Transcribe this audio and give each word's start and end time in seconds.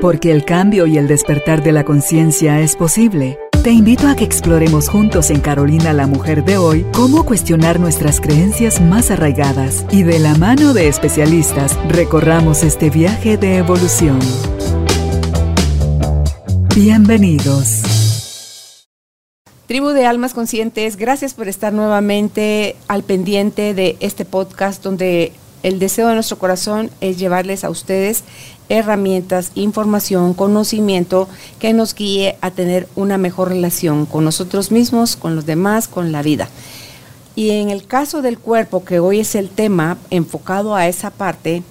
Porque 0.00 0.32
el 0.32 0.46
cambio 0.46 0.86
y 0.86 0.96
el 0.96 1.06
despertar 1.06 1.62
de 1.62 1.72
la 1.72 1.84
conciencia 1.84 2.60
es 2.60 2.74
posible. 2.74 3.38
Te 3.62 3.70
invito 3.70 4.08
a 4.08 4.16
que 4.16 4.24
exploremos 4.24 4.88
juntos 4.88 5.28
en 5.28 5.40
Carolina 5.40 5.92
la 5.92 6.06
Mujer 6.06 6.42
de 6.42 6.56
hoy 6.56 6.86
cómo 6.94 7.26
cuestionar 7.26 7.78
nuestras 7.78 8.18
creencias 8.18 8.80
más 8.80 9.10
arraigadas 9.10 9.84
y 9.90 10.02
de 10.02 10.18
la 10.18 10.34
mano 10.36 10.72
de 10.72 10.88
especialistas 10.88 11.78
recorramos 11.86 12.62
este 12.62 12.88
viaje 12.88 13.36
de 13.36 13.58
evolución. 13.58 14.18
Bienvenidos. 16.74 18.86
Tribu 19.66 19.90
de 19.90 20.06
Almas 20.06 20.32
Conscientes, 20.32 20.96
gracias 20.96 21.34
por 21.34 21.46
estar 21.46 21.74
nuevamente 21.74 22.74
al 22.88 23.02
pendiente 23.02 23.74
de 23.74 23.98
este 24.00 24.24
podcast 24.24 24.82
donde 24.82 25.32
el 25.62 25.78
deseo 25.78 26.08
de 26.08 26.14
nuestro 26.14 26.38
corazón 26.38 26.90
es 27.02 27.18
llevarles 27.18 27.64
a 27.64 27.70
ustedes 27.70 28.24
herramientas, 28.70 29.50
información, 29.54 30.32
conocimiento 30.32 31.28
que 31.58 31.74
nos 31.74 31.94
guíe 31.94 32.38
a 32.40 32.50
tener 32.50 32.88
una 32.96 33.18
mejor 33.18 33.48
relación 33.48 34.06
con 34.06 34.24
nosotros 34.24 34.70
mismos, 34.70 35.16
con 35.16 35.36
los 35.36 35.44
demás, 35.44 35.88
con 35.88 36.12
la 36.12 36.22
vida. 36.22 36.48
Y 37.36 37.50
en 37.50 37.68
el 37.68 37.86
caso 37.86 38.22
del 38.22 38.38
cuerpo, 38.38 38.84
que 38.84 39.00
hoy 39.00 39.20
es 39.20 39.34
el 39.34 39.50
tema 39.50 39.98
enfocado 40.10 40.74
a 40.74 40.86
esa 40.86 41.10
parte, 41.10 41.62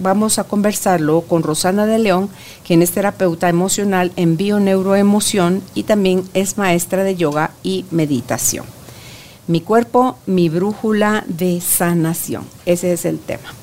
vamos 0.00 0.38
a 0.38 0.44
conversarlo 0.44 1.22
con 1.22 1.42
Rosana 1.42 1.86
de 1.86 1.98
León, 1.98 2.28
quien 2.66 2.82
es 2.82 2.90
terapeuta 2.90 3.48
emocional 3.48 4.12
en 4.16 4.36
bioneuroemoción 4.36 5.62
y 5.74 5.84
también 5.84 6.24
es 6.34 6.58
maestra 6.58 7.04
de 7.04 7.16
yoga 7.16 7.52
y 7.62 7.84
meditación. 7.90 8.66
Mi 9.46 9.60
cuerpo, 9.60 10.18
mi 10.26 10.48
brújula 10.48 11.24
de 11.26 11.60
sanación. 11.60 12.44
Ese 12.66 12.92
es 12.92 13.04
el 13.04 13.18
tema. 13.18 13.54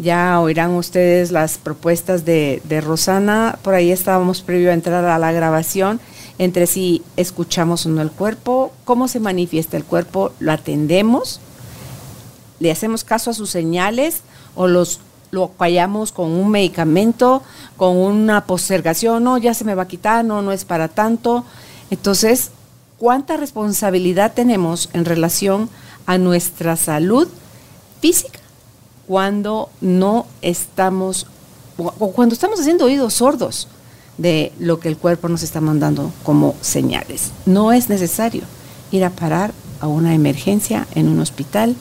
Ya 0.00 0.40
oirán 0.40 0.70
ustedes 0.70 1.30
las 1.30 1.58
propuestas 1.58 2.24
de, 2.24 2.62
Rosana. 2.82 3.58
Por 3.62 3.74
ahí 3.74 3.92
estábamos 3.92 4.40
previo 4.40 4.70
a 4.70 4.74
entrar 4.74 5.04
a 5.04 5.18
la 5.18 5.32
grabación 5.32 6.00
entre 6.38 6.66
si 6.66 7.02
escuchamos 7.16 7.84
o 7.84 7.90
no 7.90 8.00
el 8.00 8.10
cuerpo, 8.10 8.72
cómo 8.84 9.08
se 9.08 9.20
manifiesta 9.20 9.76
el 9.76 9.84
cuerpo, 9.84 10.32
lo 10.38 10.52
atendemos, 10.52 11.38
le 12.60 12.70
hacemos 12.70 13.04
caso 13.04 13.30
a 13.30 13.34
sus 13.34 13.50
señales 13.50 14.22
o 14.54 14.66
los 14.66 15.00
lo 15.32 15.52
callamos 15.52 16.12
con 16.12 16.30
un 16.30 16.50
medicamento, 16.50 17.42
con 17.76 17.96
una 17.98 18.46
postergación, 18.46 19.22
no, 19.22 19.36
ya 19.36 19.52
se 19.52 19.64
me 19.64 19.74
va 19.74 19.82
a 19.82 19.88
quitar, 19.88 20.24
no, 20.24 20.40
no 20.40 20.50
es 20.50 20.64
para 20.64 20.88
tanto. 20.88 21.44
Entonces, 21.90 22.50
cuánta 22.98 23.36
responsabilidad 23.36 24.32
tenemos 24.32 24.88
en 24.94 25.04
relación 25.04 25.68
a 26.06 26.16
nuestra 26.16 26.76
salud 26.76 27.28
física 28.00 28.39
cuando 29.10 29.70
no 29.80 30.24
estamos, 30.40 31.26
o 31.76 32.12
cuando 32.12 32.32
estamos 32.32 32.60
haciendo 32.60 32.84
oídos 32.84 33.14
sordos 33.14 33.66
de 34.18 34.52
lo 34.60 34.78
que 34.78 34.86
el 34.86 34.96
cuerpo 34.96 35.28
nos 35.28 35.42
está 35.42 35.60
mandando 35.60 36.12
como 36.22 36.54
señales. 36.60 37.32
No 37.44 37.72
es 37.72 37.88
necesario 37.88 38.42
ir 38.92 39.04
a 39.04 39.10
parar 39.10 39.52
a 39.80 39.88
una 39.88 40.14
emergencia 40.14 40.86
en 40.94 41.08
un 41.08 41.18
hospital, 41.18 41.74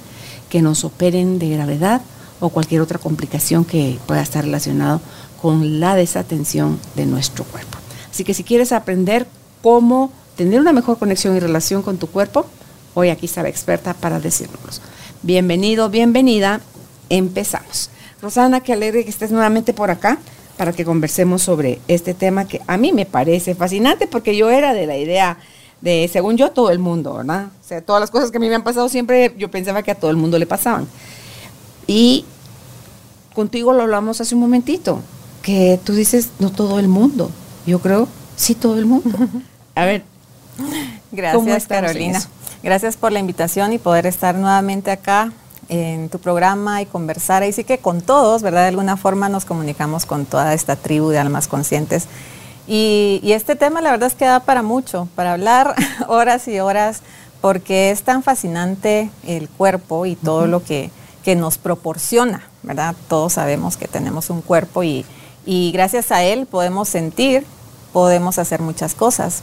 que 0.50 0.64
nos 0.64 0.84
operen 0.84 1.38
de 1.38 1.50
gravedad 1.50 2.02
o 2.40 2.50
cualquier 2.50 2.82
otra 2.82 2.98
complicación 2.98 3.64
que 3.64 4.00
pueda 4.08 4.24
estar 4.24 4.44
relacionado 4.44 5.00
con 5.40 5.80
la 5.80 5.94
desatención 5.94 6.80
de 6.96 7.06
nuestro 7.06 7.44
cuerpo. 7.44 7.78
Así 8.10 8.24
que 8.24 8.34
si 8.34 8.44
quieres 8.44 8.72
aprender 8.72 9.28
cómo 9.62 10.12
tener 10.36 10.60
una 10.60 10.74
mejor 10.74 10.98
conexión 10.98 11.38
y 11.38 11.40
relación 11.40 11.84
con 11.84 12.00
tu 12.00 12.08
cuerpo, 12.08 12.48
hoy 12.96 13.10
aquí 13.10 13.28
está 13.28 13.44
la 13.44 13.50
experta 13.50 13.94
para 13.94 14.20
decírnoslo. 14.20 14.84
Bienvenido, 15.22 15.90
bienvenida, 15.90 16.62
empezamos. 17.10 17.90
Rosana, 18.22 18.62
qué 18.62 18.74
alegre 18.74 19.04
que 19.04 19.10
estés 19.10 19.32
nuevamente 19.32 19.74
por 19.74 19.92
acá 19.92 20.18
para 20.58 20.74
que 20.74 20.84
conversemos 20.84 21.42
sobre 21.42 21.80
este 21.88 22.14
tema 22.14 22.48
que 22.48 22.62
a 22.68 22.78
mí 22.78 22.92
me 22.92 23.06
parece 23.06 23.56
fascinante 23.56 24.08
porque 24.08 24.36
yo 24.36 24.50
era 24.50 24.74
de 24.74 24.86
la 24.86 24.98
idea 24.98 25.38
de, 25.82 26.10
según 26.12 26.36
yo, 26.36 26.52
todo 26.52 26.72
el 26.72 26.80
mundo, 26.80 27.16
¿verdad? 27.16 27.48
O 27.64 27.68
sea, 27.68 27.82
todas 27.82 28.02
las 28.02 28.12
cosas 28.12 28.32
que 28.32 28.38
a 28.38 28.40
mí 28.42 28.50
me 28.50 28.56
han 28.56 28.64
pasado 28.64 28.90
siempre 28.90 29.34
yo 29.38 29.50
pensaba 29.50 29.84
que 29.84 29.92
a 29.92 29.96
todo 29.96 30.12
el 30.12 30.18
mundo 30.18 30.38
le 30.38 30.46
pasaban. 30.46 30.88
Y 31.88 32.26
contigo 33.34 33.72
lo 33.72 33.84
hablamos 33.84 34.20
hace 34.20 34.36
un 34.36 34.42
momentito, 34.42 35.02
que 35.42 35.80
tú 35.84 35.94
dices, 35.94 36.30
no 36.40 36.52
todo 36.52 36.80
el 36.80 36.90
mundo. 36.90 37.32
Yo 37.66 37.80
creo, 37.80 38.10
sí, 38.36 38.56
todo 38.56 38.78
el 38.78 38.86
mundo. 38.86 39.18
A 39.76 39.86
ver, 39.86 40.04
Gracias, 41.12 41.68
Carolina. 41.68 42.22
Gracias 42.62 42.98
por 42.98 43.12
la 43.12 43.20
invitación 43.20 43.74
y 43.74 43.78
poder 43.78 44.06
estar 44.06 44.36
nuevamente 44.36 44.92
acá 44.92 45.32
en 45.70 46.10
tu 46.10 46.20
programa 46.20 46.82
y 46.82 46.86
conversar. 46.86 47.44
Ahí 47.44 47.54
sí 47.54 47.64
que 47.64 47.78
con 47.78 48.02
todos, 48.02 48.42
¿verdad? 48.42 48.64
De 48.64 48.70
alguna 48.70 48.98
forma 48.98 49.30
nos 49.30 49.46
comunicamos 49.46 50.06
con 50.06 50.26
toda 50.26 50.54
esta 50.54 50.76
tribu 50.76 51.10
de 51.10 51.20
almas 51.20 51.48
conscientes. 51.48 52.08
Y, 52.68 53.22
este 53.24 53.56
tema 53.56 53.82
la 53.82 53.92
verdad 53.92 54.08
es 54.08 54.16
que 54.16 54.26
da 54.26 54.42
para 54.42 54.62
mucho, 54.62 55.08
para 55.16 55.34
hablar 55.34 55.76
horas 56.08 56.48
y 56.48 56.60
horas, 56.60 57.02
porque 57.42 57.90
es 57.90 58.04
tan 58.04 58.22
fascinante 58.22 59.10
el 59.26 59.50
cuerpo 59.50 60.06
y 60.06 60.16
todo 60.16 60.46
lo 60.46 60.64
que, 60.64 60.92
que, 61.24 61.36
nos 61.36 61.58
proporciona, 61.58 62.44
¿verdad? 62.64 62.96
Todos 63.08 63.34
sabemos 63.34 63.78
que 63.78 63.88
tenemos 63.88 64.30
un 64.30 64.42
cuerpo 64.42 64.84
y, 64.84 65.06
y 65.46 65.72
gracias 65.72 66.12
a 66.12 66.22
él 66.24 66.46
podemos 66.46 66.90
sentir, 66.90 67.46
podemos 67.94 68.38
hacer 68.38 68.62
muchas 68.62 68.94
cosas. 68.94 69.42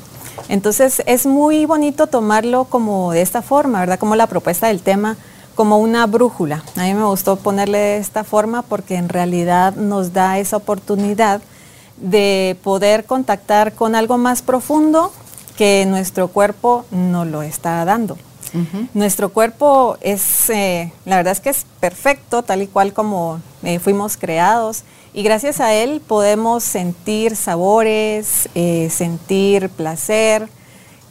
Entonces 0.48 1.03
es 1.06 1.26
muy 1.26 1.64
bonito 1.64 2.06
tomarlo 2.06 2.66
como 2.66 3.10
de 3.12 3.22
esta 3.22 3.43
forma, 3.43 3.81
¿verdad? 3.81 3.98
Como 3.98 4.14
la 4.14 4.28
propuesta 4.28 4.69
del 4.69 4.82
tema, 4.82 5.16
como 5.56 5.78
una 5.78 6.06
brújula. 6.06 6.62
A 6.77 6.83
mí 6.83 6.94
me 6.94 7.05
gustó 7.05 7.34
ponerle 7.34 7.78
de 7.78 7.97
esta 7.97 8.22
forma 8.22 8.62
porque 8.62 8.94
en 8.94 9.09
realidad 9.09 9.75
nos 9.75 10.12
da 10.12 10.39
esa 10.39 10.59
oportunidad 10.59 11.41
de 11.97 12.56
poder 12.62 13.06
contactar 13.06 13.72
con 13.72 13.97
algo 13.97 14.19
más 14.19 14.43
profundo 14.43 15.12
que 15.56 15.87
nuestro 15.89 16.28
cuerpo 16.28 16.84
no 16.93 17.25
lo 17.25 17.43
está 17.43 17.84
dando. 17.84 18.17
Nuestro 18.94 19.31
cuerpo 19.31 19.99
es, 20.00 20.49
eh, 20.49 20.91
la 21.05 21.17
verdad 21.17 21.33
es 21.33 21.41
que 21.41 21.50
es 21.50 21.67
perfecto, 21.81 22.43
tal 22.43 22.62
y 22.62 22.67
cual 22.67 22.94
como 22.94 23.41
eh, 23.62 23.78
fuimos 23.78 24.17
creados 24.17 24.84
y 25.12 25.23
gracias 25.23 25.61
a 25.61 25.75
él 25.75 26.00
podemos 26.06 26.62
sentir 26.65 27.37
sabores, 27.37 28.49
eh, 28.55 28.88
sentir 28.91 29.69
placer, 29.69 30.49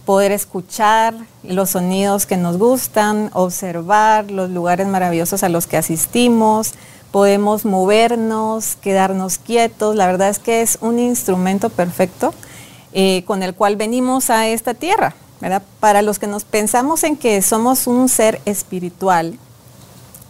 poder 0.05 0.31
escuchar 0.31 1.15
los 1.43 1.71
sonidos 1.71 2.25
que 2.25 2.37
nos 2.37 2.57
gustan, 2.57 3.31
observar 3.33 4.29
los 4.31 4.49
lugares 4.49 4.87
maravillosos 4.87 5.43
a 5.43 5.49
los 5.49 5.67
que 5.67 5.77
asistimos, 5.77 6.73
podemos 7.11 7.65
movernos, 7.65 8.77
quedarnos 8.81 9.37
quietos. 9.37 9.95
La 9.95 10.05
verdad 10.05 10.29
es 10.29 10.39
que 10.39 10.61
es 10.61 10.77
un 10.81 10.99
instrumento 10.99 11.69
perfecto 11.69 12.33
eh, 12.93 13.23
con 13.25 13.43
el 13.43 13.55
cual 13.55 13.75
venimos 13.75 14.29
a 14.29 14.47
esta 14.47 14.73
tierra. 14.73 15.15
Para 15.79 16.01
los 16.01 16.17
que 16.17 16.27
nos 16.27 16.43
pensamos 16.43 17.03
en 17.03 17.17
que 17.17 17.41
somos 17.41 17.87
un 17.87 18.09
ser 18.09 18.41
espiritual 18.45 19.37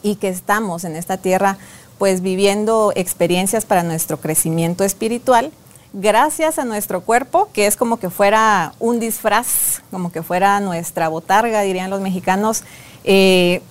y 0.01 0.15
que 0.15 0.29
estamos 0.29 0.83
en 0.83 0.95
esta 0.95 1.17
tierra 1.17 1.57
pues 1.97 2.21
viviendo 2.21 2.91
experiencias 2.95 3.65
para 3.65 3.83
nuestro 3.83 4.17
crecimiento 4.17 4.83
espiritual, 4.83 5.51
gracias 5.95 6.59
a 6.59 6.65
nuestro 6.65 7.01
cuerpo, 7.01 7.49
que 7.53 7.67
es 7.67 7.77
como 7.77 7.97
que 7.97 8.09
fuera 8.09 8.73
un 8.79 8.99
disfraz, 8.99 9.81
como 9.91 10.11
que 10.11 10.21
fuera 10.21 10.59
nuestra 10.59 11.07
botarga, 11.07 11.61
dirían 11.61 11.89
los 11.89 12.01
mexicanos, 12.01 12.63
eh, 13.05 13.61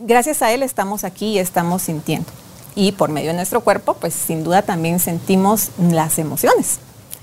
gracias 0.00 0.40
a 0.40 0.52
él 0.52 0.62
estamos 0.62 1.04
aquí 1.04 1.34
y 1.34 1.38
estamos 1.38 1.82
sintiendo. 1.82 2.28
Y 2.74 2.92
por 2.92 3.10
medio 3.10 3.28
de 3.28 3.36
nuestro 3.36 3.60
cuerpo, 3.60 3.94
pues 3.94 4.14
sin 4.14 4.42
duda 4.42 4.62
también 4.62 5.00
sentimos 5.00 5.70
las 5.78 6.18
emociones, 6.18 6.78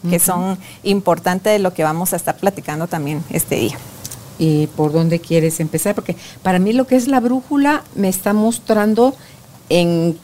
que 0.08 0.20
son 0.20 0.58
importantes 0.84 1.54
de 1.54 1.60
lo 1.60 1.74
que 1.74 1.84
vamos 1.84 2.14
a 2.14 2.16
estar 2.16 2.36
platicando 2.36 2.88
también 2.88 3.24
este 3.30 3.56
día. 3.56 3.78
¿Y 4.38 4.68
por 4.68 4.92
dónde 4.92 5.20
quieres 5.20 5.60
empezar? 5.60 5.96
Porque 5.96 6.16
para 6.42 6.60
mí 6.60 6.74
lo 6.74 6.86
que 6.86 6.96
es 6.96 7.08
la 7.08 7.20
brújula 7.20 7.84
me 7.96 8.10
está 8.10 8.34
mostrando 8.34 9.16
en 9.70 10.18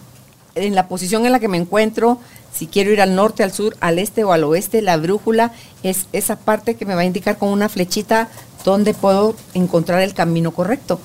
en 0.55 0.75
la 0.75 0.87
posición 0.87 1.25
en 1.25 1.31
la 1.31 1.39
que 1.39 1.47
me 1.47 1.57
encuentro, 1.57 2.19
si 2.53 2.67
quiero 2.67 2.91
ir 2.91 3.01
al 3.01 3.15
norte, 3.15 3.43
al 3.43 3.53
sur, 3.53 3.75
al 3.79 3.99
este 3.99 4.23
o 4.23 4.33
al 4.33 4.43
oeste, 4.43 4.81
la 4.81 4.97
brújula 4.97 5.53
es 5.83 6.07
esa 6.13 6.37
parte 6.37 6.75
que 6.75 6.85
me 6.85 6.95
va 6.95 7.01
a 7.01 7.05
indicar 7.05 7.37
con 7.37 7.49
una 7.49 7.69
flechita 7.69 8.29
dónde 8.65 8.93
puedo 8.93 9.35
encontrar 9.53 10.01
el 10.01 10.13
camino 10.13 10.51
correcto. 10.51 10.99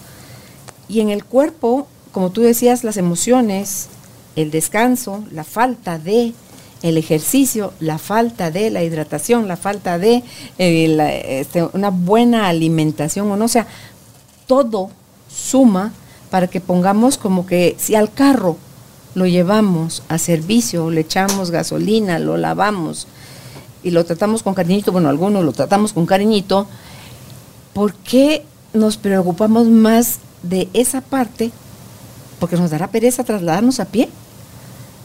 Y 0.89 1.01
en 1.01 1.11
el 1.11 1.25
cuerpo, 1.25 1.87
como 2.13 2.31
tú 2.31 2.41
decías, 2.41 2.85
las 2.85 2.97
emociones, 2.97 3.89
el 4.37 4.51
descanso, 4.51 5.25
la 5.31 5.45
falta 5.45 5.99
de 5.99 6.33
el 6.83 6.99
ejercicio, 6.99 7.73
la 7.81 7.97
falta 7.97 8.51
de 8.51 8.71
la 8.71 8.83
hidratación, 8.83 9.49
la 9.49 9.57
falta 9.57 9.99
de 9.99 10.23
eh, 10.59 11.41
este, 11.41 11.63
una 11.73 11.89
buena 11.89 12.49
alimentación, 12.49 13.31
o 13.31 13.37
no 13.37 13.47
o 13.47 13.49
sea, 13.49 13.67
todo 14.47 14.91
suma 15.29 15.93
para 16.31 16.49
que 16.49 16.61
pongamos 16.61 17.17
como 17.17 17.47
que 17.47 17.75
si 17.79 17.95
al 17.95 18.13
carro 18.13 18.59
lo 19.15 19.27
llevamos 19.27 20.03
a 20.09 20.19
servicio, 20.19 20.91
le 20.91 21.03
echamos 21.03 21.51
gasolina, 21.51 22.19
lo 22.19 22.37
lavamos 22.37 23.07
y 23.83 23.91
lo 23.91 24.05
tratamos 24.05 24.43
con 24.43 24.55
cariñito, 24.55 24.93
bueno, 24.93 25.09
algunos 25.09 25.45
lo 25.45 25.53
tratamos 25.53 25.93
con 25.93 26.07
cariñito, 26.07 26.67
¿por 27.73 27.95
qué 27.95 28.45
nos 28.73 28.97
preocupamos 28.97 29.69
más 29.69 30.19
de 30.43 30.69
esa 30.73 31.01
parte? 31.01 31.53
Porque 32.41 32.57
nos 32.57 32.71
dará 32.71 32.89
pereza 32.89 33.25
trasladarnos 33.25 33.81
a 33.81 33.87
pie 33.87 34.09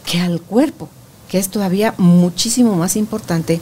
que 0.04 0.20
al 0.20 0.40
cuerpo. 0.40 0.88
que 1.28 1.38
es 1.38 1.48
todavía 1.48 1.94
muchísimo 1.96 2.74
más 2.74 2.96
importante 2.96 3.60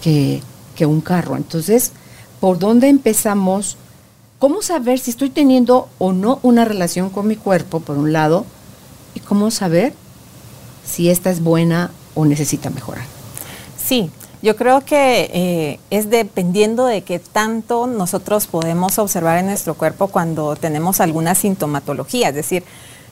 que, 0.00 0.40
que 0.76 0.86
un 0.86 1.00
carro. 1.00 1.36
Entonces, 1.36 1.90
¿por 2.38 2.60
dónde 2.60 2.88
empezamos? 2.88 3.76
¿Cómo 4.38 4.62
saber 4.62 5.00
si 5.00 5.10
estoy 5.10 5.30
teniendo 5.30 5.88
o 5.98 6.12
no 6.12 6.38
una 6.44 6.64
relación 6.64 7.10
con 7.10 7.26
mi 7.26 7.34
cuerpo, 7.34 7.80
por 7.80 7.98
un 7.98 8.12
lado? 8.12 8.46
¿Y 9.18 9.20
cómo 9.20 9.50
saber 9.50 9.94
si 10.86 11.10
esta 11.10 11.30
es 11.30 11.42
buena 11.42 11.90
o 12.14 12.24
necesita 12.24 12.70
mejorar? 12.70 13.02
Sí, 13.76 14.12
yo 14.42 14.54
creo 14.54 14.80
que 14.82 15.28
eh, 15.34 15.80
es 15.90 16.08
dependiendo 16.08 16.86
de 16.86 17.02
qué 17.02 17.18
tanto 17.18 17.88
nosotros 17.88 18.46
podemos 18.46 18.96
observar 19.00 19.38
en 19.38 19.46
nuestro 19.46 19.74
cuerpo 19.74 20.06
cuando 20.06 20.54
tenemos 20.54 21.00
alguna 21.00 21.34
sintomatología, 21.34 22.28
es 22.28 22.36
decir, 22.36 22.62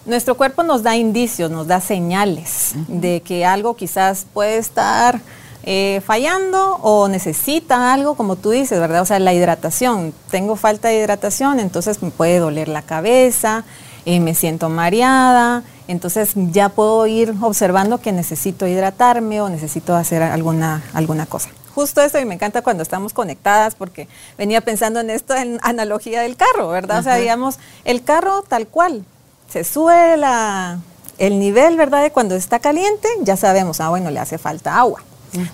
nuestro 0.05 0.37
cuerpo 0.37 0.63
nos 0.63 0.85
da 0.85 0.95
indicios, 0.95 1.51
nos 1.51 1.67
da 1.67 1.81
señales 1.81 2.75
de 2.87 3.21
que 3.23 3.45
algo 3.45 3.75
quizás 3.75 4.27
puede 4.33 4.59
estar 4.59 5.21
eh, 5.65 6.01
fallando 6.07 6.77
o 6.83 7.09
necesita 7.09 7.93
algo, 7.93 8.15
como 8.15 8.37
tú 8.37 8.51
dices, 8.51 8.79
¿verdad? 8.79 9.03
O 9.03 9.07
sea, 9.07 9.19
la 9.19 9.35
hidratación. 9.35 10.15
Tengo 10.31 10.55
falta 10.55 10.87
de 10.87 10.99
hidratación, 11.01 11.59
entonces 11.59 12.01
me 12.01 12.13
puede 12.13 12.39
doler 12.39 12.69
la 12.69 12.83
cabeza, 12.83 13.65
eh, 14.05 14.21
me 14.21 14.37
siento 14.37 14.69
mareada, 14.69 15.65
entonces 15.89 16.33
ya 16.35 16.69
puedo 16.69 17.07
ir 17.07 17.35
observando 17.43 17.99
que 17.99 18.13
necesito 18.13 18.67
hidratarme 18.67 19.41
o 19.41 19.49
necesito 19.49 19.95
hacer 19.95 20.23
alguna, 20.23 20.83
alguna 20.93 21.27
cosa. 21.27 21.51
Justo 21.75 22.01
eso, 22.01 22.19
y 22.19 22.25
me 22.25 22.35
encanta 22.35 22.63
cuando 22.63 22.83
estamos 22.83 23.13
conectadas, 23.13 23.75
porque 23.75 24.09
venía 24.39 24.63
pensando 24.63 25.01
en 25.01 25.11
esto 25.11 25.35
en 25.35 25.59
analogía 25.63 26.23
del 26.23 26.37
carro, 26.37 26.69
¿verdad? 26.69 27.01
O 27.01 27.03
sea, 27.03 27.17
digamos, 27.17 27.59
el 27.85 28.03
carro 28.03 28.43
tal 28.43 28.67
cual, 28.67 29.05
se 29.51 29.63
sube 29.63 30.17
la, 30.17 30.79
el 31.19 31.39
nivel, 31.39 31.77
¿verdad? 31.77 32.03
De 32.03 32.11
cuando 32.11 32.35
está 32.35 32.59
caliente, 32.59 33.09
ya 33.21 33.37
sabemos, 33.37 33.81
ah, 33.81 33.91
bueno, 33.91 34.11
le 34.11 34.21
hace 34.21 34.39
falta 34.39 34.79
agua. 34.79 35.03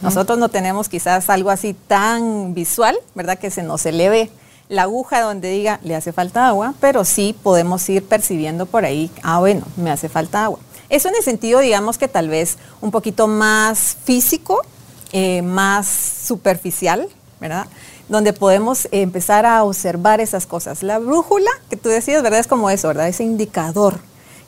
Nosotros 0.00 0.38
no 0.38 0.48
tenemos 0.48 0.88
quizás 0.88 1.28
algo 1.28 1.50
así 1.50 1.74
tan 1.74 2.54
visual, 2.54 2.96
¿verdad? 3.16 3.38
Que 3.38 3.50
se 3.50 3.64
nos 3.64 3.84
eleve 3.84 4.30
la 4.72 4.84
aguja 4.84 5.20
donde 5.20 5.50
diga 5.50 5.78
le 5.84 5.94
hace 5.94 6.12
falta 6.12 6.48
agua, 6.48 6.74
pero 6.80 7.04
sí 7.04 7.36
podemos 7.42 7.86
ir 7.90 8.04
percibiendo 8.04 8.64
por 8.64 8.86
ahí, 8.86 9.10
ah, 9.22 9.38
bueno, 9.38 9.66
me 9.76 9.90
hace 9.90 10.08
falta 10.08 10.44
agua. 10.44 10.60
Eso 10.88 11.08
en 11.08 11.14
el 11.16 11.22
sentido, 11.22 11.60
digamos 11.60 11.98
que 11.98 12.08
tal 12.08 12.28
vez 12.28 12.56
un 12.80 12.90
poquito 12.90 13.28
más 13.28 13.98
físico, 14.04 14.62
eh, 15.12 15.42
más 15.42 15.86
superficial, 15.86 17.08
¿verdad? 17.38 17.66
Donde 18.08 18.32
podemos 18.32 18.88
empezar 18.92 19.44
a 19.44 19.62
observar 19.62 20.20
esas 20.20 20.46
cosas. 20.46 20.82
La 20.82 20.98
brújula, 20.98 21.50
que 21.68 21.76
tú 21.76 21.90
decías, 21.90 22.22
¿verdad? 22.22 22.40
Es 22.40 22.46
como 22.46 22.70
eso, 22.70 22.88
¿verdad? 22.88 23.08
Ese 23.08 23.24
indicador 23.24 24.00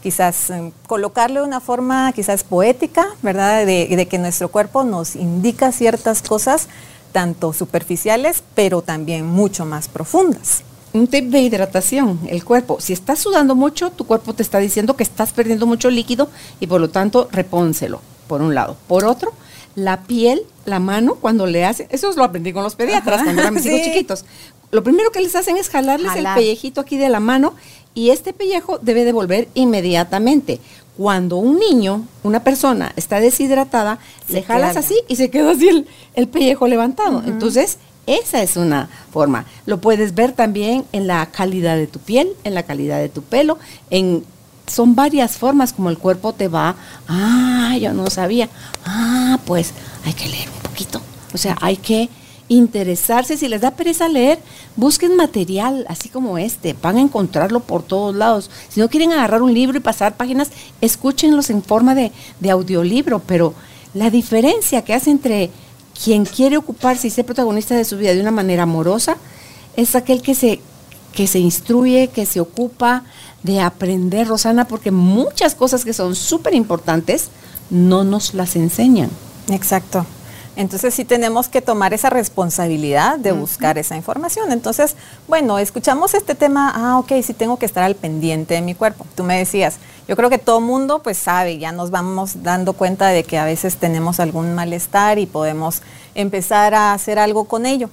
quizás 0.03 0.51
eh, 0.51 0.71
colocarlo 0.87 1.41
de 1.41 1.47
una 1.47 1.61
forma 1.61 2.13
quizás 2.13 2.45
poética, 2.45 3.07
¿verdad? 3.23 3.65
De, 3.65 4.07
que 4.07 4.19
nuestro 4.19 4.49
cuerpo 4.49 4.85
nos 4.85 5.17
indica 5.17 5.73
ciertas 5.73 6.21
cosas, 6.21 6.69
tanto 7.15 7.53
superficiales, 7.53 8.43
pero 8.57 8.83
también 8.83 9.25
mucho 9.25 9.65
más 9.65 9.87
profundas. 9.87 10.65
Un 10.93 11.07
tip 11.07 11.27
de 11.27 11.39
hidratación, 11.39 12.19
el 12.29 12.45
cuerpo. 12.45 12.81
Si 12.81 12.93
estás 12.93 13.21
sudando 13.21 13.55
mucho, 13.55 13.91
tu 13.91 14.05
cuerpo 14.05 14.35
te 14.35 14.43
está 14.43 14.59
diciendo 14.59 14.97
que 14.97 15.05
estás 15.05 15.33
perdiendo 15.33 15.65
mucho 15.65 15.91
líquido 15.91 16.29
y 16.59 16.67
por 16.67 16.81
lo 16.81 16.91
tanto 16.91 17.29
repónselo, 17.31 18.01
por 18.27 18.43
un 18.43 18.57
lado. 18.57 18.77
Por 18.89 19.05
otro, 19.05 19.33
la 19.77 20.03
piel, 20.03 20.43
la 20.65 20.81
mano, 20.81 21.15
cuando 21.15 21.47
le 21.47 21.65
hacen, 21.65 21.87
eso 21.91 22.13
lo 22.17 22.25
aprendí 22.25 22.53
con 22.53 22.65
los 22.65 22.75
pediatras 22.75 23.23
cuando 23.23 23.43
eran 23.43 23.55
mis 23.55 23.65
hijos 23.67 23.83
chiquitos. 23.83 24.25
Lo 24.73 24.83
primero 24.83 25.13
que 25.13 25.21
les 25.21 25.37
hacen 25.37 25.57
es 25.57 25.69
jalarles 25.69 26.17
el 26.17 26.27
pellejito 26.35 26.81
aquí 26.81 26.97
de 26.97 27.09
la 27.09 27.21
mano 27.21 27.55
y 27.95 28.11
este 28.11 28.33
pellejo 28.33 28.79
debe 28.79 29.05
devolver 29.05 29.47
inmediatamente. 29.55 30.59
Cuando 30.97 31.37
un 31.37 31.59
niño, 31.59 32.07
una 32.23 32.45
persona 32.45 32.93
está 32.97 33.21
deshidratada, 33.21 33.99
le 34.29 34.43
jalas 34.43 34.77
así 34.77 34.95
y 35.09 35.17
se 35.17 35.31
queda 35.31 35.53
así 35.53 35.87
el, 36.15 36.29
pellejo 36.29 36.69
levantado. 36.69 37.23
Entonces, 37.27 37.79
esa 38.07 38.43
es 38.43 38.57
una 38.57 38.89
forma. 39.13 39.45
Lo 39.67 39.81
puedes 39.81 40.15
ver 40.15 40.33
también 40.33 40.85
en 40.93 41.07
la 41.07 41.27
calidad 41.27 41.77
de 41.77 41.87
tu 41.87 41.99
piel, 41.99 42.29
en 42.45 42.55
la 42.55 42.63
calidad 42.63 42.99
de 42.99 43.09
tu 43.09 43.23
pelo, 43.23 43.59
en 43.91 44.25
son 44.67 44.95
varias 44.95 45.37
formas 45.37 45.73
como 45.73 45.91
el 45.91 45.99
cuerpo 45.99 46.33
te 46.33 46.49
va, 46.49 46.75
ah, 47.07 47.77
yo 47.79 47.93
no 47.93 48.09
sabía, 48.09 48.49
ah, 48.87 49.39
pues 49.45 49.73
hay 50.05 50.15
que 50.15 50.29
leer 50.29 50.49
un 50.49 50.71
poquito. 50.71 51.01
O 51.35 51.39
sea, 51.39 51.57
hay 51.61 51.77
que 51.77 52.09
interesarse, 52.57 53.37
si 53.37 53.49
les 53.49 53.61
da 53.61 53.73
pereza 53.73 54.09
leer, 54.09 54.39
busquen 54.77 55.17
material 55.17 55.85
así 55.89 56.09
como 56.09 56.39
este, 56.39 56.75
van 56.81 56.97
a 56.97 57.01
encontrarlo 57.01 57.61
por 57.61 57.83
todos 57.83 58.15
lados. 58.15 58.51
Si 58.69 58.81
no 58.81 58.89
quieren 58.89 59.13
agarrar 59.13 59.43
un 59.43 59.55
libro 59.55 59.77
y 59.77 59.81
pasar 59.81 60.17
páginas, 60.17 60.51
escúchenlos 60.81 61.51
en 61.51 61.63
forma 61.63 61.95
de, 61.95 62.13
de 62.41 62.51
audiolibro, 62.51 63.21
pero 63.21 63.55
la 63.95 64.11
diferencia 64.11 64.83
que 64.83 64.95
hace 64.95 65.11
entre 65.11 65.51
quien 66.03 66.25
quiere 66.25 66.57
ocuparse 66.57 67.07
y 67.07 67.11
ser 67.11 67.25
protagonista 67.25 67.77
de 67.77 67.85
su 67.85 67.97
vida 67.97 68.15
de 68.15 68.21
una 68.21 68.31
manera 68.31 68.65
amorosa 68.65 69.17
es 69.77 69.95
aquel 69.95 70.23
que 70.23 70.35
se, 70.35 70.61
que 71.13 71.27
se 71.27 71.39
instruye, 71.39 72.09
que 72.09 72.27
se 72.27 72.41
ocupa 72.41 73.05
de 73.43 73.61
aprender, 73.61 74.27
Rosana, 74.27 74.67
porque 74.67 74.91
muchas 74.91 75.55
cosas 75.55 75.85
que 75.85 75.93
son 75.93 76.15
súper 76.15 76.55
importantes 76.55 77.29
no 77.71 78.05
nos 78.05 78.35
las 78.35 78.57
enseñan. 78.57 79.11
Exacto. 79.51 80.07
Entonces 80.57 80.95
sí 80.95 81.05
tenemos 81.05 81.49
que 81.49 81.61
tomar 81.61 81.95
esa 81.95 82.11
responsabilidad 82.11 83.19
de 83.19 83.33
buscar 83.33 83.77
esa 83.77 83.97
información. 83.97 84.53
Entonces, 84.53 84.95
bueno, 85.27 85.59
escuchamos 85.59 86.15
este 86.15 86.35
tema, 86.35 86.73
ah, 86.75 86.99
ok, 86.99 87.13
sí 87.23 87.35
tengo 87.35 87.59
que 87.59 87.67
estar 87.67 87.83
al 87.83 87.97
pendiente 87.97 88.55
de 88.55 88.63
mi 88.63 88.75
cuerpo. 88.75 89.05
Tú 89.17 89.25
me 89.25 89.37
decías, 89.37 89.79
yo 90.07 90.17
creo 90.17 90.31
que 90.31 90.39
todo 90.39 90.61
mundo 90.61 91.01
pues 91.03 91.19
sabe, 91.19 91.59
ya 91.59 91.73
nos 91.73 91.91
vamos 91.91 92.43
dando 92.43 92.75
cuenta 92.75 93.09
de 93.09 93.25
que 93.25 93.39
a 93.39 93.45
veces 93.45 93.77
tenemos 93.79 94.21
algún 94.21 94.55
malestar 94.55 95.19
y 95.19 95.27
podemos 95.27 95.83
empezar 96.15 96.75
a 96.75 96.93
hacer 96.93 97.19
algo 97.19 97.45
con 97.45 97.67
ello. 97.67 97.91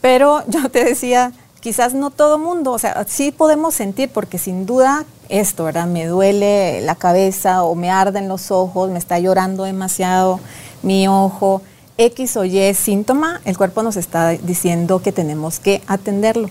Pero 0.00 0.44
yo 0.46 0.68
te 0.68 0.84
decía, 0.84 1.32
quizás 1.66 1.94
no 1.94 2.10
todo 2.12 2.38
mundo, 2.38 2.70
o 2.70 2.78
sea, 2.78 3.04
sí 3.08 3.32
podemos 3.32 3.74
sentir, 3.74 4.08
porque 4.08 4.38
sin 4.38 4.66
duda 4.66 5.04
esto, 5.28 5.64
¿verdad? 5.64 5.88
Me 5.88 6.06
duele 6.06 6.80
la 6.82 6.94
cabeza 6.94 7.64
o 7.64 7.74
me 7.74 7.90
arden 7.90 8.28
los 8.28 8.52
ojos, 8.52 8.88
me 8.88 9.00
está 9.00 9.18
llorando 9.18 9.64
demasiado 9.64 10.38
mi 10.84 11.08
ojo, 11.08 11.62
X 11.98 12.36
o 12.36 12.44
Y 12.44 12.72
síntoma, 12.74 13.40
el 13.44 13.56
cuerpo 13.56 13.82
nos 13.82 13.96
está 13.96 14.28
diciendo 14.28 15.02
que 15.02 15.10
tenemos 15.10 15.58
que 15.58 15.82
atenderlo. 15.88 16.50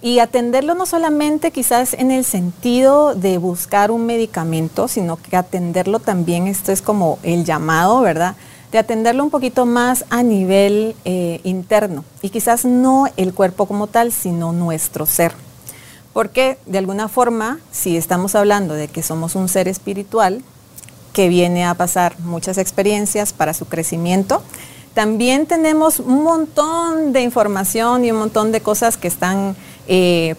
Y 0.00 0.20
atenderlo 0.20 0.72
no 0.72 0.86
solamente 0.86 1.50
quizás 1.50 1.92
en 1.92 2.10
el 2.10 2.24
sentido 2.24 3.14
de 3.14 3.36
buscar 3.36 3.90
un 3.90 4.06
medicamento, 4.06 4.88
sino 4.88 5.16
que 5.16 5.36
atenderlo 5.36 5.98
también, 5.98 6.46
esto 6.46 6.72
es 6.72 6.80
como 6.80 7.18
el 7.22 7.44
llamado, 7.44 8.00
¿verdad? 8.00 8.34
De 8.72 8.78
atenderlo 8.78 9.24
un 9.24 9.30
poquito 9.30 9.66
más 9.66 10.04
a 10.10 10.22
nivel 10.22 10.94
eh, 11.04 11.40
interno. 11.44 12.04
Y 12.22 12.30
quizás 12.30 12.64
no 12.64 13.06
el 13.16 13.32
cuerpo 13.32 13.66
como 13.66 13.86
tal, 13.86 14.12
sino 14.12 14.52
nuestro 14.52 15.06
ser. 15.06 15.32
Porque 16.12 16.58
de 16.66 16.78
alguna 16.78 17.08
forma, 17.08 17.60
si 17.70 17.96
estamos 17.96 18.34
hablando 18.34 18.74
de 18.74 18.88
que 18.88 19.02
somos 19.02 19.34
un 19.34 19.48
ser 19.48 19.68
espiritual, 19.68 20.42
que 21.16 21.30
viene 21.30 21.64
a 21.64 21.72
pasar 21.72 22.20
muchas 22.20 22.58
experiencias 22.58 23.32
para 23.32 23.54
su 23.54 23.64
crecimiento. 23.64 24.42
También 24.92 25.46
tenemos 25.46 25.98
un 25.98 26.22
montón 26.22 27.14
de 27.14 27.22
información 27.22 28.04
y 28.04 28.10
un 28.10 28.18
montón 28.18 28.52
de 28.52 28.60
cosas 28.60 28.98
que 28.98 29.08
están, 29.08 29.56
eh, 29.88 30.34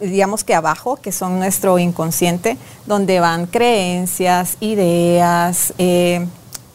digamos 0.00 0.44
que 0.44 0.54
abajo, 0.54 0.96
que 0.96 1.12
son 1.12 1.38
nuestro 1.38 1.78
inconsciente, 1.78 2.58
donde 2.84 3.20
van 3.20 3.46
creencias, 3.46 4.58
ideas, 4.60 5.72
eh, 5.78 6.26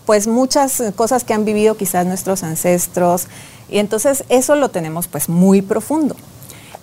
pues 0.06 0.28
muchas 0.28 0.82
cosas 0.96 1.24
que 1.24 1.34
han 1.34 1.46
vivido 1.46 1.76
quizás 1.76 2.06
nuestros 2.06 2.44
ancestros. 2.44 3.28
Y 3.70 3.78
entonces 3.80 4.24
eso 4.30 4.56
lo 4.56 4.70
tenemos 4.70 5.08
pues 5.08 5.30
muy 5.30 5.62
profundo. 5.62 6.16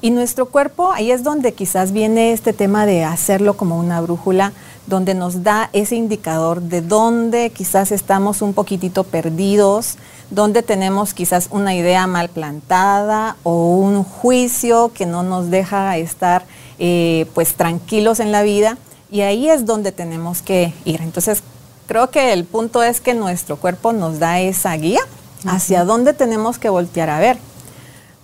Y 0.03 0.11
nuestro 0.11 0.47
cuerpo, 0.47 0.93
ahí 0.93 1.11
es 1.11 1.23
donde 1.23 1.53
quizás 1.53 1.93
viene 1.93 2.33
este 2.33 2.55
tema 2.55 2.87
de 2.87 3.05
hacerlo 3.05 3.55
como 3.59 3.79
una 3.79 4.00
brújula 4.00 4.53
donde 4.87 5.15
nos 5.15 5.43
da 5.43 5.69
ese 5.75 5.95
indicador 5.95 6.62
de 6.62 6.81
dónde 6.81 7.50
quizás 7.50 7.93
estamos 7.93 8.41
un 8.41 8.55
poquitito 8.55 9.05
perdidos, 9.05 9.99
dónde 10.31 10.62
tenemos 10.62 11.12
quizás 11.12 11.49
una 11.50 11.75
idea 11.75 12.07
mal 12.07 12.31
plantada 12.31 13.37
o 13.43 13.77
un 13.77 14.03
juicio 14.03 14.91
que 14.95 15.05
no 15.05 15.23
nos 15.23 15.50
deja 15.50 15.97
estar 15.99 16.47
eh, 16.79 17.27
pues 17.35 17.55
tranquilos 17.55 18.21
en 18.21 18.33
la 18.33 18.43
vida 18.43 18.79
y 19.11 19.21
ahí 19.21 19.50
es 19.50 19.67
donde 19.67 19.93
tenemos 19.93 20.41
que 20.41 20.73
ir. 20.87 21.03
Entonces 21.03 21.43
creo 21.90 22.09
que 22.09 22.32
el 22.32 22.44
punto 22.44 22.85
es 22.85 23.00
que 23.00 23.14
nuestro 23.14 23.56
cuerpo 23.56 23.92
nos 23.92 24.20
da 24.20 24.38
esa 24.38 24.73
guía 24.76 25.00
hacia 25.44 25.85
dónde 25.85 26.12
tenemos 26.12 26.56
que 26.56 26.68
voltear 26.68 27.11
a 27.11 27.18
ver. 27.18 27.37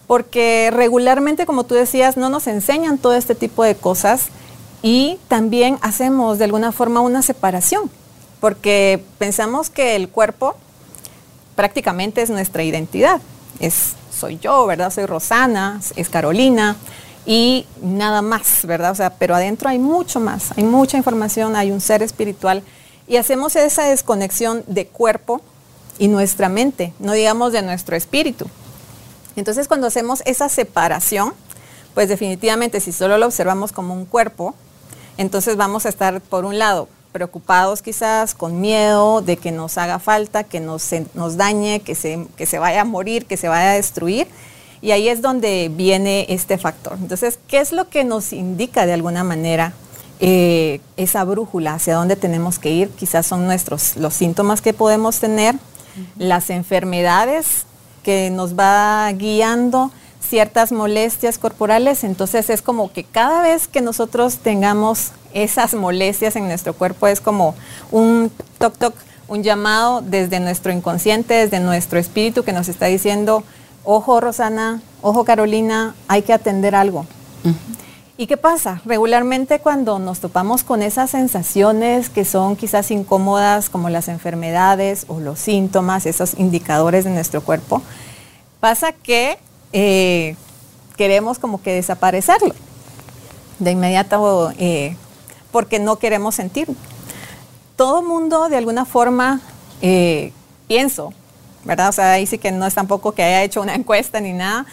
Porque 0.07 0.71
regularmente, 0.73 1.47
como 1.47 1.65
tú 1.65 1.75
decías, 1.75 2.17
no 2.17 2.29
nos 2.29 2.47
enseñan 2.47 2.97
todo 2.97 3.15
este 3.15 3.35
tipo 3.35 3.65
de 3.65 3.75
cosas 3.75 4.27
y 4.83 5.19
también 5.27 5.79
hacemos 5.83 6.39
de 6.39 6.45
alguna 6.45 6.71
forma 6.71 7.01
una 7.01 7.23
separación, 7.23 7.91
porque 8.39 9.03
pensamos 9.19 9.69
que 9.69 9.97
el 9.97 10.11
cuerpo 10.11 10.55
prácticamente 11.57 12.23
es 12.23 12.31
nuestra 12.31 12.63
identidad. 12.63 13.21
Es, 13.59 13.95
soy 14.17 14.39
yo, 14.39 14.65
¿verdad? 14.67 14.93
Soy 14.93 15.07
Rosana, 15.07 15.81
es 15.97 16.09
Carolina 16.09 16.77
y 17.27 17.67
nada 17.83 18.23
más, 18.23 18.65
¿verdad? 18.65 18.93
O 18.93 18.95
sea, 18.95 19.11
pero 19.11 19.35
adentro 19.35 19.69
hay 19.69 19.81
mucho 19.81 20.21
más, 20.21 20.57
hay 20.57 20.63
mucha 20.63 20.97
información, 20.97 21.57
hay 21.57 21.73
un 21.73 21.81
ser 21.81 22.05
espiritual 22.05 22.63
Y 23.09 23.17
hacemos 23.17 23.57
esa 23.57 23.85
desconexión 23.85 24.65
de 24.67 24.87
cuerpo 24.87 25.41
y 25.99 26.09
nuestra 26.09 26.49
mente, 26.49 26.93
no 26.99 27.13
digamos 27.13 27.53
de 27.53 27.63
nuestro 27.63 27.97
espíritu. 27.97 28.47
Entonces 29.37 29.69
cuando 29.69 29.87
hacemos 29.87 30.23
esa 30.25 30.49
separación, 30.49 31.35
pues 31.95 32.09
definitivamente 32.09 32.81
si 32.81 32.93
solo 32.93 33.19
lo 33.19 33.27
observamos 33.27 33.73
como 33.73 33.95
un 33.95 34.07
cuerpo, 34.07 34.55
entonces 35.19 35.57
vamos 35.57 35.87
a 35.87 35.89
estar 35.89 36.21
por 36.21 36.45
un 36.45 36.59
lado 36.59 36.89
preocupados 37.13 37.81
quizás, 37.81 38.35
con 38.35 38.61
miedo 38.61 39.23
de 39.23 39.39
que 39.39 39.51
nos 39.51 39.79
haga 39.79 39.99
falta, 39.99 40.45
que 40.45 40.61
nos, 40.61 40.91
dañe, 41.39 41.81
que 41.81 41.95
se, 41.95 42.27
que 42.37 42.45
se 42.45 42.59
vaya 42.59 42.83
a 42.83 42.85
morir, 42.85 43.25
que 43.25 43.39
se 43.39 43.49
vaya 43.49 43.71
a 43.71 43.75
destruir. 43.75 44.27
Y 44.83 44.91
ahí 44.91 45.09
es 45.09 45.23
donde 45.23 45.71
viene 45.75 46.27
este 46.29 46.59
factor. 46.59 46.99
Entonces, 47.01 47.39
¿qué 47.49 47.61
es 47.61 47.73
lo 47.73 47.89
que 47.89 48.05
nos 48.05 48.35
indica 48.35 48.85
de 48.85 48.93
alguna 48.93 49.25
manera 49.25 49.73
eh, 50.21 50.81
esa 50.97 51.25
brújula 51.25 51.75
hacia 51.75 51.95
dónde 51.95 52.17
tenemos 52.17 52.59
que 52.59 52.71
ir? 52.71 52.89
Quizás 52.91 53.27
son 53.27 53.47
nuestros 53.47 53.97
los 53.97 54.15
síntomas 54.15 54.61
que 54.61 54.73
podemos 54.73 55.19
tener, 55.19 55.57
las 56.19 56.51
enfermedades 56.51 57.67
que 58.03 58.31
nos 58.31 58.59
va 58.59 59.11
guiando, 59.13 59.91
ciertas 60.21 60.73
molestias 60.73 61.39
corporales. 61.39 62.05
Entonces 62.05 62.51
es 62.51 62.63
como 62.63 62.93
que 62.93 63.05
cada 63.05 63.43
vez 63.43 63.69
que 63.69 63.81
nosotros 63.81 64.39
tengamos 64.39 65.13
esas 65.35 65.75
molestias 65.75 66.37
en 66.37 66.49
nuestro 66.49 66.75
cuerpo 66.75 67.07
es 67.07 67.21
como 67.21 67.55
un 67.91 68.31
toc 68.59 68.77
toc, 68.79 68.95
un 69.29 69.43
llamado 69.43 70.03
desde 70.03 70.41
nuestro 70.41 70.73
inconsciente, 70.73 71.35
desde 71.35 71.61
nuestro 71.61 71.99
espíritu 71.99 72.43
que 72.43 72.53
nos 72.53 72.69
está 72.69 72.87
diciendo, 72.87 73.43
ojo 73.85 74.21
Rosana, 74.21 74.81
ojo 75.03 75.25
Carolina, 75.25 75.95
hay 76.09 76.23
que 76.23 76.33
atender 76.33 76.75
algo. 76.75 77.07
¿Y 78.19 78.27
qué 78.27 78.39
pasa? 78.39 78.81
Regularmente 78.87 79.59
cuando 79.59 79.99
nos 79.99 80.21
topamos 80.21 80.65
con 80.65 80.83
esas 80.83 81.11
sensaciones 81.11 82.09
que 82.09 82.25
son 82.25 82.57
quizás 82.57 82.91
incómodas, 82.91 83.69
como 83.69 83.91
las 83.91 84.09
enfermedades 84.09 85.05
o 85.09 85.21
los 85.21 85.39
síntomas, 85.39 86.07
esos 86.07 86.33
indicadores 86.39 87.05
de 87.05 87.11
nuestro 87.11 87.43
cuerpo, 87.43 87.83
pasa 88.59 88.93
que 88.93 89.39
eh, 89.75 90.35
queremos 90.97 91.39
como 91.39 91.61
que 91.61 91.75
desaparecerlo 91.75 92.55
de 93.59 93.71
inmediato 93.73 94.51
eh, 94.59 94.97
porque 95.53 95.79
no 95.79 95.97
queremos 95.97 96.37
sentir. 96.37 96.69
Todo 97.77 98.03
mundo 98.03 98.49
de 98.49 98.57
alguna 98.57 98.87
forma, 98.87 99.43
eh, 99.83 100.33
pienso, 100.69 101.13
¿verdad? 101.65 101.91
O 101.91 101.93
sea, 101.93 102.13
ahí 102.13 102.27
sí 102.27 102.39
que 102.39 102.51
no 102.51 102.67
es 102.67 102.75
tampoco 102.75 103.13
que 103.13 103.23
haya 103.23 103.43
hecho 103.43 103.61
una 103.61 103.75
encuesta 103.77 104.21
ni 104.21 104.33
nada, 104.33 104.65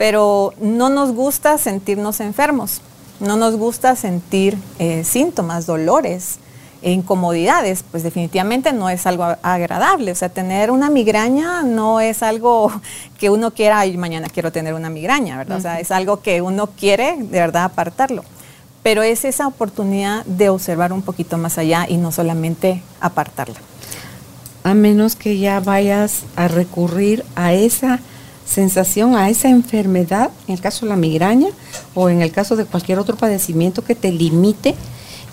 pero 0.00 0.54
no 0.58 0.88
nos 0.88 1.12
gusta 1.12 1.58
sentirnos 1.58 2.20
enfermos, 2.20 2.80
no 3.20 3.36
nos 3.36 3.56
gusta 3.56 3.96
sentir 3.96 4.56
síntomas, 5.04 5.66
dolores, 5.66 6.38
incomodidades, 6.80 7.84
pues 7.90 8.02
definitivamente 8.02 8.72
no 8.72 8.88
es 8.88 9.04
algo 9.04 9.36
agradable. 9.42 10.10
O 10.10 10.14
sea, 10.14 10.30
tener 10.30 10.70
una 10.70 10.88
migraña 10.88 11.64
no 11.64 12.00
es 12.00 12.22
algo 12.22 12.72
que 13.18 13.28
uno 13.28 13.50
quiera, 13.50 13.84
y 13.84 13.94
mañana 13.98 14.30
quiero 14.30 14.50
tener 14.50 14.72
una 14.72 14.88
migraña, 14.88 15.36
¿verdad? 15.36 15.58
O 15.58 15.60
sea, 15.60 15.80
es 15.80 15.90
algo 15.90 16.22
que 16.22 16.40
uno 16.40 16.68
quiere 16.68 17.18
de 17.18 17.38
verdad 17.38 17.64
apartarlo. 17.64 18.24
Pero 18.82 19.02
es 19.02 19.26
esa 19.26 19.46
oportunidad 19.46 20.24
de 20.24 20.48
observar 20.48 20.94
un 20.94 21.02
poquito 21.02 21.36
más 21.36 21.58
allá 21.58 21.84
y 21.86 21.98
no 21.98 22.10
solamente 22.10 22.82
apartarla. 23.02 23.60
A 24.64 24.72
menos 24.72 25.14
que 25.14 25.38
ya 25.38 25.60
vayas 25.60 26.22
a 26.36 26.48
recurrir 26.48 27.22
a 27.36 27.52
esa 27.52 28.00
sensación, 28.50 29.14
a 29.14 29.30
esa 29.30 29.48
enfermedad, 29.48 30.30
en 30.48 30.54
el 30.54 30.60
caso 30.60 30.84
de 30.84 30.90
la 30.90 30.96
migraña 30.96 31.48
o 31.94 32.08
en 32.08 32.20
el 32.20 32.32
caso 32.32 32.56
de 32.56 32.64
cualquier 32.64 32.98
otro 32.98 33.16
padecimiento 33.16 33.84
que 33.84 33.94
te 33.94 34.10
limite 34.10 34.74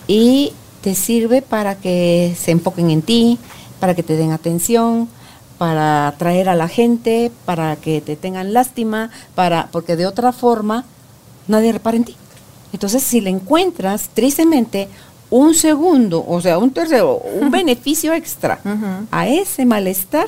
y 0.07 0.53
te 0.81 0.93
sirve 0.93 1.41
para 1.41 1.75
que 1.75 2.35
se 2.39 2.51
enfoquen 2.51 2.91
en 2.91 3.01
ti, 3.01 3.39
para 3.79 3.95
que 3.95 4.03
te 4.03 4.15
den 4.15 4.31
atención, 4.31 5.09
para 5.57 6.07
atraer 6.07 6.49
a 6.49 6.55
la 6.55 6.67
gente, 6.67 7.31
para 7.45 7.75
que 7.75 8.01
te 8.01 8.15
tengan 8.15 8.53
lástima, 8.53 9.09
para 9.33 9.67
porque 9.71 9.95
de 9.95 10.05
otra 10.05 10.31
forma 10.31 10.85
nadie 11.47 11.73
repara 11.73 11.97
en 11.97 12.03
ti. 12.03 12.15
Entonces, 12.71 13.01
si 13.01 13.21
le 13.21 13.31
encuentras 13.31 14.09
tristemente 14.13 14.87
un 15.29 15.55
segundo, 15.55 16.23
o 16.27 16.39
sea, 16.41 16.59
un 16.59 16.71
tercero, 16.71 17.19
un 17.41 17.49
beneficio 17.51 18.13
extra 18.13 18.59
a 19.11 19.27
ese 19.27 19.65
malestar, 19.65 20.27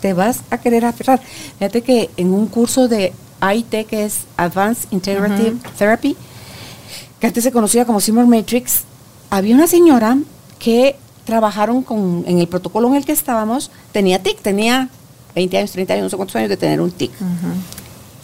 te 0.00 0.12
vas 0.12 0.40
a 0.50 0.58
querer 0.58 0.84
aferrar. 0.84 1.20
Fíjate 1.58 1.82
que 1.82 2.10
en 2.16 2.32
un 2.32 2.46
curso 2.46 2.88
de 2.88 3.12
AIT, 3.40 3.86
que 3.86 4.04
es 4.04 4.20
Advanced 4.36 4.88
Integrative 4.90 5.56
Therapy, 5.78 6.16
que 7.20 7.26
antes 7.26 7.44
se 7.44 7.52
conocía 7.52 7.84
como 7.84 8.00
Seymour 8.00 8.26
Matrix, 8.26 8.82
había 9.30 9.54
una 9.54 9.66
señora 9.66 10.18
que 10.58 10.96
trabajaron 11.24 11.82
con, 11.82 12.24
en 12.26 12.38
el 12.38 12.48
protocolo 12.48 12.88
en 12.88 12.96
el 12.96 13.04
que 13.04 13.12
estábamos, 13.12 13.70
tenía 13.92 14.22
TIC, 14.22 14.40
tenía 14.40 14.88
20 15.34 15.58
años, 15.58 15.72
30 15.72 15.94
años, 15.94 16.04
no 16.04 16.10
sé 16.10 16.16
cuántos 16.16 16.36
años 16.36 16.48
de 16.48 16.56
tener 16.56 16.80
un 16.80 16.90
TIC. 16.90 17.12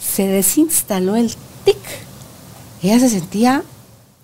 Se 0.01 0.27
desinstaló 0.27 1.15
el 1.15 1.33
TIC. 1.63 1.77
Ella 2.83 2.99
se 2.99 3.09
sentía 3.09 3.63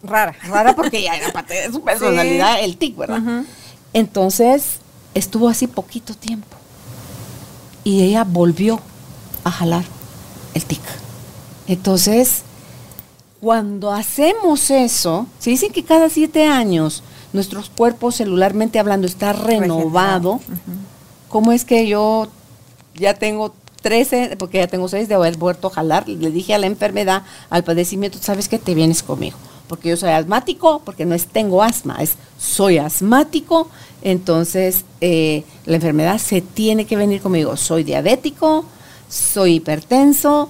rara, 0.03 0.35
rara 0.47 0.75
porque 0.75 1.01
ya 1.01 1.15
era 1.15 1.31
parte 1.31 1.53
de 1.53 1.71
su 1.71 1.81
personalidad 1.83 2.63
el 2.63 2.77
TIC, 2.77 2.97
¿verdad? 2.97 3.43
Entonces 3.93 4.79
estuvo 5.13 5.47
así 5.47 5.67
poquito 5.67 6.15
tiempo 6.15 6.57
y 7.83 8.01
ella 8.03 8.23
volvió 8.23 8.79
a 9.43 9.51
jalar 9.51 9.83
el 10.53 10.65
TIC. 10.65 10.81
Entonces, 11.67 12.43
cuando 13.41 13.91
hacemos 13.91 14.71
eso, 14.71 15.27
se 15.39 15.49
dice 15.49 15.69
que 15.69 15.83
cada 15.83 16.09
siete 16.09 16.47
años 16.47 17.03
nuestro 17.33 17.63
cuerpo 17.75 18.11
celularmente 18.11 18.79
hablando 18.79 19.07
está 19.07 19.33
renovado. 19.33 20.39
¿Cómo 21.29 21.51
es 21.51 21.65
que 21.65 21.87
yo 21.87 22.27
ya 22.95 23.15
tengo 23.15 23.53
13, 23.81 24.35
porque 24.37 24.59
ya 24.59 24.67
tengo 24.67 24.87
seis 24.87 25.09
de 25.09 25.15
haber 25.15 25.35
vuelto 25.37 25.67
a 25.67 25.71
jalar? 25.71 26.07
Le 26.07 26.31
dije 26.31 26.53
a 26.53 26.59
la 26.59 26.67
enfermedad, 26.67 27.23
al 27.49 27.63
padecimiento, 27.63 28.17
¿sabes 28.21 28.47
qué? 28.47 28.59
Te 28.59 28.75
vienes 28.75 29.03
conmigo. 29.03 29.37
Porque 29.73 29.89
yo 29.89 29.97
soy 29.97 30.11
asmático, 30.11 30.83
porque 30.85 31.03
no 31.03 31.15
es 31.15 31.25
tengo 31.25 31.63
asma, 31.63 31.97
es 31.99 32.13
soy 32.37 32.77
asmático. 32.77 33.69
Entonces, 34.03 34.85
eh, 35.01 35.43
la 35.65 35.77
enfermedad 35.77 36.19
se 36.19 36.41
tiene 36.41 36.85
que 36.85 36.95
venir 36.95 37.23
conmigo. 37.23 37.57
Soy 37.57 37.83
diabético, 37.83 38.65
soy 39.09 39.55
hipertenso 39.55 40.49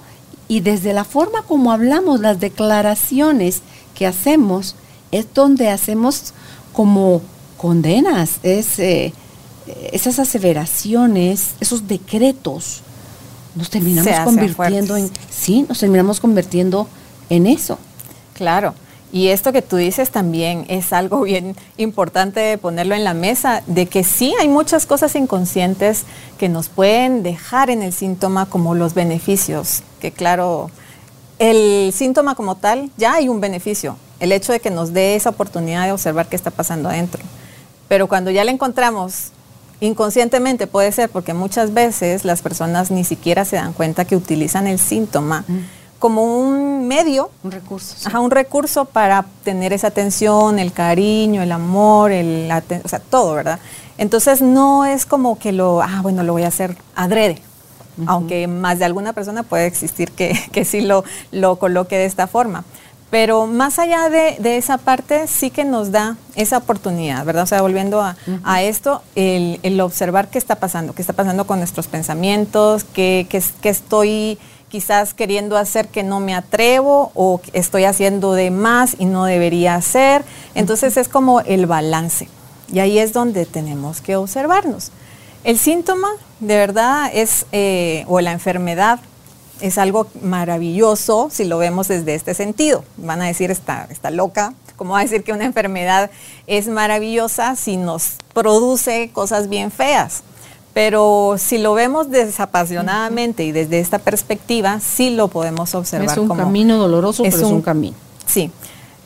y 0.49 0.59
desde 0.59 0.91
la 0.91 1.05
forma 1.05 1.43
como 1.43 1.71
hablamos, 1.71 2.19
las 2.19 2.41
declaraciones 2.41 3.61
que 3.95 4.05
hacemos, 4.05 4.75
es 5.13 5.33
donde 5.33 5.69
hacemos 5.69 6.33
como 6.73 7.21
condenas, 7.55 8.41
es, 8.43 8.77
eh, 8.77 9.13
esas 9.93 10.19
aseveraciones, 10.19 11.51
esos 11.61 11.87
decretos, 11.87 12.81
nos 13.55 13.69
terminamos 13.69 14.19
convirtiendo 14.25 14.97
en, 14.97 15.09
sí, 15.31 15.65
nos 15.69 15.79
terminamos 15.79 16.19
convirtiendo 16.19 16.89
en 17.29 17.47
eso. 17.47 17.79
Claro. 18.33 18.73
Y 19.13 19.27
esto 19.27 19.53
que 19.53 19.61
tú 19.61 19.75
dices 19.75 20.09
también 20.09 20.65
es 20.69 20.91
algo 20.91 21.21
bien 21.21 21.55
importante 21.77 22.57
ponerlo 22.57 22.95
en 22.95 23.03
la 23.03 23.13
mesa, 23.13 23.61
de 23.67 23.85
que 23.85 24.03
sí 24.03 24.33
hay 24.39 24.49
muchas 24.49 24.87
cosas 24.87 25.15
inconscientes 25.15 26.03
que 26.39 26.49
nos 26.49 26.67
pueden 26.67 27.21
dejar 27.21 27.69
en 27.69 27.83
el 27.83 27.93
síntoma 27.93 28.47
como 28.47 28.73
los 28.73 28.95
beneficios, 28.95 29.83
que 30.01 30.11
claro, 30.11 30.71
el 31.37 31.93
síntoma 31.93 32.33
como 32.33 32.55
tal 32.55 32.89
ya 32.97 33.13
hay 33.13 33.29
un 33.29 33.39
beneficio, 33.39 33.97
el 34.19 34.31
hecho 34.31 34.51
de 34.51 34.59
que 34.59 34.71
nos 34.71 34.93
dé 34.93 35.15
esa 35.15 35.29
oportunidad 35.29 35.85
de 35.85 35.91
observar 35.91 36.27
qué 36.27 36.35
está 36.35 36.49
pasando 36.49 36.89
adentro. 36.89 37.21
Pero 37.87 38.07
cuando 38.07 38.31
ya 38.31 38.43
le 38.43 38.51
encontramos 38.51 39.31
inconscientemente 39.79 40.65
puede 40.65 40.91
ser 40.91 41.09
porque 41.09 41.35
muchas 41.35 41.73
veces 41.73 42.25
las 42.25 42.41
personas 42.41 42.89
ni 42.89 43.03
siquiera 43.03 43.45
se 43.45 43.57
dan 43.57 43.73
cuenta 43.73 44.05
que 44.05 44.15
utilizan 44.15 44.65
el 44.65 44.79
síntoma 44.79 45.45
como 46.03 46.25
un 46.25 46.85
medio. 46.85 47.31
Un 47.43 47.51
recurso. 47.51 47.95
Ajá, 48.09 48.19
un 48.19 48.29
recurso 48.29 48.83
para 48.83 49.23
tener 49.45 49.71
esa 49.71 49.87
atención, 49.87 50.59
el 50.59 50.73
cariño, 50.73 51.41
el 51.41 51.53
amor, 51.53 52.11
el, 52.11 52.51
o 52.83 52.89
sea, 52.89 52.99
todo, 52.99 53.35
¿verdad? 53.35 53.57
Entonces 53.97 54.41
no 54.41 54.83
es 54.83 55.05
como 55.05 55.39
que 55.39 55.53
lo, 55.53 55.81
ah, 55.81 56.01
bueno, 56.01 56.23
lo 56.23 56.33
voy 56.33 56.43
a 56.43 56.49
hacer 56.49 56.75
adrede. 56.93 57.41
Aunque 58.05 58.47
más 58.47 58.79
de 58.79 58.85
alguna 58.85 59.13
persona 59.13 59.43
puede 59.43 59.65
existir 59.65 60.11
que, 60.11 60.37
que 60.51 60.65
sí 60.65 60.81
lo, 60.81 61.05
lo 61.31 61.55
coloque 61.55 61.97
de 61.97 62.03
esta 62.03 62.27
forma. 62.27 62.65
Pero 63.09 63.47
más 63.47 63.79
allá 63.79 64.09
de, 64.09 64.35
de, 64.39 64.57
esa 64.57 64.79
parte, 64.79 65.27
sí 65.27 65.51
que 65.51 65.63
nos 65.63 65.93
da 65.93 66.17
esa 66.35 66.57
oportunidad, 66.57 67.23
¿verdad? 67.23 67.43
O 67.43 67.47
sea, 67.47 67.61
volviendo 67.61 68.01
a, 68.01 68.17
a 68.43 68.61
esto, 68.61 69.03
el, 69.15 69.61
el, 69.63 69.79
observar 69.79 70.27
qué 70.27 70.37
está 70.37 70.55
pasando, 70.55 70.93
qué 70.93 71.01
está 71.01 71.13
pasando 71.13 71.47
con 71.47 71.59
nuestros 71.59 71.87
pensamientos, 71.87 72.83
qué, 72.83 73.25
qué, 73.29 73.41
qué 73.61 73.69
estoy 73.69 74.37
quizás 74.73 75.13
queriendo 75.13 75.55
hacer 75.55 75.87
que 75.87 76.01
no 76.01 76.19
me 76.19 76.33
atrevo 76.33 77.11
o 77.13 77.39
estoy 77.53 77.83
haciendo 77.83 78.33
de 78.33 78.49
más 78.49 78.95
y 78.97 79.05
no 79.05 79.25
debería 79.25 79.75
hacer. 79.75 80.25
Entonces 80.55 80.97
es 80.97 81.07
como 81.07 81.41
el 81.41 81.67
balance. 81.67 82.27
Y 82.71 82.79
ahí 82.79 82.97
es 82.97 83.13
donde 83.13 83.45
tenemos 83.45 84.01
que 84.01 84.15
observarnos. 84.15 84.89
El 85.43 85.59
síntoma 85.59 86.07
de 86.39 86.55
verdad 86.55 87.11
es, 87.13 87.45
eh, 87.51 88.03
o 88.07 88.19
la 88.19 88.31
enfermedad, 88.31 88.99
es 89.61 89.77
algo 89.77 90.07
maravilloso 90.23 91.29
si 91.29 91.43
lo 91.43 91.59
vemos 91.59 91.87
desde 91.87 92.15
este 92.15 92.33
sentido. 92.33 92.83
Van 92.97 93.21
a 93.21 93.25
decir, 93.25 93.51
está, 93.51 93.87
está 93.91 94.09
loca, 94.09 94.55
¿cómo 94.75 94.93
va 94.93 95.01
a 95.01 95.03
decir 95.03 95.23
que 95.23 95.33
una 95.33 95.45
enfermedad 95.45 96.09
es 96.47 96.67
maravillosa 96.67 97.55
si 97.55 97.77
nos 97.77 98.15
produce 98.33 99.11
cosas 99.13 99.49
bien 99.49 99.69
feas? 99.69 100.23
Pero 100.73 101.35
si 101.37 101.59
lo 101.59 101.73
vemos 101.73 102.09
desapasionadamente 102.09 103.43
y 103.43 103.51
desde 103.51 103.79
esta 103.79 103.99
perspectiva, 103.99 104.79
sí 104.79 105.11
lo 105.11 105.27
podemos 105.27 105.75
observar. 105.75 106.09
Es 106.09 106.17
un 106.17 106.35
camino 106.35 106.77
doloroso, 106.77 107.23
pero 107.23 107.37
es 107.37 107.43
un 107.43 107.61
camino. 107.61 107.95
Sí. 108.25 108.51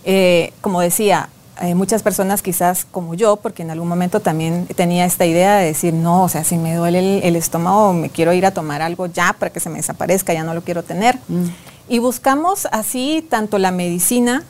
Eh, 0.06 0.54
como 0.62 0.80
decía, 0.80 1.30
hay 1.60 1.76
muchas 1.76 2.04
personas 2.04 2.42
quizás 2.42 2.86
como 2.90 3.16
yo, 3.16 3.38
porque 3.38 3.64
en 3.64 3.72
algún 3.72 3.88
momento 3.88 4.20
también 4.20 4.68
tenía 4.76 5.06
esta 5.06 5.26
idea 5.26 5.58
de 5.58 5.66
decir, 5.66 5.94
no, 5.94 6.24
o 6.24 6.30
sea, 6.30 6.44
si 6.44 6.58
me 6.58 6.76
duele 6.76 7.28
el, 7.28 7.36
estómago, 7.36 7.94
me 7.94 8.10
quiero 8.10 8.34
ir 8.34 8.46
a 8.46 8.52
tomar 8.52 8.82
algo 8.82 9.08
ya 9.08 9.36
para 9.38 9.52
que 9.52 9.60
se 9.60 9.70
me 9.70 9.78
desaparezca, 9.78 10.34
ya 10.34 10.44
no 10.44 10.54
lo 10.54 10.62
quiero 10.62 10.84
tener. 10.84 11.18
Mm. 11.28 11.46
Y 11.90 12.00
buscamos 12.00 12.68
así 12.72 13.26
tanto 13.28 13.58
la 13.58 13.72
medicina, 13.72 14.44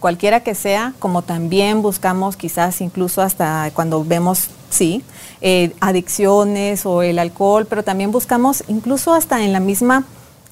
cualquiera 0.00 0.40
que 0.40 0.54
sea, 0.54 0.94
como 0.98 1.22
también 1.22 1.82
buscamos 1.82 2.36
quizás 2.36 2.80
incluso 2.80 3.22
hasta 3.22 3.70
cuando 3.74 4.04
vemos, 4.04 4.48
sí, 4.70 5.02
eh, 5.44 5.74
adicciones 5.80 6.86
o 6.86 7.02
el 7.02 7.18
alcohol, 7.18 7.66
pero 7.68 7.82
también 7.82 8.12
buscamos 8.12 8.62
incluso 8.68 9.12
hasta 9.12 9.42
en 9.42 9.52
la 9.52 9.58
misma 9.58 10.04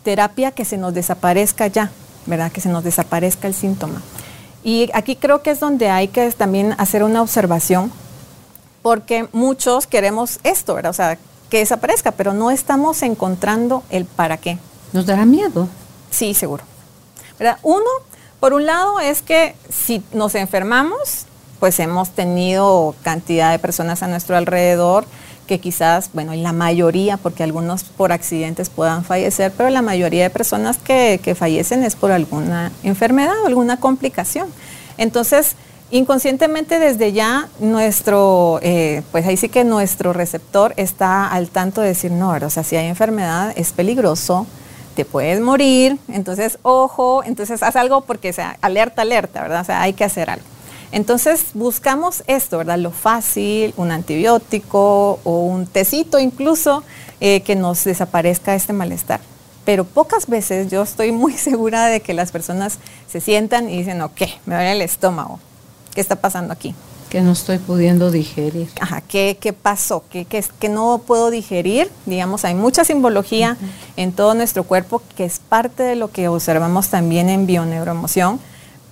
terapia 0.03 0.51
que 0.51 0.65
se 0.65 0.79
nos 0.79 0.93
desaparezca 0.95 1.69
ya, 1.69 1.93
¿verdad? 2.27 2.51
Que 2.51 2.61
se 2.61 2.69
nos 2.69 2.83
desaparezca 2.83 3.47
el 3.47 3.55
síntoma. 3.55 4.03
Y 4.65 4.91
aquí 4.93 5.15
creo 5.15 5.43
que 5.43 5.51
es 5.53 5.61
donde 5.61 5.91
hay 5.91 6.09
que 6.09 6.29
también 6.33 6.75
hacer 6.77 7.05
una 7.05 7.23
observación, 7.23 7.93
porque 8.83 9.29
muchos 9.33 9.87
queremos 9.87 10.41
esto, 10.43 10.75
¿verdad? 10.75 10.91
O 10.91 10.95
sea, 10.95 11.19
que 11.49 11.59
desaparezca, 11.59 12.11
pero 12.11 12.33
no 12.33 12.51
estamos 12.51 13.03
encontrando 13.03 13.85
el 13.91 14.07
para 14.07 14.39
qué. 14.39 14.59
¿Nos 14.93 15.07
dará 15.07 15.25
miedo? 15.25 15.69
Sí, 16.11 16.35
seguro. 16.35 16.65
¿Verdad? 17.39 17.59
Uno, 17.63 17.89
por 18.41 18.55
un 18.55 18.67
lado, 18.67 18.99
es 18.99 19.23
que 19.23 19.55
si 19.69 20.03
nos 20.13 20.35
enfermamos, 20.35 21.27
pues 21.61 21.79
hemos 21.79 22.11
tenido 22.11 22.95
cantidad 23.03 23.53
de 23.53 23.59
personas 23.59 24.03
a 24.03 24.09
nuestro 24.09 24.37
alrededor 24.37 25.05
que 25.47 25.59
quizás, 25.59 26.11
bueno, 26.13 26.33
la 26.35 26.53
mayoría, 26.53 27.17
porque 27.17 27.43
algunos 27.43 27.83
por 27.83 28.13
accidentes 28.13 28.71
puedan 28.71 29.05
fallecer, 29.05 29.53
pero 29.57 29.69
la 29.69 29.83
mayoría 29.83 30.23
de 30.23 30.31
personas 30.31 30.79
que, 30.79 31.35
fallecen 31.37 31.83
es 31.83 31.97
por 31.97 32.13
alguna 32.13 32.71
enfermedad 32.85 33.35
o 33.43 33.47
alguna 33.49 33.79
complicación. 33.79 34.47
Entonces, 34.97 35.57
inconscientemente 35.91 36.79
desde 36.79 37.13
ya 37.13 37.49
nuestro, 37.59 38.61
eh, 38.63 39.03
pues 39.11 39.27
ahí 39.27 39.37
sí 39.37 39.49
que 39.49 39.65
nuestro 39.65 40.13
receptor 40.13 40.73
está 40.77 41.27
al 41.27 41.49
tanto 41.49 41.81
de 41.81 41.89
decir, 41.89 42.13
no, 42.13 42.31
o 42.31 42.51
sea, 42.51 42.63
si 42.63 42.77
hay 42.77 42.87
enfermedad 42.87 43.53
es 43.57 43.73
peligroso, 43.73 44.47
te 44.95 45.05
puedes 45.05 45.41
morir, 45.41 45.99
entonces 46.07 46.61
ojo, 46.63 47.25
entonces 47.25 47.61
haz 47.65 47.75
algo 47.75 48.03
porque, 48.03 48.33
sea, 48.33 48.57
alerta, 48.61 49.03
alerta, 49.03 49.43
¿verdad? 49.43 49.63
O 49.63 49.65
sea, 49.65 49.83
hay 49.83 49.95
que 49.95 50.05
hacer 50.05 50.31
algo. 50.31 50.47
Entonces 50.93 51.47
buscamos 51.55 52.25
esto, 52.27 52.59
¿verdad? 52.59 52.79
Lo 52.79 52.91
fácil, 52.91 53.73
un 53.77 53.93
antibiótico 53.93 55.21
o 55.23 55.45
un 55.45 55.67
tecito 55.67 56.19
incluso 56.19 56.83
eh, 57.21 57.43
que 57.43 57.55
nos 57.55 57.85
desaparezca 57.85 58.55
este 58.55 58.73
malestar. 58.73 59.21
Pero 59.65 59.85
pocas 59.85 60.27
veces 60.27 60.71
yo 60.71 60.83
estoy 60.83 61.13
muy 61.25 61.35
segura 61.35 61.87
de 61.87 62.01
que 62.01 62.15
las 62.15 62.33
personas 62.33 62.79
se 63.09 63.21
sientan 63.21 63.69
y 63.69 63.79
dicen, 63.79 64.01
ok, 64.03 64.23
me 64.47 64.55
duele 64.57 64.73
el 64.73 64.83
estómago. 64.83 65.39
¿Qué 65.95 66.01
está 66.01 66.17
pasando 66.17 66.53
aquí? 66.53 66.75
Que 67.09 67.21
no 67.21 67.33
estoy 67.33 67.59
pudiendo 67.59 68.13
digerir. 68.13 68.69
Ajá, 68.81 69.01
¿qué, 69.01 69.37
qué 69.41 69.53
pasó? 69.53 70.05
¿Qué, 70.11 70.25
qué, 70.25 70.45
que 70.61 70.69
no 70.69 71.03
puedo 71.05 71.31
digerir? 71.31 71.91
Digamos, 72.07 72.45
hay 72.45 72.55
mucha 72.55 72.85
simbología 72.85 73.57
en 73.97 74.13
todo 74.13 74.35
nuestro 74.35 74.63
cuerpo 74.63 75.03
que 75.17 75.25
es 75.25 75.41
parte 75.41 75.83
de 75.83 75.97
lo 75.97 76.13
que 76.13 76.29
observamos 76.29 76.89
también 76.89 77.29
en 77.29 77.47
bioneuroemoción 77.47 78.39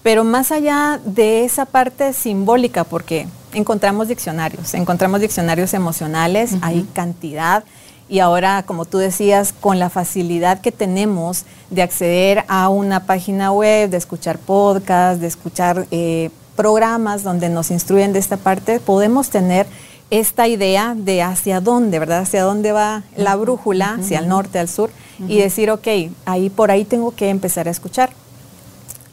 pero 0.03 0.25
más 0.25 0.53
allá 0.53 1.01
de 1.05 1.45
esa 1.45 1.67
parte 1.67 2.13
simbólica, 2.13 2.85
porque 2.85 3.27
encontramos 3.53 4.09
diccionarios, 4.09 4.75
encontramos 4.75 5.21
diccionarios 5.21 5.75
emocionales, 5.75 6.53
hay 6.63 6.87
cantidad. 6.93 7.65
Y 8.11 8.21
ahora, 8.21 8.63
como 8.63 8.87
tú 8.87 8.97
decías, 8.99 9.53
con 9.53 9.79
la 9.79 9.91
facilidad 9.91 10.63
que 10.63 10.73
tenemos 10.73 11.45
de 11.69 11.83
acceder 11.83 12.45
a 12.49 12.71
una 12.71 13.05
página 13.05 13.53
web, 13.53 13.91
de 13.91 13.99
escuchar 13.99 14.39
podcasts, 14.39 15.21
de 15.21 15.27
escuchar 15.27 15.87
eh, 15.91 16.31
programas 16.57 17.23
donde 17.23 17.51
nos 17.51 17.71
instruyen 17.71 18.15
de 18.15 18.19
esta 18.19 18.39
parte, 18.39 18.81
podemos 18.81 19.29
tener 19.29 19.67
esta 20.11 20.49
idea 20.49 20.95
de 20.97 21.21
hacia 21.21 21.61
dónde, 21.61 21.99
¿verdad? 21.99 22.21
Hacia 22.21 22.43
dónde 22.43 22.73
va 22.73 23.03
la 23.15 23.37
brújula, 23.37 23.99
hacia 24.01 24.21
el 24.21 24.29
norte, 24.29 24.59
al 24.59 24.71
sur, 24.71 24.91
y 25.29 25.39
decir, 25.39 25.71
ok, 25.71 25.87
ahí 26.25 26.49
por 26.49 26.71
ahí 26.71 26.87
tengo 26.87 27.15
que 27.15 27.29
empezar 27.29 27.69
a 27.69 27.71
escuchar 27.71 28.11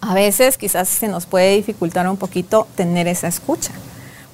a 0.07 0.13
veces 0.13 0.57
quizás 0.57 0.87
se 0.87 1.07
nos 1.07 1.25
puede 1.25 1.55
dificultar 1.55 2.07
un 2.07 2.17
poquito 2.17 2.67
tener 2.75 3.07
esa 3.07 3.27
escucha, 3.27 3.71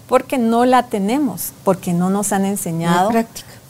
porque 0.07 0.37
no 0.37 0.65
la 0.65 0.87
tenemos, 0.87 1.53
porque 1.63 1.93
no 1.93 2.09
nos 2.09 2.33
han 2.33 2.43
enseñado 2.43 3.11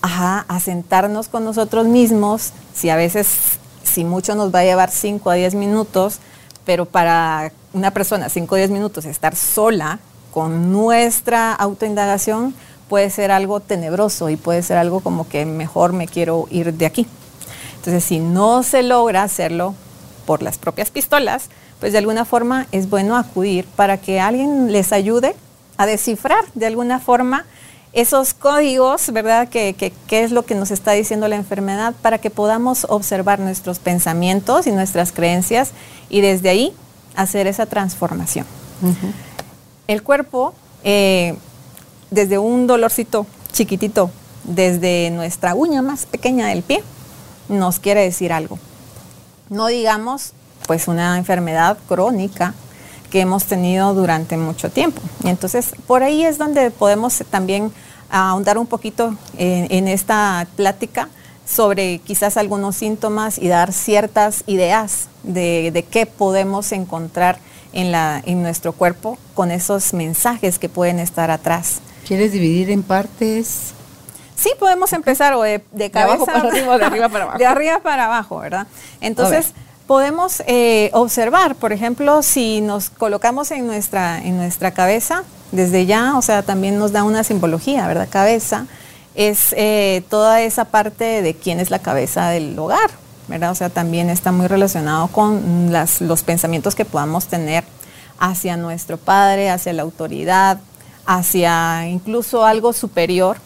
a 0.01 0.59
sentarnos 0.59 1.27
con 1.27 1.45
nosotros 1.45 1.85
mismos, 1.85 2.53
si 2.73 2.89
a 2.89 2.95
veces, 2.95 3.59
si 3.83 4.03
mucho 4.03 4.33
nos 4.33 4.53
va 4.53 4.59
a 4.59 4.63
llevar 4.63 4.89
5 4.89 5.29
a 5.29 5.35
10 5.35 5.53
minutos, 5.53 6.17
pero 6.65 6.85
para 6.85 7.51
una 7.73 7.91
persona 7.91 8.29
5 8.29 8.55
o 8.55 8.57
10 8.57 8.71
minutos 8.71 9.05
estar 9.05 9.35
sola 9.35 9.99
con 10.31 10.71
nuestra 10.71 11.53
autoindagación 11.53 12.55
puede 12.89 13.11
ser 13.11 13.31
algo 13.31 13.59
tenebroso 13.59 14.29
y 14.29 14.37
puede 14.37 14.63
ser 14.63 14.77
algo 14.77 15.01
como 15.01 15.29
que 15.29 15.45
mejor 15.45 15.93
me 15.93 16.07
quiero 16.07 16.47
ir 16.49 16.73
de 16.73 16.87
aquí. 16.87 17.05
Entonces, 17.75 18.03
si 18.03 18.19
no 18.19 18.63
se 18.63 18.81
logra 18.81 19.23
hacerlo 19.23 19.75
por 20.31 20.43
las 20.43 20.57
propias 20.57 20.91
pistolas, 20.91 21.49
pues 21.81 21.91
de 21.91 21.97
alguna 21.97 22.23
forma 22.23 22.65
es 22.71 22.89
bueno 22.89 23.17
acudir 23.17 23.65
para 23.65 23.97
que 23.97 24.21
alguien 24.21 24.71
les 24.71 24.93
ayude 24.93 25.35
a 25.75 25.85
descifrar 25.85 26.45
de 26.53 26.67
alguna 26.67 27.01
forma 27.01 27.45
esos 27.91 28.33
códigos, 28.33 29.11
¿verdad? 29.11 29.49
¿Qué 29.49 29.75
que, 30.07 30.23
es 30.23 30.31
lo 30.31 30.45
que 30.45 30.55
nos 30.55 30.71
está 30.71 30.93
diciendo 30.93 31.27
la 31.27 31.35
enfermedad 31.35 31.93
para 32.01 32.17
que 32.17 32.29
podamos 32.29 32.85
observar 32.87 33.41
nuestros 33.41 33.79
pensamientos 33.79 34.67
y 34.67 34.71
nuestras 34.71 35.11
creencias 35.11 35.71
y 36.09 36.21
desde 36.21 36.47
ahí 36.47 36.73
hacer 37.17 37.45
esa 37.45 37.65
transformación. 37.65 38.45
El 39.85 40.01
cuerpo, 40.01 40.53
eh, 40.85 41.35
desde 42.09 42.37
un 42.37 42.67
dolorcito 42.67 43.25
chiquitito, 43.51 44.11
desde 44.45 45.09
nuestra 45.11 45.55
uña 45.55 45.81
más 45.81 46.05
pequeña 46.05 46.47
del 46.47 46.63
pie, 46.63 46.81
nos 47.49 47.79
quiere 47.79 47.99
decir 47.99 48.31
algo. 48.31 48.57
No 49.51 49.67
digamos 49.67 50.31
pues 50.65 50.87
una 50.87 51.17
enfermedad 51.17 51.77
crónica 51.89 52.53
que 53.09 53.19
hemos 53.19 53.43
tenido 53.43 53.93
durante 53.93 54.37
mucho 54.37 54.69
tiempo. 54.69 55.01
Y 55.25 55.27
entonces 55.27 55.71
por 55.87 56.03
ahí 56.03 56.23
es 56.23 56.37
donde 56.37 56.71
podemos 56.71 57.21
también 57.29 57.69
ahondar 58.09 58.57
un 58.57 58.65
poquito 58.65 59.13
en, 59.37 59.89
esta 59.89 60.47
plática 60.55 61.09
sobre 61.45 61.99
quizás 61.99 62.37
algunos 62.37 62.77
síntomas 62.77 63.37
y 63.37 63.49
dar 63.49 63.73
ciertas 63.73 64.45
ideas 64.47 65.09
de, 65.23 65.85
qué 65.91 66.05
podemos 66.05 66.71
encontrar 66.71 67.37
en, 67.73 67.91
la, 67.91 68.23
en 68.25 68.41
nuestro 68.41 68.71
cuerpo 68.71 69.17
con 69.33 69.51
esos 69.51 69.93
mensajes 69.93 70.59
que 70.59 70.69
pueden 70.69 70.97
estar 70.99 71.29
atrás. 71.29 71.81
¿Quieres 72.07 72.31
dividir 72.31 72.69
en 72.69 72.83
partes? 72.83 73.73
Sí, 74.41 74.51
podemos 74.59 74.91
empezar 74.93 75.33
o 75.33 75.43
de, 75.43 75.61
cabeza 75.91 76.25
para 76.25 76.39
arriba 76.49 76.77
de 76.77 76.85
arriba 76.85 77.09
para 77.09 77.23
abajo. 77.25 77.37
De 77.37 77.45
arriba 77.45 77.79
para 77.79 78.05
abajo, 78.05 78.39
¿verdad? 78.39 78.65
Entonces, 78.99 79.53
podemos 79.85 80.41
eh, 80.47 80.89
observar, 80.93 81.55
por 81.55 81.73
ejemplo, 81.73 82.23
si 82.23 82.61
nos 82.61 82.89
colocamos 82.89 83.51
en 83.51 83.67
nuestra, 83.67 84.17
en 84.19 84.37
nuestra 84.37 84.71
cabeza, 84.71 85.23
desde 85.51 85.85
ya, 85.85 86.17
o 86.17 86.21
sea, 86.23 86.41
también 86.41 86.79
nos 86.79 86.91
da 86.91 87.03
una 87.03 87.23
simbología, 87.23 87.87
¿verdad? 87.87 88.07
Cabeza 88.09 88.65
es 89.13 89.53
eh, 89.57 90.03
toda 90.09 90.41
esa 90.41 90.65
parte 90.65 91.21
de 91.21 91.35
quién 91.35 91.59
es 91.59 91.69
la 91.69 91.79
cabeza 91.79 92.29
del 92.29 92.57
hogar, 92.57 92.89
¿verdad? 93.27 93.51
O 93.51 93.55
sea, 93.55 93.69
también 93.69 94.09
está 94.09 94.31
muy 94.31 94.47
relacionado 94.47 95.07
con 95.07 95.71
las, 95.71 96.01
los 96.01 96.23
pensamientos 96.23 96.73
que 96.73 96.85
podamos 96.85 97.27
tener 97.27 97.63
hacia 98.17 98.57
nuestro 98.57 98.97
padre, 98.97 99.51
hacia 99.51 99.73
la 99.73 99.83
autoridad, 99.83 100.59
hacia 101.05 101.87
incluso 101.87 102.45
algo 102.45 102.73
superior, 102.73 103.37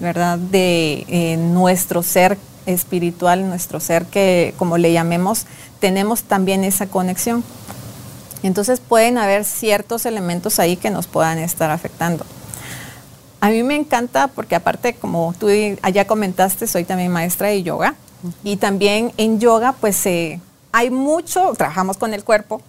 ¿verdad? 0.00 0.38
De 0.38 1.04
eh, 1.08 1.36
nuestro 1.36 2.02
ser 2.02 2.38
espiritual, 2.66 3.48
nuestro 3.48 3.80
ser 3.80 4.06
que, 4.06 4.54
como 4.58 4.78
le 4.78 4.92
llamemos, 4.92 5.46
tenemos 5.80 6.22
también 6.22 6.64
esa 6.64 6.86
conexión. 6.86 7.42
Entonces 8.42 8.80
pueden 8.80 9.18
haber 9.18 9.44
ciertos 9.44 10.06
elementos 10.06 10.58
ahí 10.58 10.76
que 10.76 10.90
nos 10.90 11.06
puedan 11.06 11.38
estar 11.38 11.70
afectando. 11.70 12.24
A 13.40 13.50
mí 13.50 13.62
me 13.62 13.76
encanta 13.76 14.28
porque 14.28 14.54
aparte, 14.54 14.94
como 14.94 15.34
tú 15.38 15.48
allá 15.82 16.06
comentaste, 16.06 16.66
soy 16.66 16.84
también 16.84 17.12
maestra 17.12 17.48
de 17.48 17.62
yoga 17.62 17.94
y 18.42 18.56
también 18.56 19.12
en 19.16 19.38
yoga 19.38 19.72
pues 19.72 20.04
hay 20.72 20.90
mucho, 20.90 21.52
trabajamos 21.56 21.96
con 21.96 22.14
el 22.14 22.24
cuerpo 22.24 22.60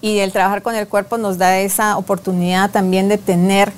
y 0.00 0.18
el 0.18 0.32
trabajar 0.32 0.62
con 0.62 0.74
el 0.76 0.86
cuerpo 0.86 1.18
nos 1.18 1.38
da 1.38 1.58
esa 1.58 1.96
oportunidad 1.96 2.70
también 2.70 3.08
de 3.08 3.18
tener 3.18 3.72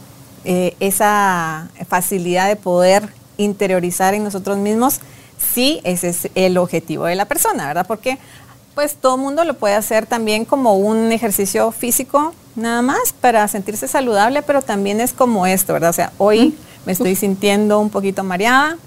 eh, 0.51 0.75
esa 0.81 1.69
facilidad 1.89 2.49
de 2.49 2.57
poder 2.57 3.11
interiorizar 3.37 4.15
en 4.15 4.25
nosotros 4.25 4.57
mismos 4.57 5.01
sí 5.37 5.81
ese 5.85 6.09
es 6.09 6.31
el 6.35 6.57
objetivo 6.57 7.05
de 7.05 7.17
la 7.17 7.27
persona, 7.27 7.67
¿verdad? 7.67 7.87
Porque 7.87 8.19
pues 8.75 8.97
todo 8.97 9.19
mundo 9.19 9.45
lo 9.45 9.59
puede 9.59 9.75
hacer 9.75 10.07
también 10.07 10.47
como 10.47 10.79
un 10.79 11.13
ejercicio 11.13 11.71
físico 11.71 12.33
nada 12.57 12.81
más 12.81 13.13
para 13.13 13.47
sentirse 13.47 13.89
saludable, 13.89 14.41
pero 14.41 14.63
también 14.63 15.03
es 15.03 15.13
como 15.13 15.47
esto, 15.47 15.75
¿verdad? 15.75 15.91
O 15.91 15.93
sea, 15.93 16.13
hoy 16.17 16.57
me 16.87 16.93
estoy 16.93 17.15
sintiendo 17.15 17.79
un 17.79 17.91
poquito 17.91 18.25
mareada, 18.25 18.79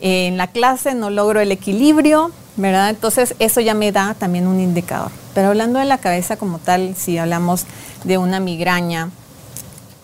en 0.00 0.36
la 0.36 0.48
clase 0.48 0.94
no 0.94 1.10
logro 1.10 1.40
el 1.40 1.52
equilibrio, 1.52 2.32
¿verdad? 2.56 2.90
Entonces 2.90 3.36
eso 3.38 3.60
ya 3.60 3.74
me 3.74 3.92
da 3.92 4.14
también 4.14 4.48
un 4.48 4.58
indicador. 4.58 5.12
Pero 5.32 5.48
hablando 5.48 5.78
de 5.78 5.84
la 5.84 5.98
cabeza 5.98 6.36
como 6.36 6.58
tal, 6.58 6.96
si 6.96 7.18
hablamos 7.18 7.66
de 8.02 8.18
una 8.18 8.40
migraña, 8.40 9.10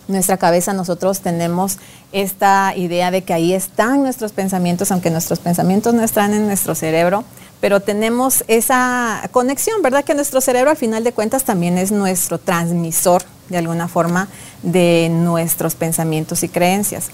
nuestra 0.07 0.37
cabeza 0.37 0.73
nosotros 0.73 1.21
tenemos 1.21 1.77
esta 2.11 2.73
idea 2.75 3.11
de 3.11 3.23
que 3.23 3.33
ahí 3.33 3.53
están 3.53 4.03
nuestros 4.03 4.31
pensamientos, 4.31 4.91
aunque 4.91 5.09
nuestros 5.09 5.39
pensamientos 5.39 5.93
no 5.93 6.03
están 6.03 6.33
en 6.33 6.45
nuestro 6.45 6.75
cerebro, 6.75 7.23
pero 7.61 7.79
tenemos 7.79 8.43
esa 8.47 9.27
conexión, 9.31 9.81
¿verdad? 9.81 10.03
Que 10.03 10.13
nuestro 10.13 10.41
cerebro 10.41 10.69
al 10.69 10.77
final 10.77 11.03
de 11.03 11.13
cuentas 11.13 11.43
también 11.43 11.77
es 11.77 11.91
nuestro 11.91 12.37
transmisor 12.37 13.23
de 13.49 13.57
alguna 13.57 13.87
forma 13.87 14.27
de 14.63 15.09
nuestros 15.11 15.75
pensamientos 15.75 16.43
y 16.43 16.49
creencias. 16.49 17.07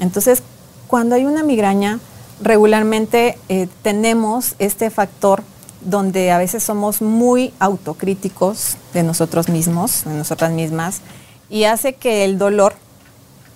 Entonces, 0.00 0.42
cuando 0.86 1.14
hay 1.14 1.24
una 1.24 1.42
migraña, 1.42 2.00
regularmente 2.40 3.38
eh, 3.48 3.68
tenemos 3.82 4.54
este 4.58 4.90
factor 4.90 5.42
donde 5.80 6.32
a 6.32 6.38
veces 6.38 6.62
somos 6.62 7.02
muy 7.02 7.52
autocríticos 7.58 8.76
de 8.94 9.02
nosotros 9.02 9.48
mismos, 9.48 10.04
de 10.04 10.14
nosotras 10.14 10.50
mismas, 10.50 11.00
y 11.48 11.64
hace 11.64 11.94
que 11.94 12.24
el 12.24 12.38
dolor 12.38 12.74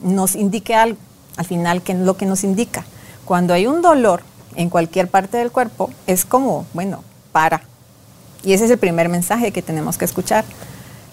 nos 0.00 0.34
indique 0.34 0.74
algo, 0.74 0.98
al 1.36 1.44
final, 1.44 1.82
lo 1.86 2.16
que 2.16 2.26
nos 2.26 2.44
indica. 2.44 2.84
Cuando 3.24 3.54
hay 3.54 3.66
un 3.66 3.82
dolor, 3.82 4.22
en 4.58 4.70
cualquier 4.70 5.08
parte 5.08 5.36
del 5.36 5.52
cuerpo, 5.52 5.90
es 6.06 6.24
como, 6.24 6.66
bueno, 6.74 7.04
para. 7.32 7.62
Y 8.42 8.52
ese 8.52 8.64
es 8.64 8.70
el 8.70 8.78
primer 8.78 9.08
mensaje 9.08 9.52
que 9.52 9.62
tenemos 9.62 9.98
que 9.98 10.04
escuchar. 10.04 10.44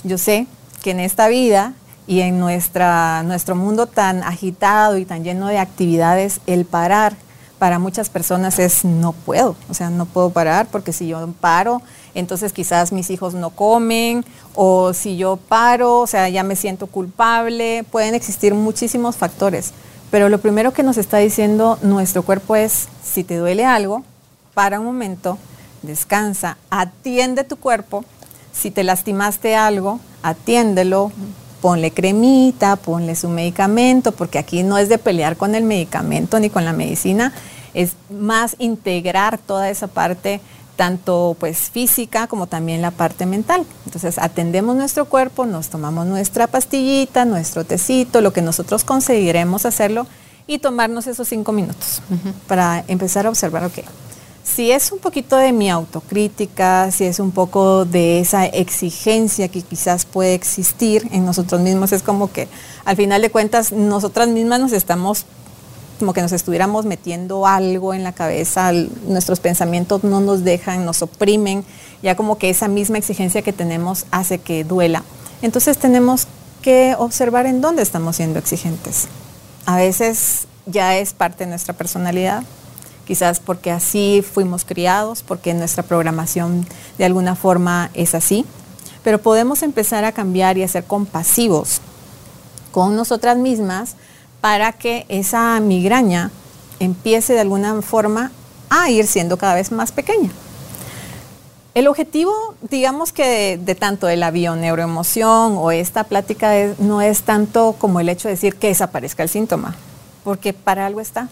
Yo 0.03 0.17
sé 0.17 0.47
que 0.81 0.91
en 0.91 0.99
esta 0.99 1.27
vida 1.27 1.73
y 2.07 2.21
en 2.21 2.39
nuestra, 2.39 3.23
nuestro 3.23 3.55
mundo 3.55 3.88
tan 3.88 4.23
agitado 4.23 4.97
y 4.97 5.05
tan 5.05 5.23
lleno 5.23 5.47
de 5.47 5.59
actividades, 5.59 6.39
el 6.47 6.65
parar 6.65 7.15
para 7.59 7.79
muchas 7.79 8.09
personas 8.09 8.59
es 8.59 8.83
no 8.83 9.13
puedo, 9.13 9.55
o 9.69 9.73
sea, 9.73 9.89
no 9.89 10.05
puedo 10.05 10.29
parar 10.29 10.67
porque 10.71 10.93
si 10.93 11.07
yo 11.07 11.27
paro, 11.39 11.81
entonces 12.13 12.53
quizás 12.53 12.91
mis 12.91 13.09
hijos 13.09 13.33
no 13.33 13.49
comen 13.49 14.25
o 14.55 14.93
si 14.93 15.17
yo 15.17 15.37
paro, 15.37 16.01
o 16.01 16.07
sea, 16.07 16.29
ya 16.29 16.43
me 16.43 16.55
siento 16.55 16.87
culpable, 16.87 17.85
pueden 17.91 18.15
existir 18.15 18.53
muchísimos 18.53 19.15
factores. 19.15 19.71
Pero 20.11 20.29
lo 20.29 20.39
primero 20.39 20.71
que 20.73 20.83
nos 20.83 20.97
está 20.97 21.17
diciendo 21.17 21.77
nuestro 21.81 22.23
cuerpo 22.23 22.55
es, 22.55 22.87
si 23.03 23.23
te 23.23 23.37
duele 23.37 23.65
algo, 23.65 24.03
para 24.53 24.79
un 24.79 24.85
momento, 24.85 25.37
descansa, 25.81 26.57
atiende 26.69 27.43
tu 27.43 27.57
cuerpo. 27.57 28.05
Si 28.53 28.71
te 28.71 28.83
lastimaste 28.83 29.55
algo, 29.55 29.99
atiéndelo, 30.23 31.11
ponle 31.65 31.89
cremita, 31.89 32.75
ponle 32.75 33.15
su 33.15 33.28
medicamento, 33.28 34.12
porque 34.12 34.38
aquí 34.38 34.62
no 34.62 34.78
es 34.78 34.88
de 34.88 34.99
pelear 34.99 35.36
con 35.36 35.56
el 35.56 35.63
medicamento 35.63 36.39
ni 36.39 36.51
con 36.51 36.63
la 36.63 36.73
medicina, 36.73 37.34
es 37.73 37.93
más 38.12 38.56
integrar 38.60 39.39
toda 39.39 39.71
esa 39.71 39.88
parte 39.88 40.41
tanto 40.75 41.36
pues 41.39 41.71
física 41.71 42.28
como 42.28 42.45
también 42.45 42.84
la 42.84 42.91
parte 42.91 43.25
mental. 43.25 43.65
Entonces 43.86 44.19
atendemos 44.19 44.75
nuestro 44.75 45.06
cuerpo, 45.06 45.47
nos 45.47 45.69
tomamos 45.69 46.06
nuestra 46.06 46.45
pastillita, 46.45 47.25
nuestro 47.25 47.63
tecito, 47.63 48.21
lo 48.21 48.32
que 48.32 48.43
nosotros 48.43 48.84
conseguiremos 48.84 49.65
hacerlo 49.65 50.06
y 50.45 50.60
tomarnos 50.60 51.08
esos 51.08 51.28
cinco 51.28 51.51
minutos 51.51 52.04
para 52.47 52.84
empezar 52.88 53.25
a 53.25 53.30
observar, 53.30 53.63
ok, 53.63 53.80
si 54.45 54.71
es 54.71 54.91
un 54.91 54.99
poquito 54.99 55.38
de 55.38 55.51
mi 55.51 55.71
autocrítica, 55.71 56.91
si 56.91 57.05
es 57.05 57.19
un 57.19 57.31
poco 57.31 57.84
de 57.84 58.19
esa 58.19 58.45
exigencia 58.45 59.47
que 59.47 59.63
quizás 59.63 60.05
puede 60.05 60.36
existir 60.36 61.10
en 61.12 61.25
nosotros 61.25 61.62
mismos, 61.62 61.91
es 61.91 62.03
como 62.03 62.31
que 62.31 62.47
al 62.86 62.95
final 62.95 63.23
de 63.23 63.31
cuentas 63.31 63.71
nosotras 63.71 64.29
mismas 64.29 64.60
nos 64.60 64.71
estamos 64.71 65.25
como 65.97 66.13
que 66.13 66.21
nos 66.21 66.34
estuviéramos 66.34 66.86
metiendo 66.86 67.47
algo 67.47 67.93
en 67.93 68.03
la 68.03 68.12
cabeza, 68.12 68.71
nuestros 69.08 69.39
pensamientos 69.39 70.03
no 70.03 70.19
nos 70.19 70.43
dejan, 70.43 70.86
nos 70.86 71.01
oprimen, 71.01 71.63
ya 72.03 72.15
como 72.15 72.38
que 72.38 72.49
esa 72.49 72.67
misma 72.67 72.97
exigencia 72.97 73.41
que 73.41 73.53
tenemos 73.53 74.05
hace 74.12 74.39
que 74.39 74.65
duela. 74.65 75.03
Entonces 75.41 75.77
tenemos 75.77 76.27
que 76.62 76.95
observar 76.99 77.45
en 77.45 77.62
dónde 77.62 77.81
estamos 77.81 78.17
siendo 78.17 78.39
exigentes. 78.39 79.08
A 79.65 79.77
veces 79.77 80.47
ya 80.65 80.97
es 80.97 81.13
parte 81.13 81.45
de 81.45 81.51
nuestra 81.51 81.73
personalidad, 81.73 82.43
quizás 83.05 83.39
porque 83.39 83.71
así 83.71 84.23
fuimos 84.23 84.65
criados, 84.65 85.23
porque 85.23 85.53
nuestra 85.53 85.83
programación 85.83 86.65
de 86.97 87.05
alguna 87.05 87.35
forma 87.35 87.89
es 87.93 88.15
así, 88.15 88.45
pero 89.03 89.21
podemos 89.21 89.63
empezar 89.63 90.03
a 90.03 90.11
cambiar 90.11 90.57
y 90.57 90.63
a 90.63 90.67
ser 90.67 90.83
compasivos 90.83 91.79
con 92.71 92.95
nosotras 92.95 93.37
mismas 93.37 93.95
para 94.41 94.73
que 94.73 95.05
esa 95.07 95.59
migraña 95.59 96.31
empiece 96.79 97.33
de 97.33 97.39
alguna 97.39 97.81
forma 97.81 98.31
a 98.69 98.89
ir 98.89 99.07
siendo 99.07 99.37
cada 99.37 99.55
vez 99.55 99.71
más 99.71 99.91
pequeña. 99.91 100.29
El 101.75 101.87
objetivo, 101.87 102.31
digamos 102.61 103.11
que 103.11 103.57
de, 103.57 103.75
tanto 103.75 104.07
de 104.07 104.15
la 104.15 104.31
bioneuroemoción 104.31 105.57
o 105.57 105.71
esta 105.71 106.05
plática 106.05 106.53
no 106.79 107.01
es 107.01 107.23
tanto 107.23 107.75
como 107.77 107.99
el 107.99 108.07
hecho 108.07 108.29
de 108.29 108.35
decir 108.35 108.55
que 108.55 108.67
desaparezca 108.67 109.23
el 109.23 109.29
síntoma, 109.29 109.75
porque 110.23 110.53
para 110.53 110.85
algo 110.85 111.01
está. 111.01 111.27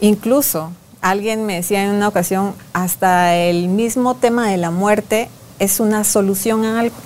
Incluso 0.00 0.70
alguien 1.00 1.44
me 1.46 1.56
decía 1.56 1.84
en 1.84 1.90
una 1.90 2.08
ocasión, 2.08 2.54
hasta 2.72 3.34
el 3.34 3.68
mismo 3.68 4.14
tema 4.14 4.48
de 4.48 4.56
la 4.56 4.70
muerte 4.70 5.28
es 5.58 5.80
una 5.80 6.04
solución 6.04 6.64
a 6.64 6.80
algo. 6.80 6.96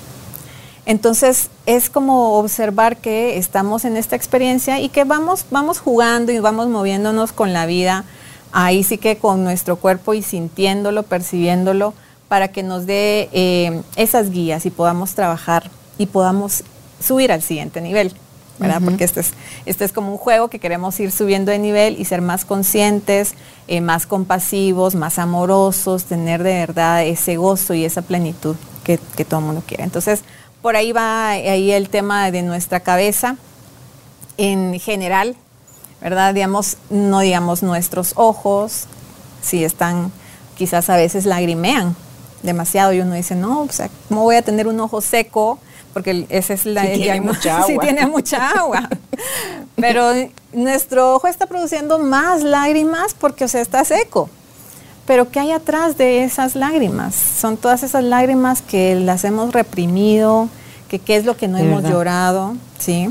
Entonces 0.85 1.49
es 1.65 1.91
como 1.91 2.39
observar 2.39 2.97
que 2.97 3.39
estamos 3.39 3.85
en 3.85 3.97
esta 3.97 4.17
experiencia 4.17 4.81
y 4.81 4.89
que 4.89 5.05
vamos, 5.05 5.47
vamos 5.51 5.79
jugando 5.79 6.33
y 6.33 6.41
vamos 6.41 6.69
moviéndonos 6.69 7.33
con 7.33 7.53
la 7.53 7.67
vida, 7.67 8.05
ahí 8.51 8.83
sí 8.83 8.99
que 8.99 9.17
con 9.17 9.45
nuestro 9.45 9.77
cuerpo 9.77 10.13
y 10.13 10.23
sintiéndolo, 10.23 11.05
percibiéndolo, 11.05 11.95
para 12.29 12.49
que 12.49 12.63
nos 12.63 12.87
dé 12.87 13.29
eh, 13.33 13.83
esas 13.97 14.31
guías 14.31 14.67
y 14.67 14.71
podamos 14.71 15.15
trabajar 15.15 15.71
y 15.99 16.07
podamos 16.07 16.65
subir 17.01 17.31
al 17.31 17.43
siguiente 17.43 17.81
nivel. 17.81 18.13
¿Verdad? 18.59 18.81
Porque 18.85 19.05
este 19.05 19.21
es, 19.21 19.33
este 19.67 19.85
es 19.85 19.93
como 19.93 20.13
un 20.13 20.19
juego 20.19 20.49
que 20.49 20.59
queremos 20.59 20.99
ir 21.01 21.11
subiendo 21.11 21.51
de 21.51 21.59
nivel 21.59 22.01
y 22.01 22.05
ser 22.05 22.21
más 22.21 22.45
conscientes, 22.45 23.35
eh, 23.67 23.81
más 23.81 24.07
compasivos, 24.07 24.95
más 24.95 25.19
amorosos, 25.19 26.05
tener 26.05 26.43
de 26.43 26.55
verdad 26.55 27.05
ese 27.05 27.37
gozo 27.37 27.75
y 27.75 27.85
esa 27.85 28.03
plenitud 28.03 28.57
que, 28.85 29.01
que 29.17 29.25
todo 29.25 29.41
el 29.41 29.47
mundo 29.47 29.63
quiere. 29.67 29.85
Entonces, 29.85 30.23
por 30.61 30.77
ahí 30.77 30.93
va 30.93 31.31
ahí 31.31 31.73
el 31.73 31.89
tema 31.89 32.31
de 32.31 32.43
nuestra 32.43 32.81
cabeza 32.81 33.37
en 34.37 34.79
general, 34.79 35.37
¿verdad? 36.01 36.35
Digamos, 36.35 36.77
no 36.89 37.21
digamos 37.21 37.63
nuestros 37.63 38.13
ojos, 38.17 38.87
si 39.43 39.65
están, 39.65 40.13
quizás 40.57 40.89
a 40.89 40.97
veces 40.97 41.27
lagrimean 41.27 41.97
demasiado 42.43 42.93
y 42.93 43.01
uno 43.01 43.15
dice, 43.15 43.35
no, 43.35 43.63
o 43.63 43.73
sea, 43.73 43.91
¿cómo 44.09 44.23
voy 44.23 44.37
a 44.37 44.43
tener 44.43 44.67
un 44.67 44.79
ojo 44.81 45.01
seco? 45.01 45.59
Porque 45.93 46.27
esa 46.29 46.55
es 46.55 46.67
la... 46.67 46.83
Si 46.83 46.93
tiene 46.95 47.21
mucha 47.21 47.57
agua. 47.57 47.67
si 47.67 47.79
tiene 47.79 48.07
mucha 48.07 48.51
agua. 48.51 48.89
Pero 49.77 50.13
nuestro 50.53 51.15
ojo 51.15 51.29
está 51.29 51.47
produciendo 51.47 51.99
más 51.99 52.43
lágrimas 52.43 53.15
porque, 53.19 53.45
o 53.45 53.49
sea, 53.49 53.61
está 53.61 53.85
seco. 53.85 54.29
Pero 55.07 55.31
¿qué 55.31 55.41
hay 55.41 55.53
atrás 55.53 55.99
de 55.99 56.23
esas 56.25 56.55
lágrimas? 56.55 57.15
Son 57.15 57.57
todas 57.57 57.83
esas 57.83 58.05
lágrimas 58.05 58.63
que 58.63 58.95
las 58.95 59.25
hemos 59.25 59.53
reprimido, 59.53 60.49
que 60.89 60.99
qué 60.99 61.17
es 61.17 61.25
lo 61.25 61.37
que 61.37 61.49
no 61.49 61.59
hemos 61.59 61.83
llorado, 61.83 62.55
¿sí? 62.79 63.09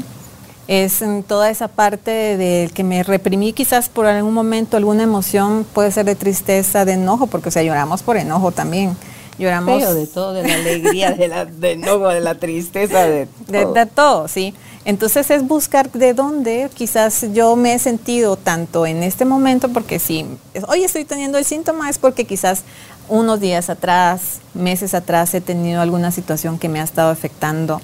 Es 0.68 1.02
en 1.02 1.24
toda 1.24 1.50
esa 1.50 1.68
parte 1.68 2.12
de, 2.12 2.72
que 2.74 2.86
me 2.86 3.04
reprimí 3.04 3.52
quizás 3.52 3.90
por 3.90 4.06
algún 4.06 4.34
momento 4.34 4.78
alguna 4.78 5.04
emoción, 5.04 5.66
puede 5.74 5.92
ser 5.92 6.06
de 6.06 6.16
tristeza, 6.16 6.86
de 6.86 6.94
enojo, 6.94 7.28
porque 7.28 7.50
o 7.50 7.52
sea, 7.52 7.64
lloramos 7.64 8.04
por 8.04 8.16
enojo 8.16 8.52
también. 8.52 8.96
Lloramos 9.42 9.80
Pero 9.80 9.96
de 9.96 10.06
todo, 10.06 10.34
de 10.34 10.48
la 10.48 10.54
alegría, 10.54 11.12
de 11.14 11.28
la, 11.28 11.46
de 11.46 11.72
enojo, 11.72 12.10
de 12.10 12.22
la 12.22 12.36
tristeza, 12.36 13.08
de 13.08 13.26
todo. 13.26 13.74
de 13.74 13.86
todo, 13.88 14.28
sí. 14.28 14.54
Entonces 14.86 15.32
es 15.32 15.48
buscar 15.48 15.92
de 15.92 16.14
dónde 16.14 16.70
quizás 16.76 17.26
yo 17.34 17.56
me 17.56 17.74
he 17.74 17.80
sentido 17.80 18.36
tanto 18.36 18.86
en 18.86 19.02
este 19.02 19.26
momento, 19.26 19.70
porque 19.70 19.98
si 19.98 20.28
hoy 20.68 20.84
estoy 20.84 21.06
teniendo 21.06 21.40
el 21.40 21.46
síntoma 21.46 21.90
es 21.90 21.98
porque 21.98 22.26
quizás 22.26 22.62
unos 23.10 23.40
días 23.40 23.72
atrás, 23.72 24.42
meses 24.54 24.94
atrás 24.94 25.34
he 25.34 25.42
tenido 25.42 25.82
alguna 25.82 26.12
situación 26.12 26.60
que 26.60 26.70
me 26.70 26.80
ha 26.80 26.84
estado 26.84 27.10
afectando 27.10 27.82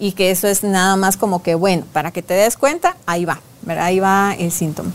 y 0.00 0.10
que 0.12 0.32
eso 0.32 0.48
es 0.48 0.64
nada 0.64 0.96
más 0.96 1.16
como 1.16 1.40
que, 1.40 1.54
bueno, 1.54 1.84
para 1.92 2.10
que 2.10 2.22
te 2.22 2.34
des 2.34 2.56
cuenta, 2.56 2.96
ahí 3.06 3.24
va, 3.24 3.40
ahí 3.68 4.00
va 4.00 4.34
el 4.36 4.50
síntoma. 4.50 4.90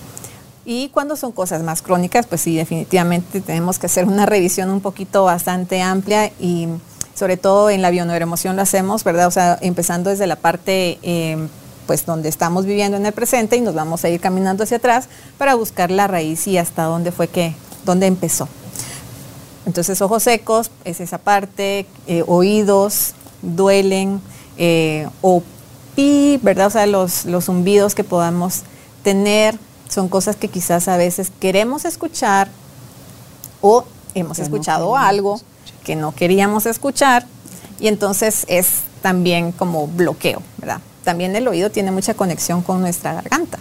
Y 0.66 0.90
cuando 0.90 1.16
son 1.16 1.32
cosas 1.32 1.64
más 1.64 1.82
crónicas, 1.82 2.28
pues 2.28 2.42
sí, 2.42 2.56
definitivamente 2.56 3.42
tenemos 3.42 3.80
que 3.80 3.88
hacer 3.88 4.06
una 4.06 4.26
revisión 4.26 4.70
un 4.70 4.82
poquito 4.82 5.24
bastante 5.24 5.82
amplia 5.82 6.32
y 6.40 6.68
sobre 7.16 7.38
todo 7.38 7.70
en 7.70 7.82
la 7.82 7.90
bioneuroemoción 7.90 8.56
lo 8.56 8.62
hacemos, 8.62 9.04
¿verdad? 9.04 9.28
O 9.28 9.32
sea, 9.32 9.58
empezando 9.62 10.10
desde 10.12 10.28
la 10.28 10.36
parte 10.36 11.00
eh, 11.02 11.48
pues 11.88 12.06
donde 12.06 12.30
estamos 12.30 12.66
viviendo 12.66 12.98
en 12.98 13.06
el 13.06 13.12
presente 13.12 13.58
y 13.58 13.62
nos 13.62 13.74
vamos 13.74 14.04
a 14.06 14.10
ir 14.10 14.20
caminando 14.22 14.64
hacia 14.64 14.78
atrás 14.78 15.08
para 15.38 15.56
buscar 15.56 15.92
la 15.92 16.08
raíz 16.08 16.48
y 16.48 16.58
hasta 16.58 16.84
dónde 16.84 17.12
fue 17.12 17.28
que, 17.28 17.56
dónde 17.86 18.06
empezó. 18.06 18.48
Entonces 19.66 20.02
ojos 20.02 20.24
secos 20.24 20.72
es 20.86 21.02
esa 21.02 21.18
parte, 21.18 21.86
eh, 22.08 22.24
oídos 22.28 23.14
duelen 23.42 24.22
eh, 24.58 25.08
o 25.22 25.44
pi, 25.96 26.40
¿verdad? 26.42 26.68
O 26.68 26.70
sea, 26.70 26.86
los, 26.86 27.26
los 27.26 27.46
zumbidos 27.46 27.96
que 27.96 28.04
podamos 28.04 28.62
tener 29.04 29.58
son 29.92 30.08
cosas 30.08 30.38
que 30.38 30.48
quizás 30.48 30.88
a 30.88 30.96
veces 30.96 31.32
queremos 31.42 31.84
escuchar 31.84 32.48
o 33.60 33.84
hemos 34.16 34.40
escuchado 34.40 34.96
algo 34.96 35.42
que 35.84 35.98
no 35.98 36.14
queríamos 36.16 36.66
escuchar 36.66 37.26
y 37.80 37.88
entonces 37.90 38.46
es 38.48 38.84
también 39.02 39.52
como 39.52 39.88
bloqueo, 39.88 40.42
¿verdad? 40.58 40.80
También 41.04 41.36
el 41.36 41.46
oído 41.48 41.72
tiene 41.72 41.92
mucha 41.92 42.14
conexión 42.14 42.62
con 42.62 42.80
nuestra 42.80 43.14
garganta. 43.14 43.60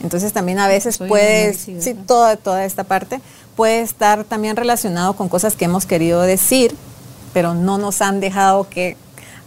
Entonces 0.00 0.32
también 0.32 0.60
a 0.60 0.68
veces 0.68 0.98
puede, 0.98 1.54
sí, 1.54 1.94
toda, 2.06 2.36
toda 2.36 2.64
esta 2.64 2.84
parte 2.84 3.20
puede 3.56 3.80
estar 3.80 4.22
también 4.22 4.54
relacionado 4.54 5.14
con 5.14 5.28
cosas 5.28 5.56
que 5.56 5.64
hemos 5.64 5.86
querido 5.86 6.20
decir, 6.20 6.76
pero 7.32 7.54
no 7.54 7.78
nos 7.78 8.00
han 8.00 8.20
dejado 8.20 8.68
que 8.68 8.96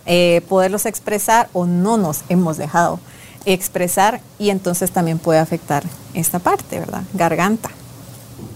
eh, 0.05 0.41
poderlos 0.49 0.85
expresar 0.85 1.47
o 1.53 1.65
no 1.65 1.95
nos 1.95 2.23
hemos 2.27 2.57
dejado 2.57 2.99
expresar 3.45 4.21
y 4.39 4.49
entonces 4.49 4.91
también 4.91 5.19
puede 5.19 5.39
afectar 5.39 5.83
esta 6.13 6.39
parte, 6.39 6.79
¿verdad? 6.79 7.03
Garganta. 7.13 7.69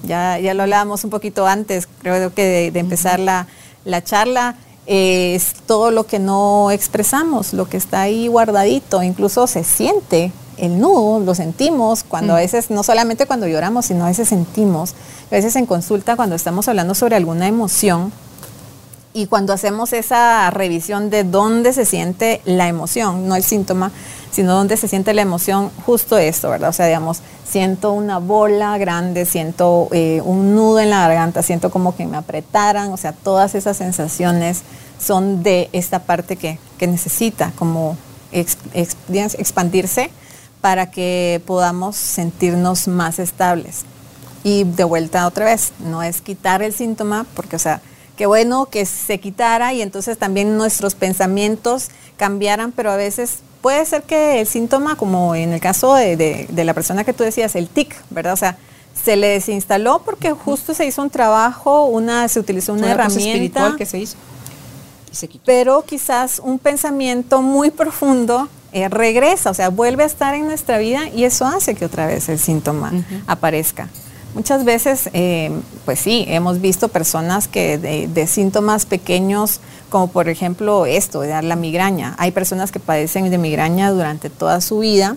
Ya, 0.03 0.39
ya 0.39 0.53
lo 0.53 0.63
hablábamos 0.63 1.03
un 1.03 1.09
poquito 1.09 1.47
antes, 1.47 1.87
creo 2.01 2.33
que 2.33 2.71
de, 2.71 2.79
empezar 2.79 3.19
la, 3.19 3.47
la 3.85 4.03
charla, 4.03 4.55
es 4.87 5.53
todo 5.65 5.89
lo 5.89 6.05
que 6.05 6.19
no 6.19 6.69
expresamos, 6.69 7.53
lo 7.53 7.67
que 7.67 7.77
está 7.77 8.01
ahí 8.01 8.27
guardadito, 8.27 9.01
incluso 9.01 9.47
se 9.47 9.63
siente 9.63 10.31
el 10.57 10.79
nudo, 10.79 11.19
lo 11.19 11.35
sentimos 11.35 12.03
cuando 12.03 12.33
a 12.33 12.37
veces, 12.37 12.69
no 12.69 12.83
solamente 12.83 13.25
cuando 13.25 13.47
lloramos, 13.47 13.87
sino 13.87 14.05
a 14.05 14.07
veces 14.07 14.29
sentimos, 14.29 14.93
a 15.31 15.35
veces 15.35 15.55
en 15.55 15.65
consulta 15.65 16.15
cuando 16.15 16.35
estamos 16.35 16.67
hablando 16.67 16.93
sobre 16.95 17.15
alguna 17.15 17.47
emoción 17.47 18.11
y 19.13 19.27
cuando 19.27 19.53
hacemos 19.53 19.93
esa 19.93 20.49
revisión 20.51 21.09
de 21.09 21.23
dónde 21.23 21.73
se 21.73 21.85
siente 21.85 22.41
la 22.45 22.67
emoción, 22.67 23.27
no 23.27 23.35
el 23.35 23.43
síntoma, 23.43 23.91
sino 24.35 24.53
dónde 24.53 24.75
se 24.75 24.89
siente 24.89 25.13
la 25.13 25.21
emoción, 25.21 25.71
justo 25.85 26.17
esto, 26.17 26.49
¿verdad? 26.49 26.67
O 26.67 26.73
sea, 26.73 26.87
digamos, 26.87 27.21
siento 27.47 27.93
una 27.93 28.17
bola 28.17 28.77
grande, 28.77 29.25
siento 29.25 29.87
eh, 29.93 30.21
un 30.25 30.53
nudo 30.53 30.81
en 30.81 30.89
la 30.89 31.07
garganta, 31.07 31.41
siento 31.41 31.71
como 31.71 31.95
que 31.95 32.05
me 32.05 32.17
apretaran, 32.17 32.91
o 32.91 32.97
sea, 32.97 33.13
todas 33.13 33.55
esas 33.55 33.77
sensaciones 33.77 34.63
son 34.99 35.41
de 35.41 35.69
esta 35.71 35.99
parte 35.99 36.35
que, 36.35 36.59
necesita 36.85 37.53
como 37.55 37.95
expandirse 38.33 40.11
para 40.59 40.91
que 40.91 41.41
podamos 41.45 41.95
sentirnos 41.95 42.89
más 42.89 43.19
estables. 43.19 43.85
Y 44.43 44.65
de 44.65 44.83
vuelta 44.83 45.27
otra 45.27 45.45
vez, 45.45 45.71
no 45.79 46.03
es 46.03 46.19
quitar 46.19 46.61
el 46.61 46.73
síntoma, 46.73 47.25
porque, 47.35 47.55
o 47.55 47.59
sea, 47.59 47.81
qué 48.17 48.25
bueno 48.25 48.65
que 48.65 48.85
se 48.85 49.17
quitara 49.21 49.73
y 49.73 49.81
entonces 49.81 50.17
también 50.17 50.57
nuestros 50.57 50.93
pensamientos 50.93 51.87
cambiaran, 52.17 52.73
pero 52.73 52.91
a 52.91 52.97
veces 52.97 53.37
puede 53.65 53.83
ser 53.87 54.03
que 54.03 54.41
el 54.41 54.45
síntoma, 54.45 54.95
como 54.95 55.33
en 55.33 55.51
el 55.51 55.59
caso 55.59 55.95
de, 55.95 56.47
la 56.53 56.73
persona 56.75 57.03
que 57.03 57.13
tú 57.13 57.23
decías, 57.23 57.55
el 57.55 57.67
tic, 57.67 57.95
¿verdad? 58.11 58.33
O 58.33 58.37
sea, 58.37 58.57
se 58.93 59.15
le 59.15 59.29
desinstaló 59.29 60.03
porque 60.05 60.33
justo 60.33 60.75
se 60.75 60.85
hizo 60.85 61.01
un 61.01 61.09
trabajo, 61.09 61.85
una, 61.85 62.27
se 62.27 62.39
utilizó 62.39 62.73
una, 62.73 62.91
herramienta. 62.91 63.27
espiritual 63.27 63.75
que 63.75 63.87
se 63.87 63.97
hizo. 63.97 64.17
Pero 65.47 65.81
quizás 65.81 66.39
un 66.43 66.59
pensamiento 66.59 67.41
muy 67.41 67.71
profundo 67.71 68.49
eh, 68.71 68.87
regresa, 68.87 69.49
o 69.49 69.55
sea, 69.55 69.69
vuelve 69.69 70.03
a 70.03 70.05
estar 70.05 70.35
en 70.35 70.45
nuestra 70.45 70.77
vida 70.77 71.09
y 71.09 71.23
eso 71.23 71.47
hace 71.47 71.73
que 71.73 71.85
otra 71.85 72.05
vez 72.05 72.29
el 72.29 72.37
síntoma 72.37 72.93
aparezca. 73.25 73.89
Muchas 74.35 74.65
veces, 74.65 75.09
eh, 75.13 75.49
pues 75.85 75.97
sí, 75.99 76.25
hemos 76.27 76.61
visto 76.61 76.89
personas 76.89 77.47
que 77.47 77.77
de 77.79 78.27
síntomas 78.27 78.85
pequeños 78.85 79.59
como 79.89 80.07
por 80.07 80.29
ejemplo 80.29 80.85
esto, 80.85 81.21
de 81.21 81.29
dar 81.29 81.45
la 81.45 81.55
migraña. 81.55 82.15
Hay 82.17 82.31
personas 82.31 82.71
que 82.71 82.81
padecen 82.81 83.29
de 83.29 83.37
migraña 83.37 83.91
durante 83.91 84.29
toda 84.29 84.61
su 84.61 84.79
vida, 84.79 85.15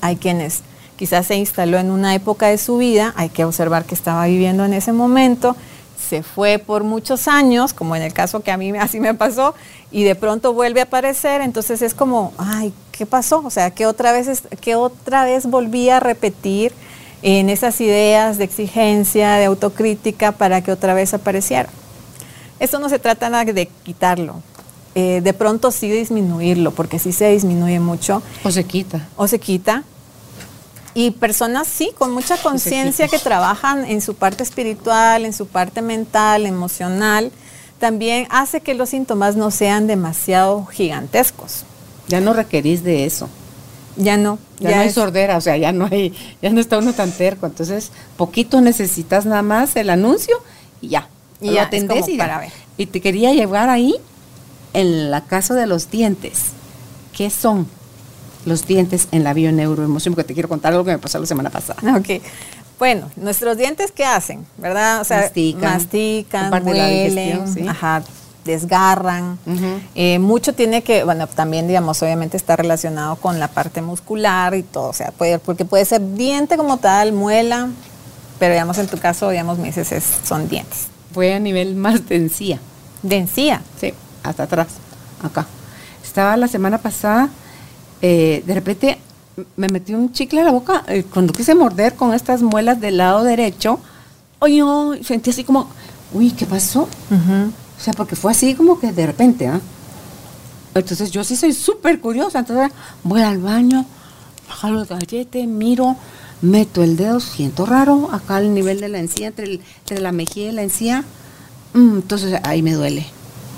hay 0.00 0.16
quienes 0.16 0.62
quizás 0.96 1.26
se 1.26 1.36
instaló 1.36 1.78
en 1.78 1.92
una 1.92 2.14
época 2.14 2.48
de 2.48 2.58
su 2.58 2.78
vida, 2.78 3.12
hay 3.16 3.28
que 3.28 3.44
observar 3.44 3.84
que 3.84 3.94
estaba 3.94 4.26
viviendo 4.26 4.64
en 4.64 4.72
ese 4.72 4.92
momento, 4.92 5.54
se 6.08 6.22
fue 6.22 6.58
por 6.58 6.84
muchos 6.84 7.28
años, 7.28 7.72
como 7.72 7.94
en 7.94 8.02
el 8.02 8.12
caso 8.12 8.40
que 8.40 8.50
a 8.50 8.56
mí 8.56 8.70
así 8.80 8.98
me 8.98 9.14
pasó, 9.14 9.54
y 9.92 10.02
de 10.04 10.14
pronto 10.14 10.52
vuelve 10.52 10.80
a 10.80 10.84
aparecer, 10.84 11.40
entonces 11.40 11.82
es 11.82 11.94
como, 11.94 12.32
ay, 12.38 12.72
¿qué 12.92 13.06
pasó? 13.06 13.42
O 13.44 13.50
sea, 13.50 13.70
que 13.70 13.86
otra 13.86 14.12
vez, 14.12 14.42
que 14.60 14.74
otra 14.74 15.24
vez 15.24 15.46
volví 15.46 15.88
a 15.90 16.00
repetir 16.00 16.72
en 17.22 17.48
esas 17.48 17.80
ideas 17.80 18.38
de 18.38 18.44
exigencia, 18.44 19.34
de 19.34 19.46
autocrítica, 19.46 20.32
para 20.32 20.62
que 20.62 20.72
otra 20.72 20.94
vez 20.94 21.14
apareciera. 21.14 21.68
Esto 22.60 22.78
no 22.78 22.88
se 22.88 22.98
trata 22.98 23.28
nada 23.28 23.44
de 23.44 23.66
quitarlo. 23.84 24.42
Eh, 24.94 25.20
de 25.22 25.32
pronto 25.34 25.70
sí 25.70 25.90
disminuirlo, 25.90 26.70
porque 26.70 26.98
sí 26.98 27.12
se 27.12 27.28
disminuye 27.30 27.80
mucho. 27.80 28.22
O 28.44 28.50
se 28.50 28.64
quita. 28.64 29.06
O 29.16 29.28
se 29.28 29.38
quita. 29.38 29.84
Y 30.94 31.10
personas 31.10 31.68
sí, 31.68 31.90
con 31.98 32.12
mucha 32.12 32.38
conciencia 32.38 33.06
que 33.06 33.18
trabajan 33.18 33.84
en 33.84 34.00
su 34.00 34.14
parte 34.14 34.42
espiritual, 34.42 35.26
en 35.26 35.34
su 35.34 35.46
parte 35.46 35.82
mental, 35.82 36.46
emocional, 36.46 37.30
también 37.78 38.26
hace 38.30 38.62
que 38.62 38.72
los 38.72 38.88
síntomas 38.88 39.36
no 39.36 39.50
sean 39.50 39.86
demasiado 39.86 40.64
gigantescos. 40.64 41.64
Ya 42.08 42.22
no 42.22 42.32
requerís 42.32 42.82
de 42.82 43.04
eso. 43.04 43.28
Ya 43.96 44.16
no. 44.16 44.38
Ya, 44.60 44.76
no 44.76 44.82
hay 44.82 44.90
sordera, 44.90 45.36
o 45.36 45.40
sea, 45.40 45.56
ya 45.56 45.72
no 45.72 45.88
hay, 45.90 46.14
ya 46.42 46.50
no 46.50 46.60
está 46.60 46.78
uno 46.78 46.92
tan 46.92 47.10
terco. 47.12 47.46
Entonces, 47.46 47.90
poquito 48.16 48.60
necesitas 48.60 49.26
nada 49.26 49.42
más 49.42 49.76
el 49.76 49.90
anuncio 49.90 50.36
y 50.80 50.88
ya. 50.88 51.08
Y 51.40 51.54
ya 51.54 51.64
atendés 51.64 52.08
y 52.08 52.16
para 52.16 52.38
ver. 52.38 52.52
Y 52.76 52.86
te 52.86 53.00
quería 53.00 53.32
llevar 53.32 53.68
ahí 53.68 53.94
en 54.72 55.10
la 55.10 55.24
casa 55.24 55.54
de 55.54 55.66
los 55.66 55.90
dientes. 55.90 56.52
¿Qué 57.14 57.30
son 57.30 57.66
los 58.44 58.66
dientes 58.66 59.08
en 59.12 59.24
la 59.24 59.32
bioneuroemoción? 59.32 60.14
Porque 60.14 60.28
te 60.28 60.34
quiero 60.34 60.48
contar 60.48 60.72
algo 60.72 60.84
que 60.84 60.92
me 60.92 60.98
pasó 60.98 61.18
la 61.18 61.26
semana 61.26 61.50
pasada. 61.50 61.80
Ok. 61.98 62.22
Bueno, 62.78 63.10
nuestros 63.16 63.56
dientes, 63.56 63.90
¿qué 63.90 64.04
hacen? 64.04 64.46
¿Verdad? 64.58 65.00
O 65.00 65.04
sea, 65.04 65.22
mastican, 65.22 65.80
mastican 65.80 66.52
ajá, 67.68 68.04
desgarran. 68.46 69.38
Eh, 69.94 70.18
mucho 70.18 70.54
tiene 70.54 70.82
que, 70.82 71.04
bueno, 71.04 71.26
también, 71.26 71.66
digamos, 71.66 72.02
obviamente 72.02 72.36
está 72.36 72.56
relacionado 72.56 73.16
con 73.16 73.38
la 73.38 73.48
parte 73.48 73.82
muscular 73.82 74.54
y 74.54 74.62
todo. 74.62 74.88
O 74.88 74.92
sea, 74.92 75.10
puede, 75.10 75.38
porque 75.38 75.64
puede 75.64 75.84
ser 75.84 76.14
diente 76.14 76.56
como 76.56 76.78
tal, 76.78 77.12
muela, 77.12 77.68
pero 78.38 78.54
digamos, 78.54 78.78
en 78.78 78.86
tu 78.86 78.98
caso, 78.98 79.28
digamos, 79.30 79.58
me 79.58 79.66
dices, 79.66 79.92
es, 79.92 80.04
son 80.24 80.48
dientes 80.48 80.88
fue 81.16 81.32
a 81.32 81.40
nivel 81.40 81.76
más 81.76 82.06
de 82.10 82.16
encía. 82.16 82.60
¿De 83.02 83.16
encía? 83.16 83.62
Sí, 83.80 83.94
hasta 84.22 84.42
atrás, 84.42 84.66
acá. 85.22 85.46
Estaba 86.04 86.36
la 86.36 86.46
semana 86.46 86.76
pasada, 86.76 87.30
eh, 88.02 88.42
de 88.46 88.54
repente 88.54 88.98
me 89.56 89.68
metí 89.68 89.94
un 89.94 90.12
chicle 90.12 90.42
a 90.42 90.44
la 90.44 90.50
boca, 90.50 90.84
eh, 90.88 91.04
cuando 91.10 91.32
quise 91.32 91.54
morder 91.54 91.94
con 91.94 92.12
estas 92.12 92.42
muelas 92.42 92.82
del 92.82 92.98
lado 92.98 93.24
derecho, 93.24 93.80
oye, 94.40 94.62
sentí 95.02 95.30
así 95.30 95.42
como, 95.42 95.70
uy, 96.12 96.32
¿qué 96.32 96.44
pasó? 96.44 96.86
O 97.78 97.80
sea, 97.80 97.92
porque 97.92 98.16
fue 98.16 98.32
así 98.32 98.54
como 98.54 98.78
que 98.80 98.92
de 98.92 99.06
repente, 99.06 99.48
¿ah? 99.48 99.60
Entonces 100.74 101.10
yo 101.10 101.24
sí 101.24 101.36
soy 101.36 101.52
súper 101.54 102.00
curiosa, 102.00 102.40
entonces 102.40 102.70
voy 103.02 103.22
al 103.22 103.38
baño, 103.38 103.86
bajo 104.46 104.68
los 104.68 104.88
galletes, 104.88 105.46
miro, 105.46 105.96
meto 106.42 106.82
el 106.82 106.96
dedo, 106.98 107.18
siento 107.20 107.64
raro, 107.64 108.10
acá 108.12 108.36
al 108.36 108.52
nivel 108.52 108.80
de 108.80 108.90
la 108.90 108.98
encía, 108.98 109.28
entre, 109.28 109.60
la 110.00 110.12
mejilla 110.12 110.50
y 110.50 110.52
la 110.52 110.62
encía, 110.62 111.04
mm, 111.72 111.96
entonces 111.96 112.38
ahí 112.42 112.62
me 112.62 112.74
duele. 112.74 113.06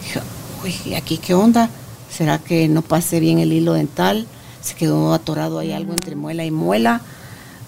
Dije, 0.03 0.21
uy, 0.63 0.95
¿aquí 0.95 1.19
qué 1.19 1.35
onda? 1.35 1.69
¿Será 2.09 2.39
que 2.39 2.69
no 2.69 2.83
pase 2.83 3.19
bien 3.19 3.41
el 3.41 3.53
hilo 3.53 3.73
dental? 3.73 4.27
¿Se 4.63 4.75
quedó 4.75 5.13
atorado 5.13 5.59
ahí 5.59 5.73
algo 5.73 5.93
entre 5.93 6.15
muela 6.15 6.45
y 6.45 6.53
muela? 6.53 7.01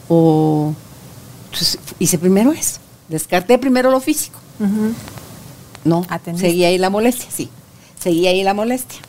O 0.09 0.75
entonces, 1.47 1.79
hice 1.99 2.19
primero 2.19 2.53
eso, 2.53 2.79
descarté 3.09 3.59
primero 3.59 3.91
lo 3.91 4.01
físico. 4.01 4.39
No, 5.85 6.07
seguía 6.37 6.69
ahí 6.69 6.79
la 6.79 6.91
molestia, 6.91 7.31
sí, 7.31 7.49
seguía 7.99 8.31
ahí 8.31 8.43
la 8.43 8.55
molestia. 8.55 9.01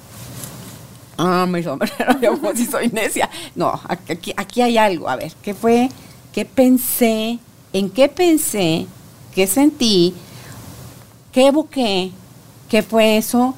Ah, 1.17 1.47
sombrero, 1.63 2.19
yo 2.21 2.39
como 2.39 2.55
si 2.55 2.65
soy 2.65 2.89
necia. 2.89 3.29
No, 3.55 3.79
aquí, 3.87 4.33
aquí 4.35 4.61
hay 4.61 4.77
algo. 4.77 5.07
A 5.07 5.15
ver, 5.15 5.31
¿qué 5.43 5.53
fue? 5.53 5.89
¿Qué 6.33 6.45
pensé? 6.45 7.37
¿En 7.73 7.89
qué 7.89 8.09
pensé? 8.09 8.87
¿Qué 9.35 9.45
sentí? 9.45 10.15
¿Qué 11.31 11.47
evoqué? 11.47 12.11
¿Qué 12.69 12.81
fue 12.81 13.17
eso? 13.17 13.53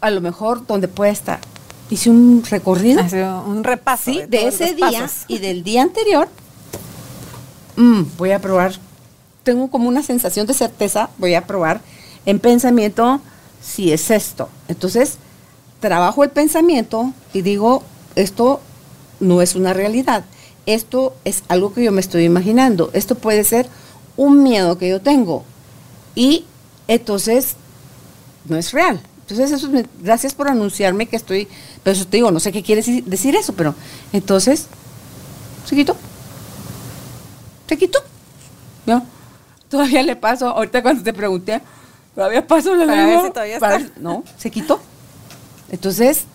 A 0.00 0.10
lo 0.10 0.20
mejor 0.20 0.66
donde 0.66 0.88
puede 0.88 1.12
estar. 1.12 1.40
Hice 1.88 2.10
un 2.10 2.42
recorrido. 2.48 3.02
un 3.46 3.64
repaso. 3.64 4.12
Sí, 4.12 4.22
de, 4.28 4.48
ese 4.48 4.74
día 4.74 5.08
y 5.28 5.38
del 5.38 5.62
día 5.62 5.82
anterior. 5.82 6.28
Mm, 7.76 8.02
voy 8.18 8.32
a 8.32 8.38
probar. 8.38 8.74
Tengo 9.42 9.70
como 9.70 9.88
una 9.88 10.02
sensación 10.02 10.46
de 10.46 10.54
certeza. 10.54 11.10
Voy 11.18 11.34
a 11.34 11.46
probar 11.46 11.80
en 12.26 12.38
pensamiento 12.38 13.20
si 13.62 13.92
es 13.92 14.10
esto. 14.10 14.48
Entonces, 14.68 15.18
trabajo 15.80 16.24
el 16.24 16.30
pensamiento 16.30 17.12
y 17.32 17.42
digo, 17.42 17.82
esto 18.14 18.60
no 19.20 19.42
es 19.42 19.54
una 19.54 19.72
realidad. 19.72 20.24
Esto 20.66 21.14
es 21.24 21.42
algo 21.48 21.72
que 21.74 21.84
yo 21.84 21.92
me 21.92 22.00
estoy 22.00 22.24
imaginando. 22.24 22.90
Esto 22.92 23.16
puede 23.16 23.44
ser 23.44 23.68
un 24.16 24.42
miedo 24.42 24.78
que 24.78 24.88
yo 24.88 25.00
tengo. 25.00 25.44
Y 26.14 26.44
entonces 26.88 27.56
no 28.44 28.56
es 28.56 28.72
real. 28.72 29.00
Entonces, 29.22 29.52
eso 29.52 29.68
gracias 30.02 30.34
por 30.34 30.48
anunciarme 30.48 31.06
que 31.06 31.16
estoy, 31.16 31.48
pero 31.82 31.96
eso 31.96 32.06
te 32.06 32.18
digo, 32.18 32.30
no 32.30 32.40
sé 32.40 32.52
qué 32.52 32.62
quiere 32.62 32.82
decir 32.82 33.34
eso, 33.36 33.54
pero 33.54 33.74
entonces, 34.12 34.66
se 35.64 35.74
quitó. 35.74 35.96
Se 37.68 37.78
quitó. 37.78 38.00
¿No? 38.84 39.06
Todavía 39.72 40.02
le 40.02 40.16
paso, 40.16 40.48
ahorita 40.48 40.82
cuando 40.82 41.02
te 41.02 41.14
pregunté, 41.14 41.62
todavía 42.14 42.46
paso 42.46 42.74
la 42.74 42.84
para 42.84 43.30
todavía 43.30 43.54
está. 43.54 43.80
no, 43.96 44.22
se 44.36 44.50
quitó. 44.50 44.78
Entonces, 45.70 46.26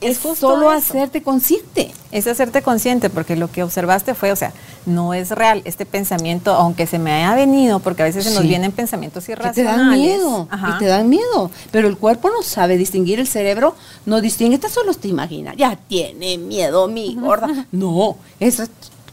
es 0.00 0.18
solo 0.18 0.68
hacerte 0.68 1.22
consciente. 1.22 1.92
Es 2.10 2.26
hacerte 2.26 2.60
consciente, 2.60 3.10
porque 3.10 3.36
lo 3.36 3.48
que 3.48 3.62
observaste 3.62 4.14
fue, 4.14 4.32
o 4.32 4.36
sea, 4.36 4.52
no 4.86 5.14
es 5.14 5.30
real 5.30 5.62
este 5.64 5.86
pensamiento, 5.86 6.52
aunque 6.52 6.88
se 6.88 6.98
me 6.98 7.12
haya 7.12 7.32
venido, 7.36 7.78
porque 7.78 8.02
a 8.02 8.06
veces 8.06 8.24
se 8.24 8.34
nos 8.34 8.42
vienen 8.42 8.72
pensamientos 8.72 9.28
irracionales. 9.28 9.54
te 9.54 9.62
dan 9.62 9.90
miedo, 9.90 10.48
y 10.50 10.78
te 10.80 10.86
dan 10.86 11.08
miedo. 11.08 11.48
Pero 11.70 11.86
el 11.86 11.96
cuerpo 11.96 12.28
no 12.28 12.42
sabe 12.42 12.76
distinguir, 12.76 13.20
el 13.20 13.28
cerebro 13.28 13.76
no 14.04 14.20
distingue, 14.20 14.56
esta 14.56 14.68
solo 14.68 14.92
te 14.94 15.06
imagina, 15.06 15.54
ya 15.54 15.76
tiene 15.76 16.38
miedo 16.38 16.88
mi 16.88 17.14
gorda. 17.14 17.66
No, 17.70 18.16
eso, 18.40 18.64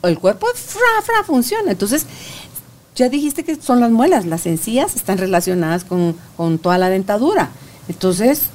el 0.01 0.17
cuerpo 0.17 0.47
fra, 0.55 1.03
fra, 1.03 1.23
funciona. 1.23 1.71
Entonces, 1.71 2.05
ya 2.99 3.09
dijiste 3.09 3.43
que 3.43 3.55
son 3.55 3.79
las 3.79 3.91
muelas, 3.91 4.25
las 4.25 4.45
encías 4.45 4.95
están 4.95 5.17
relacionadas 5.17 5.83
con, 5.83 6.15
con 6.38 6.59
toda 6.59 6.77
la 6.77 6.89
dentadura. 6.89 7.49
Entonces, 7.88 8.49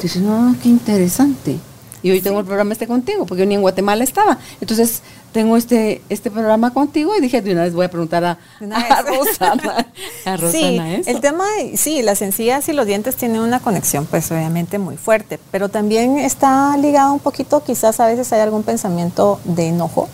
Dice, 0.00 0.20
no, 0.20 0.54
qué 0.62 0.68
interesante. 0.68 1.58
Y 2.02 2.10
hoy 2.10 2.20
tengo 2.20 2.40
el 2.40 2.44
programa 2.44 2.72
este 2.72 2.88
contigo, 2.88 3.24
porque 3.26 3.42
yo 3.42 3.46
ni 3.46 3.54
en 3.54 3.60
Guatemala 3.60 4.02
estaba. 4.02 4.38
Entonces, 4.60 5.02
tengo 5.30 5.56
este, 5.56 6.02
este 6.08 6.32
programa 6.32 6.72
contigo 6.72 7.16
y 7.16 7.20
dije, 7.20 7.40
de 7.40 7.52
una 7.52 7.62
vez 7.62 7.72
voy 7.72 7.86
a 7.86 7.90
preguntar 7.90 8.24
a, 8.24 8.38
Rosana. 9.06 9.86
A 10.24 10.36
Rosana 10.36 10.50
sí, 10.50 11.02
El 11.06 11.20
tema, 11.20 11.44
sí, 11.76 12.02
las 12.02 12.20
encías 12.20 12.68
y 12.68 12.72
los 12.72 12.86
dientes 12.86 13.14
tienen 13.14 13.40
una 13.40 13.60
conexión, 13.60 14.06
pues 14.06 14.32
obviamente 14.32 14.80
muy 14.80 14.96
fuerte, 14.96 15.38
pero 15.52 15.68
también 15.68 16.18
está 16.18 16.76
ligado 16.76 17.12
un 17.12 17.20
poquito, 17.20 17.62
quizás 17.62 18.00
a 18.00 18.06
veces 18.06 18.32
hay 18.32 18.40
algún 18.40 18.64
pensamiento 18.64 19.40
de 19.44 19.68
enojo 19.68 20.08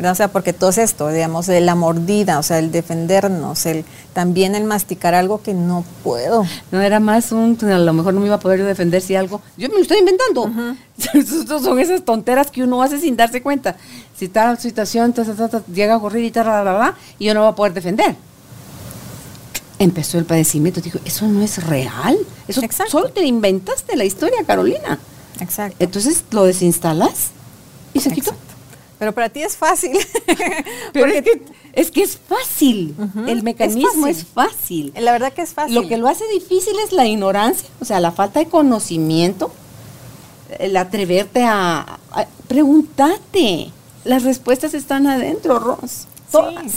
o 0.00 0.14
sea, 0.14 0.28
porque 0.28 0.52
todo 0.52 0.70
esto, 0.70 1.08
digamos, 1.08 1.46
de 1.46 1.60
la 1.60 1.74
mordida, 1.74 2.38
o 2.38 2.42
sea, 2.42 2.58
el 2.58 2.72
defendernos, 2.72 3.66
el 3.66 3.84
también 4.14 4.54
el 4.54 4.64
masticar 4.64 5.14
algo 5.14 5.42
que 5.42 5.52
no 5.52 5.84
puedo. 6.02 6.46
No 6.70 6.80
era 6.80 6.98
más 6.98 7.30
un, 7.30 7.58
a 7.62 7.78
lo 7.78 7.92
mejor 7.92 8.14
no 8.14 8.20
me 8.20 8.26
iba 8.26 8.36
a 8.36 8.40
poder 8.40 8.62
defender 8.64 9.02
si 9.02 9.16
algo, 9.16 9.42
yo 9.56 9.68
me 9.68 9.74
lo 9.76 9.82
estoy 9.82 9.98
inventando. 9.98 10.50
Son 11.62 11.78
esas 11.78 12.04
tonteras 12.04 12.50
que 12.50 12.62
uno 12.62 12.82
hace 12.82 13.00
sin 13.00 13.16
darse 13.16 13.42
cuenta. 13.42 13.76
Si 14.16 14.28
tal 14.28 14.58
situación 14.58 15.14
llega 15.72 15.94
a 15.94 15.96
ocurrir 15.98 16.24
y 16.24 16.30
tal, 16.30 16.94
y 17.18 17.26
yo 17.26 17.34
no 17.34 17.40
voy 17.40 17.50
a 17.50 17.54
poder 17.54 17.74
defender. 17.74 18.16
Empezó 19.78 20.18
el 20.18 20.24
padecimiento, 20.24 20.80
dijo, 20.80 21.00
eso 21.04 21.26
no 21.26 21.42
es 21.42 21.64
real. 21.66 22.16
Eso 22.48 22.62
solo 22.88 23.10
te 23.10 23.24
inventaste 23.24 23.96
la 23.96 24.04
historia, 24.04 24.38
Carolina. 24.46 24.98
Exacto. 25.40 25.76
Entonces 25.80 26.24
lo 26.30 26.44
desinstalas 26.44 27.30
y 27.92 28.00
se 28.00 28.10
quitó. 28.10 28.32
Pero 29.02 29.10
para 29.10 29.30
ti 29.30 29.42
es 29.42 29.56
fácil. 29.56 29.98
Pero 30.92 31.06
es 31.06 31.22
que, 31.24 31.42
es 31.72 31.90
que 31.90 32.04
es 32.04 32.16
fácil. 32.16 32.94
El 33.26 33.42
mecanismo 33.42 34.06
es 34.06 34.24
fácil. 34.24 34.92
La 34.96 35.10
verdad 35.10 35.32
que 35.32 35.42
es 35.42 35.54
fácil. 35.54 35.74
Lo 35.74 35.88
que 35.88 35.96
lo 35.96 36.06
hace 36.06 36.24
difícil 36.28 36.74
es 36.86 36.92
la 36.92 37.04
ignorancia, 37.04 37.68
o 37.80 37.84
sea, 37.84 37.98
la 37.98 38.12
falta 38.12 38.38
de 38.38 38.46
conocimiento, 38.46 39.50
el 40.60 40.76
atreverte 40.76 41.42
a, 41.42 41.98
preguntarte. 42.46 43.72
Las 44.04 44.22
respuestas 44.22 44.72
están 44.72 45.08
adentro, 45.08 45.58
Ros. 45.58 46.06
Todas. 46.30 46.72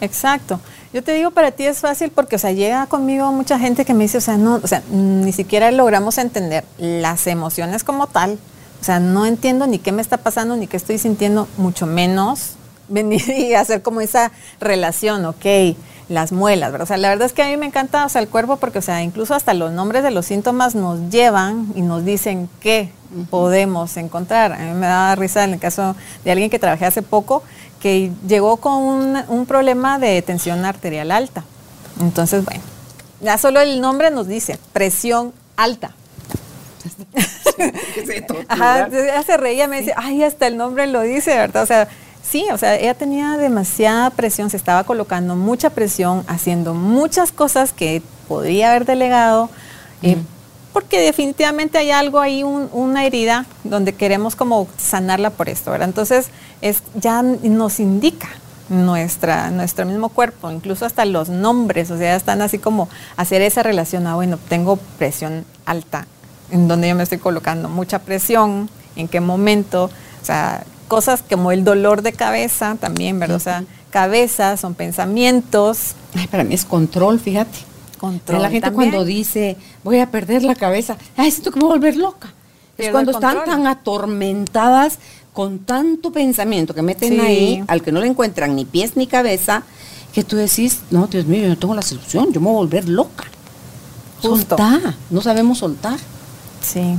Exacto. 0.00 0.60
Yo 0.92 1.02
te 1.02 1.14
digo, 1.14 1.32
para 1.32 1.50
ti 1.50 1.64
es 1.64 1.78
fácil 1.78 2.12
porque, 2.12 2.36
o 2.36 2.38
sea, 2.38 2.52
llega 2.52 2.86
conmigo 2.86 3.32
mucha 3.32 3.58
gente 3.58 3.84
que 3.84 3.92
me 3.92 4.04
dice, 4.04 4.18
o 4.18 4.20
sea, 4.20 4.36
no, 4.36 4.60
o 4.62 4.68
sea, 4.68 4.84
ni 4.88 5.32
siquiera 5.32 5.72
logramos 5.72 6.16
entender 6.18 6.64
las 6.78 7.26
emociones 7.26 7.82
como 7.82 8.06
tal 8.06 8.38
o 8.84 8.86
sea, 8.86 9.00
no 9.00 9.24
entiendo 9.24 9.66
ni 9.66 9.78
qué 9.78 9.92
me 9.92 10.02
está 10.02 10.18
pasando, 10.18 10.56
ni 10.56 10.66
qué 10.66 10.76
estoy 10.76 10.98
sintiendo, 10.98 11.48
mucho 11.56 11.86
menos 11.86 12.56
venir 12.90 13.26
y 13.30 13.54
hacer 13.54 13.80
como 13.80 14.02
esa 14.02 14.30
relación, 14.60 15.24
ok, 15.24 15.74
las 16.10 16.32
muelas, 16.32 16.70
¿verdad? 16.70 16.84
O 16.84 16.86
sea, 16.86 16.98
la 16.98 17.08
verdad 17.08 17.24
es 17.24 17.32
que 17.32 17.42
a 17.42 17.48
mí 17.48 17.56
me 17.56 17.64
encanta, 17.64 18.04
o 18.04 18.10
sea, 18.10 18.20
el 18.20 18.28
cuerpo 18.28 18.58
porque, 18.58 18.80
o 18.80 18.82
sea, 18.82 19.02
incluso 19.02 19.32
hasta 19.32 19.54
los 19.54 19.72
nombres 19.72 20.02
de 20.02 20.10
los 20.10 20.26
síntomas 20.26 20.74
nos 20.74 21.00
llevan 21.08 21.72
y 21.74 21.80
nos 21.80 22.04
dicen 22.04 22.50
qué 22.60 22.92
podemos 23.30 23.96
encontrar. 23.96 24.52
A 24.52 24.58
mí 24.58 24.74
me 24.74 24.86
da 24.86 25.14
risa 25.14 25.44
en 25.44 25.54
el 25.54 25.60
caso 25.60 25.96
de 26.22 26.32
alguien 26.32 26.50
que 26.50 26.58
trabajé 26.58 26.84
hace 26.84 27.00
poco, 27.00 27.42
que 27.80 28.12
llegó 28.28 28.58
con 28.58 28.82
un, 28.82 29.16
un 29.28 29.46
problema 29.46 29.98
de 29.98 30.20
tensión 30.20 30.62
arterial 30.66 31.10
alta. 31.10 31.42
Entonces, 32.02 32.44
bueno, 32.44 32.60
ya 33.22 33.38
solo 33.38 33.60
el 33.62 33.80
nombre 33.80 34.10
nos 34.10 34.26
dice 34.26 34.58
presión 34.74 35.32
alta. 35.56 35.94
Ajá, 38.48 38.88
ella 38.92 39.22
se 39.22 39.36
reía, 39.36 39.68
me 39.68 39.80
dice, 39.80 39.92
ay, 39.96 40.22
hasta 40.22 40.46
el 40.46 40.56
nombre 40.56 40.86
lo 40.86 41.02
dice, 41.02 41.36
¿verdad? 41.36 41.62
O 41.62 41.66
sea, 41.66 41.88
sí, 42.22 42.46
o 42.52 42.58
sea, 42.58 42.76
ella 42.76 42.94
tenía 42.94 43.36
demasiada 43.36 44.10
presión, 44.10 44.50
se 44.50 44.56
estaba 44.56 44.84
colocando 44.84 45.36
mucha 45.36 45.70
presión, 45.70 46.24
haciendo 46.26 46.74
muchas 46.74 47.32
cosas 47.32 47.72
que 47.72 48.02
podría 48.28 48.70
haber 48.70 48.86
delegado, 48.86 49.50
eh, 50.02 50.16
porque 50.72 51.00
definitivamente 51.00 51.78
hay 51.78 51.90
algo 51.90 52.18
ahí, 52.18 52.42
una 52.42 53.04
herida 53.04 53.46
donde 53.62 53.92
queremos 53.92 54.34
como 54.34 54.66
sanarla 54.76 55.30
por 55.30 55.48
esto, 55.48 55.70
¿verdad? 55.70 55.88
Entonces, 55.88 56.28
es, 56.62 56.82
ya 56.94 57.22
nos 57.22 57.78
indica 57.78 58.28
nuestra, 58.68 59.50
nuestro 59.50 59.86
mismo 59.86 60.08
cuerpo, 60.08 60.50
incluso 60.50 60.86
hasta 60.86 61.04
los 61.04 61.28
nombres, 61.28 61.90
o 61.90 61.98
sea, 61.98 62.16
están 62.16 62.42
así 62.42 62.58
como 62.58 62.88
hacer 63.16 63.42
esa 63.42 63.62
relación, 63.62 64.06
ah, 64.06 64.14
bueno, 64.14 64.38
tengo 64.48 64.76
presión 64.98 65.44
alta, 65.66 66.06
en 66.50 66.68
donde 66.68 66.88
yo 66.88 66.94
me 66.94 67.02
estoy 67.02 67.18
colocando 67.18 67.68
mucha 67.68 68.00
presión, 68.00 68.68
en 68.96 69.08
qué 69.08 69.20
momento, 69.20 69.84
o 69.84 70.24
sea, 70.24 70.64
cosas 70.88 71.22
como 71.28 71.52
el 71.52 71.64
dolor 71.64 72.02
de 72.02 72.12
cabeza 72.12 72.76
también, 72.80 73.18
¿verdad? 73.18 73.36
O 73.36 73.40
sea, 73.40 73.64
cabeza 73.90 74.56
son 74.56 74.74
pensamientos. 74.74 75.94
Ay, 76.14 76.26
para 76.26 76.44
mí 76.44 76.54
es 76.54 76.64
control, 76.64 77.18
fíjate. 77.18 77.58
Control. 77.98 78.42
La 78.42 78.50
gente 78.50 78.70
cuando 78.72 79.04
dice, 79.04 79.56
voy 79.82 79.98
a 79.98 80.10
perder 80.10 80.42
la 80.42 80.54
cabeza, 80.54 80.96
ay, 81.16 81.30
siento 81.30 81.50
que 81.50 81.58
me 81.58 81.64
voy 81.64 81.72
a 81.72 81.76
volver 81.76 81.96
loca. 81.96 82.32
es 82.76 82.90
cuando 82.90 83.12
están 83.12 83.44
tan 83.44 83.66
atormentadas 83.66 84.98
con 85.32 85.60
tanto 85.60 86.12
pensamiento 86.12 86.74
que 86.74 86.82
meten 86.82 87.20
ahí, 87.20 87.64
al 87.66 87.82
que 87.82 87.90
no 87.90 88.00
le 88.00 88.06
encuentran 88.06 88.54
ni 88.54 88.64
pies 88.64 88.96
ni 88.96 89.06
cabeza, 89.06 89.64
que 90.12 90.22
tú 90.22 90.36
decís, 90.36 90.80
no, 90.90 91.08
Dios 91.08 91.26
mío, 91.26 91.42
yo 91.42 91.48
no 91.48 91.58
tengo 91.58 91.74
la 91.74 91.82
solución, 91.82 92.32
yo 92.32 92.40
me 92.40 92.46
voy 92.46 92.54
a 92.54 92.58
volver 92.58 92.88
loca. 92.88 93.24
Justo. 94.22 94.56
Soltar, 94.56 94.94
no 95.10 95.20
sabemos 95.20 95.58
soltar. 95.58 95.98
Sí, 96.64 96.96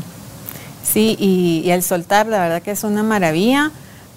sí, 0.83 1.15
y, 1.19 1.69
el 1.71 1.81
soltar, 1.81 2.27
la 2.27 2.39
verdad 2.39 2.61
que 2.61 2.71
es 2.71 2.83
una 2.83 3.03
maravilla, 3.03 3.71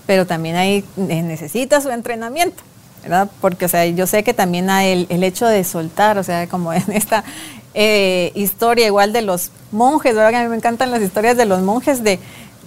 pero 0.06 0.26
también 0.26 0.56
ahí 0.56 0.84
necesita 0.96 1.80
su 1.80 1.90
entrenamiento. 1.90 2.62
¿verdad? 3.02 3.30
Porque, 3.40 3.64
o 3.64 3.68
sea, 3.68 3.86
yo 3.86 4.06
sé 4.06 4.24
que 4.24 4.34
también 4.34 4.68
hay 4.70 5.06
el, 5.08 5.22
hecho 5.22 5.46
de 5.46 5.62
soltar, 5.64 6.18
o 6.18 6.22
sea, 6.22 6.48
como 6.48 6.72
en 6.72 6.84
esta 6.88 7.24
eh, 7.72 8.32
historia 8.34 8.86
igual 8.86 9.12
de 9.12 9.22
los 9.22 9.50
monjes, 9.70 10.14
¿verdad? 10.14 10.34
A 10.34 10.42
mí 10.42 10.48
me 10.48 10.56
encantan 10.56 10.90
las 10.90 11.00
historias 11.00 11.36
de 11.36 11.46
los 11.46 11.62
monjes 11.62 12.02
de, 12.02 12.18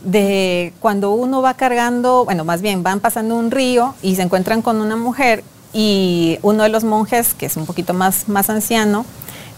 de 0.03 0.73
cuando 0.79 1.11
uno 1.11 1.41
va 1.41 1.53
cargando, 1.53 2.25
bueno, 2.25 2.45
más 2.45 2.61
bien 2.61 2.81
van 2.81 3.01
pasando 3.01 3.35
un 3.35 3.51
río 3.51 3.93
y 4.01 4.15
se 4.15 4.21
encuentran 4.21 4.61
con 4.61 4.81
una 4.81 4.95
mujer 4.95 5.43
y 5.73 6.39
uno 6.41 6.63
de 6.63 6.69
los 6.69 6.83
monjes, 6.83 7.33
que 7.33 7.45
es 7.45 7.57
un 7.57 7.65
poquito 7.65 7.93
más, 7.93 8.27
más 8.27 8.49
anciano, 8.49 9.05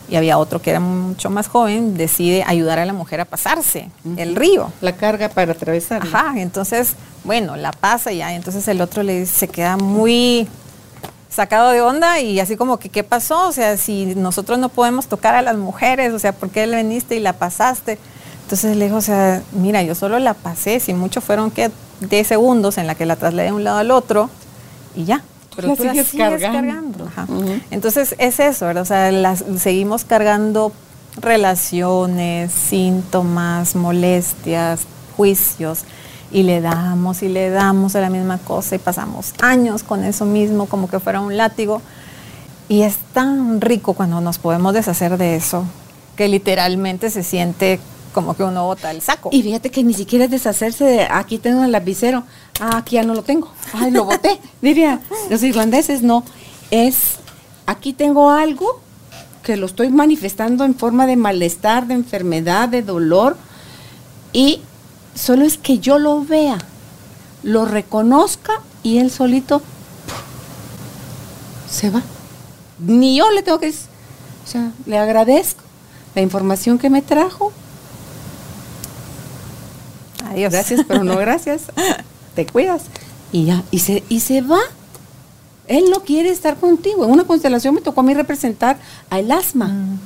y 0.09 0.15
había 0.15 0.37
otro 0.37 0.61
que 0.61 0.69
era 0.69 0.79
mucho 0.79 1.29
más 1.29 1.47
joven, 1.47 1.95
decide 1.97 2.43
ayudar 2.45 2.79
a 2.79 2.85
la 2.85 2.93
mujer 2.93 3.21
a 3.21 3.25
pasarse 3.25 3.89
el 4.17 4.35
río. 4.35 4.71
La 4.81 4.95
carga 4.95 5.29
para 5.29 5.53
atravesar. 5.53 6.03
Ajá, 6.03 6.33
entonces, 6.37 6.95
bueno, 7.23 7.55
la 7.55 7.71
pasa 7.71 8.11
ya, 8.11 8.33
entonces 8.33 8.67
el 8.67 8.81
otro 8.81 9.03
le 9.03 9.25
se 9.25 9.47
queda 9.47 9.77
muy 9.77 10.47
sacado 11.29 11.71
de 11.71 11.81
onda 11.81 12.19
y 12.19 12.39
así 12.39 12.55
como 12.55 12.77
que, 12.77 12.89
¿qué 12.89 13.03
pasó? 13.03 13.47
O 13.47 13.51
sea, 13.51 13.77
si 13.77 14.13
nosotros 14.15 14.59
no 14.59 14.69
podemos 14.69 15.07
tocar 15.07 15.35
a 15.35 15.41
las 15.41 15.55
mujeres, 15.55 16.13
o 16.13 16.19
sea, 16.19 16.31
¿por 16.31 16.49
qué 16.49 16.67
le 16.67 16.77
viniste 16.77 17.15
y 17.15 17.19
la 17.19 17.33
pasaste? 17.33 17.97
Entonces 18.43 18.75
le 18.77 18.85
dijo, 18.85 18.97
o 18.97 19.01
sea, 19.01 19.41
mira, 19.53 19.81
yo 19.81 19.95
solo 19.95 20.19
la 20.19 20.33
pasé, 20.33 20.79
si 20.79 20.93
mucho 20.93 21.21
fueron 21.21 21.49
que 21.49 21.71
10 22.01 22.27
segundos 22.27 22.77
en 22.77 22.87
la 22.87 22.95
que 22.95 23.05
la 23.05 23.15
trasladé 23.15 23.47
de 23.47 23.53
un 23.53 23.63
lado 23.63 23.77
al 23.77 23.89
otro 23.89 24.29
y 24.95 25.05
ya 25.05 25.23
pero 25.55 25.75
tú 25.75 25.83
sigues, 25.83 26.11
cargando. 26.11 27.09
Entonces 27.71 28.15
es 28.17 28.39
eso, 28.39 28.65
¿verdad? 28.65 28.83
O 28.83 28.85
sea, 28.85 29.11
las, 29.11 29.43
seguimos 29.57 30.05
cargando 30.05 30.71
relaciones, 31.17 32.51
síntomas, 32.51 33.75
molestias, 33.75 34.81
juicios, 35.15 35.85
y 36.31 36.43
le 36.43 36.61
damos 36.61 37.21
y 37.21 37.29
le 37.29 37.51
damos 37.51 37.95
a 37.95 38.01
la 38.01 38.09
misma 38.09 38.39
cosa 38.39 38.75
y 38.75 38.79
pasamos 38.79 39.33
años 39.39 39.83
con 39.83 40.03
eso 40.03 40.25
mismo 40.25 40.65
como 40.65 40.89
que 40.89 40.99
fuera 40.99 41.21
un 41.21 41.37
látigo. 41.37 41.81
Y 42.69 42.81
es 42.81 42.97
tan 43.13 43.61
rico 43.61 43.93
cuando 43.93 44.19
nos 44.19 44.39
podemos 44.39 44.73
deshacer 44.73 45.17
de 45.17 45.35
eso, 45.35 45.65
que 46.15 46.27
literalmente 46.27 47.11
se 47.11 47.21
siente 47.21 47.79
como 48.13 48.35
que 48.35 48.43
uno 48.43 48.63
bota 48.65 48.91
el 48.91 49.01
saco. 49.01 49.29
Y 49.31 49.43
fíjate 49.43 49.71
que 49.71 49.83
ni 49.83 49.93
siquiera 49.93 50.25
es 50.25 50.31
deshacerse 50.31 50.85
de, 50.85 51.07
aquí 51.09 51.37
tengo 51.39 51.63
el 51.63 51.71
lapicero, 51.71 52.23
ah, 52.61 52.77
aquí 52.77 52.95
ya 52.95 53.03
no 53.03 53.13
lo 53.13 53.23
tengo, 53.23 53.51
ay, 53.73 53.91
lo 53.91 54.05
boté, 54.05 54.39
diría, 54.61 55.01
los 55.29 55.43
irlandeses 55.43 56.01
no, 56.01 56.23
es, 56.71 57.17
aquí 57.65 57.91
tengo 57.91 58.31
algo 58.31 58.79
que 59.43 59.57
lo 59.57 59.65
estoy 59.65 59.89
manifestando 59.89 60.63
en 60.63 60.75
forma 60.75 61.05
de 61.05 61.17
malestar, 61.17 61.87
de 61.87 61.95
enfermedad, 61.95 62.69
de 62.69 62.81
dolor, 62.81 63.35
y 64.31 64.61
solo 65.13 65.43
es 65.43 65.57
que 65.57 65.79
yo 65.79 65.99
lo 65.99 66.23
vea, 66.23 66.57
lo 67.43 67.65
reconozca 67.65 68.53
y 68.83 68.99
él 68.99 69.11
solito 69.11 69.61
se 71.69 71.89
va. 71.89 72.01
Ni 72.79 73.17
yo 73.17 73.29
le 73.31 73.43
tengo 73.43 73.59
que 73.59 73.67
decir, 73.67 73.87
o 74.45 74.47
sea, 74.47 74.71
le 74.85 74.97
agradezco 74.97 75.63
la 76.15 76.21
información 76.21 76.77
que 76.77 76.89
me 76.89 77.01
trajo. 77.01 77.51
Adiós. 80.33 80.51
Gracias, 80.51 80.81
pero 80.87 81.03
no 81.03 81.17
gracias. 81.17 81.63
Te 82.35 82.45
cuidas. 82.45 82.83
Y 83.31 83.45
ya, 83.45 83.63
y 83.71 83.79
se, 83.79 84.03
y 84.09 84.19
se 84.19 84.41
va. 84.41 84.59
Él 85.67 85.85
no 85.89 86.01
quiere 86.01 86.29
estar 86.29 86.57
contigo. 86.57 87.05
En 87.05 87.11
una 87.11 87.23
constelación 87.23 87.75
me 87.75 87.81
tocó 87.81 88.01
a 88.01 88.03
mí 88.03 88.13
representar 88.13 88.77
al 89.09 89.31
asma. 89.31 89.67
Mm. 89.67 89.99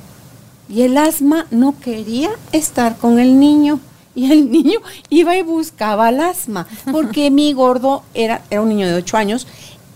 Y 0.68 0.82
el 0.82 0.96
asma 0.96 1.46
no 1.50 1.78
quería 1.78 2.30
estar 2.52 2.96
con 2.96 3.18
el 3.18 3.38
niño. 3.40 3.80
Y 4.14 4.30
el 4.30 4.50
niño 4.50 4.80
iba 5.10 5.36
y 5.36 5.42
buscaba 5.42 6.08
al 6.08 6.20
asma. 6.20 6.66
Porque 6.90 7.30
mi 7.30 7.52
gordo 7.52 8.02
era, 8.14 8.42
era 8.50 8.62
un 8.62 8.68
niño 8.68 8.86
de 8.86 8.94
8 8.94 9.16
años. 9.16 9.46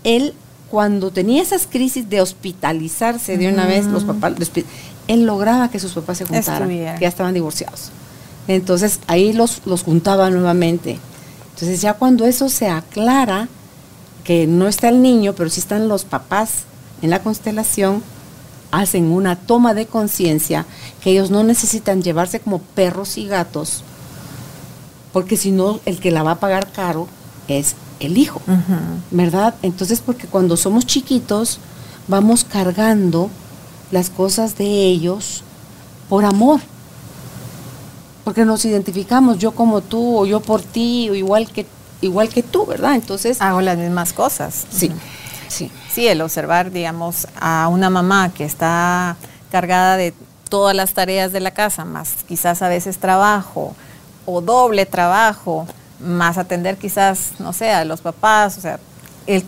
Él, 0.03 0.33
cuando 0.69 1.11
tenía 1.11 1.41
esas 1.41 1.67
crisis 1.67 2.09
de 2.09 2.21
hospitalizarse 2.21 3.37
de 3.37 3.47
una 3.47 3.65
vez, 3.65 3.85
los 3.85 4.03
papás, 4.03 4.33
él 5.07 5.25
lograba 5.25 5.69
que 5.69 5.79
sus 5.79 5.93
papás 5.93 6.17
se 6.17 6.25
juntaran, 6.25 6.69
que 6.69 6.97
ya 7.01 7.07
estaban 7.07 7.33
divorciados. 7.33 7.91
Entonces 8.47 8.99
ahí 9.07 9.33
los, 9.33 9.61
los 9.65 9.83
juntaba 9.83 10.29
nuevamente. 10.29 10.99
Entonces 11.53 11.81
ya 11.81 11.93
cuando 11.93 12.25
eso 12.25 12.49
se 12.49 12.67
aclara, 12.67 13.47
que 14.23 14.47
no 14.47 14.67
está 14.67 14.89
el 14.89 15.01
niño, 15.01 15.33
pero 15.33 15.49
sí 15.49 15.59
están 15.59 15.87
los 15.87 16.05
papás 16.05 16.63
en 17.01 17.09
la 17.09 17.21
constelación, 17.21 18.01
hacen 18.71 19.11
una 19.11 19.35
toma 19.35 19.73
de 19.73 19.85
conciencia 19.85 20.65
que 21.01 21.11
ellos 21.11 21.29
no 21.29 21.43
necesitan 21.43 22.01
llevarse 22.01 22.39
como 22.39 22.59
perros 22.59 23.17
y 23.17 23.27
gatos, 23.27 23.83
porque 25.11 25.37
si 25.37 25.51
no, 25.51 25.79
el 25.85 25.99
que 25.99 26.09
la 26.11 26.23
va 26.23 26.31
a 26.31 26.39
pagar 26.39 26.71
caro 26.71 27.07
es 27.47 27.75
el 27.99 28.17
hijo, 28.17 28.41
¿verdad? 29.11 29.53
Entonces, 29.61 30.01
porque 30.01 30.27
cuando 30.27 30.57
somos 30.57 30.85
chiquitos, 30.85 31.59
vamos 32.07 32.43
cargando 32.43 33.29
las 33.91 34.09
cosas 34.09 34.57
de 34.57 34.65
ellos 34.65 35.43
por 36.09 36.25
amor. 36.25 36.59
Porque 38.23 38.45
nos 38.45 38.63
identificamos 38.65 39.37
yo 39.37 39.51
como 39.51 39.81
tú 39.81 40.19
o 40.19 40.25
yo 40.25 40.39
por 40.39 40.61
ti 40.61 41.09
o 41.09 41.15
igual 41.15 41.49
que 41.49 41.65
igual 42.03 42.29
que 42.29 42.43
tú, 42.43 42.65
¿verdad? 42.65 42.95
Entonces 42.95 43.41
hago 43.41 43.61
las 43.61 43.77
mismas 43.77 44.13
cosas. 44.13 44.65
Sí. 44.69 44.91
Sí. 45.47 45.71
Sí, 45.91 46.07
el 46.07 46.21
observar, 46.21 46.71
digamos, 46.71 47.27
a 47.39 47.67
una 47.69 47.89
mamá 47.89 48.31
que 48.33 48.43
está 48.43 49.15
cargada 49.51 49.97
de 49.97 50.13
todas 50.49 50.75
las 50.75 50.93
tareas 50.93 51.31
de 51.31 51.39
la 51.39 51.51
casa, 51.51 51.85
más 51.85 52.15
quizás 52.27 52.61
a 52.61 52.69
veces 52.69 52.97
trabajo 52.97 53.75
o 54.25 54.41
doble 54.41 54.85
trabajo, 54.85 55.67
más 55.99 56.37
atender 56.37 56.77
quizás, 56.77 57.33
no 57.39 57.53
sé, 57.53 57.71
a 57.71 57.85
los 57.85 58.01
papás, 58.01 58.57
o 58.57 58.61
sea, 58.61 58.79
el 59.27 59.43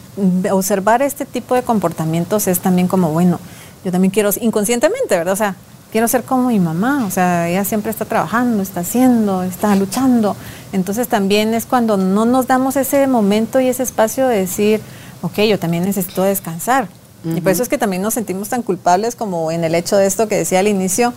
observar 0.52 1.02
este 1.02 1.26
tipo 1.26 1.56
de 1.56 1.64
comportamientos 1.64 2.48
es 2.48 2.60
también 2.60 2.88
como, 2.88 3.10
bueno, 3.10 3.40
yo 3.84 3.92
también 3.92 4.12
quiero, 4.12 4.30
inconscientemente, 4.40 5.18
¿verdad? 5.18 5.34
O 5.34 5.38
sea, 5.38 5.56
quiero 5.96 6.10
ser 6.10 6.24
como 6.26 6.50
mi 6.50 6.60
mamá, 6.60 7.06
o 7.08 7.10
sea, 7.10 7.48
ella 7.48 7.64
siempre 7.64 7.90
está 7.90 8.04
trabajando, 8.04 8.62
está 8.62 8.82
haciendo, 8.82 9.44
está 9.44 9.74
luchando. 9.78 10.36
Entonces 10.74 11.08
también 11.08 11.54
es 11.54 11.66
cuando 11.66 11.96
no 11.96 12.26
nos 12.26 12.48
damos 12.48 12.76
ese 12.76 13.08
momento 13.08 13.62
y 13.62 13.70
ese 13.70 13.84
espacio 13.84 14.28
de 14.28 14.40
decir, 14.40 14.82
ok, 15.22 15.40
yo 15.44 15.58
también 15.58 15.86
necesito 15.86 16.24
descansar. 16.24 16.90
Y 17.24 17.40
por 17.40 17.54
eso 17.54 17.64
es 17.64 17.70
que 17.70 17.78
también 17.78 18.02
nos 18.02 18.14
sentimos 18.14 18.50
tan 18.50 18.62
culpables 18.62 19.16
como 19.16 19.52
en 19.52 19.64
el 19.64 19.74
hecho 19.74 19.96
de 19.96 20.06
esto 20.06 20.28
que 20.28 20.36
decía 20.36 20.60
al 20.60 20.68
inicio, 20.68 21.14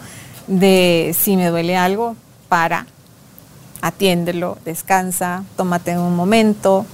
de 0.46 1.12
si 1.18 1.36
me 1.36 1.48
duele 1.48 1.76
algo, 1.76 2.14
para, 2.48 2.86
atiéndelo, 3.82 4.58
descansa, 4.64 5.42
tómate 5.56 5.98
un 5.98 6.14
momento 6.14 6.86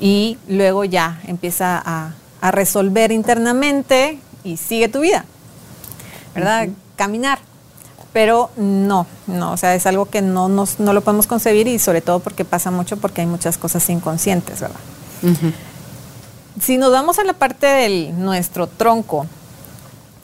y 0.00 0.38
luego 0.48 0.84
ya 0.84 1.20
empieza 1.24 1.80
a, 1.86 2.14
a 2.40 2.50
resolver 2.50 3.12
internamente 3.12 4.18
y 4.42 4.56
sigue 4.56 4.88
tu 4.88 4.98
vida, 5.02 5.24
¿verdad? 6.34 6.68
Caminar. 6.98 7.38
Pero 8.12 8.50
no, 8.56 9.06
no, 9.26 9.52
o 9.52 9.56
sea, 9.56 9.74
es 9.74 9.86
algo 9.86 10.06
que 10.06 10.20
no, 10.20 10.48
nos, 10.48 10.80
no 10.80 10.92
lo 10.92 11.02
podemos 11.02 11.26
concebir 11.26 11.68
y 11.68 11.78
sobre 11.78 12.00
todo 12.00 12.18
porque 12.18 12.44
pasa 12.44 12.70
mucho 12.70 12.96
porque 12.96 13.20
hay 13.20 13.26
muchas 13.26 13.56
cosas 13.58 13.88
inconscientes, 13.88 14.60
¿verdad? 14.60 14.80
Si 16.60 16.76
nos 16.78 16.90
vamos 16.90 17.18
a 17.20 17.24
la 17.24 17.34
parte 17.34 17.66
de 17.66 18.12
nuestro 18.12 18.66
tronco, 18.66 19.26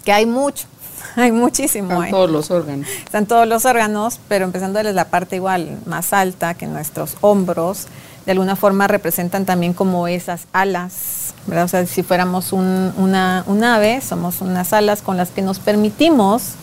que 0.05 0.13
hay 0.13 0.27
mucho, 0.27 0.67
hay 1.17 1.31
muchísimo. 1.31 1.93
Están 1.93 2.11
todos 2.11 2.31
los 2.31 2.51
órganos. 2.51 2.89
Están 2.89 3.27
todos 3.27 3.47
los 3.47 3.65
órganos, 3.65 4.19
pero 4.29 4.45
empezando 4.45 4.79
desde 4.79 4.93
la 4.93 5.05
parte 5.07 5.37
igual 5.37 5.79
más 5.87 6.13
alta 6.13 6.55
que 6.55 6.67
nuestros 6.67 7.17
hombros, 7.21 7.87
de 8.27 8.33
alguna 8.33 8.57
forma 8.57 8.89
representan 8.89 9.45
también 9.45 9.75
como 9.75 10.09
esas 10.09 10.47
alas, 10.53 11.35
¿verdad? 11.47 11.65
O 11.65 11.69
sea, 11.69 11.87
si 11.87 12.03
fuéramos 12.03 12.53
una, 12.53 13.45
un 13.47 13.63
ave, 13.63 14.01
somos 14.01 14.41
unas 14.41 14.73
alas 14.73 15.03
con 15.03 15.17
las 15.17 15.31
que 15.31 15.43
nos 15.43 15.59
permitimos 15.59 16.55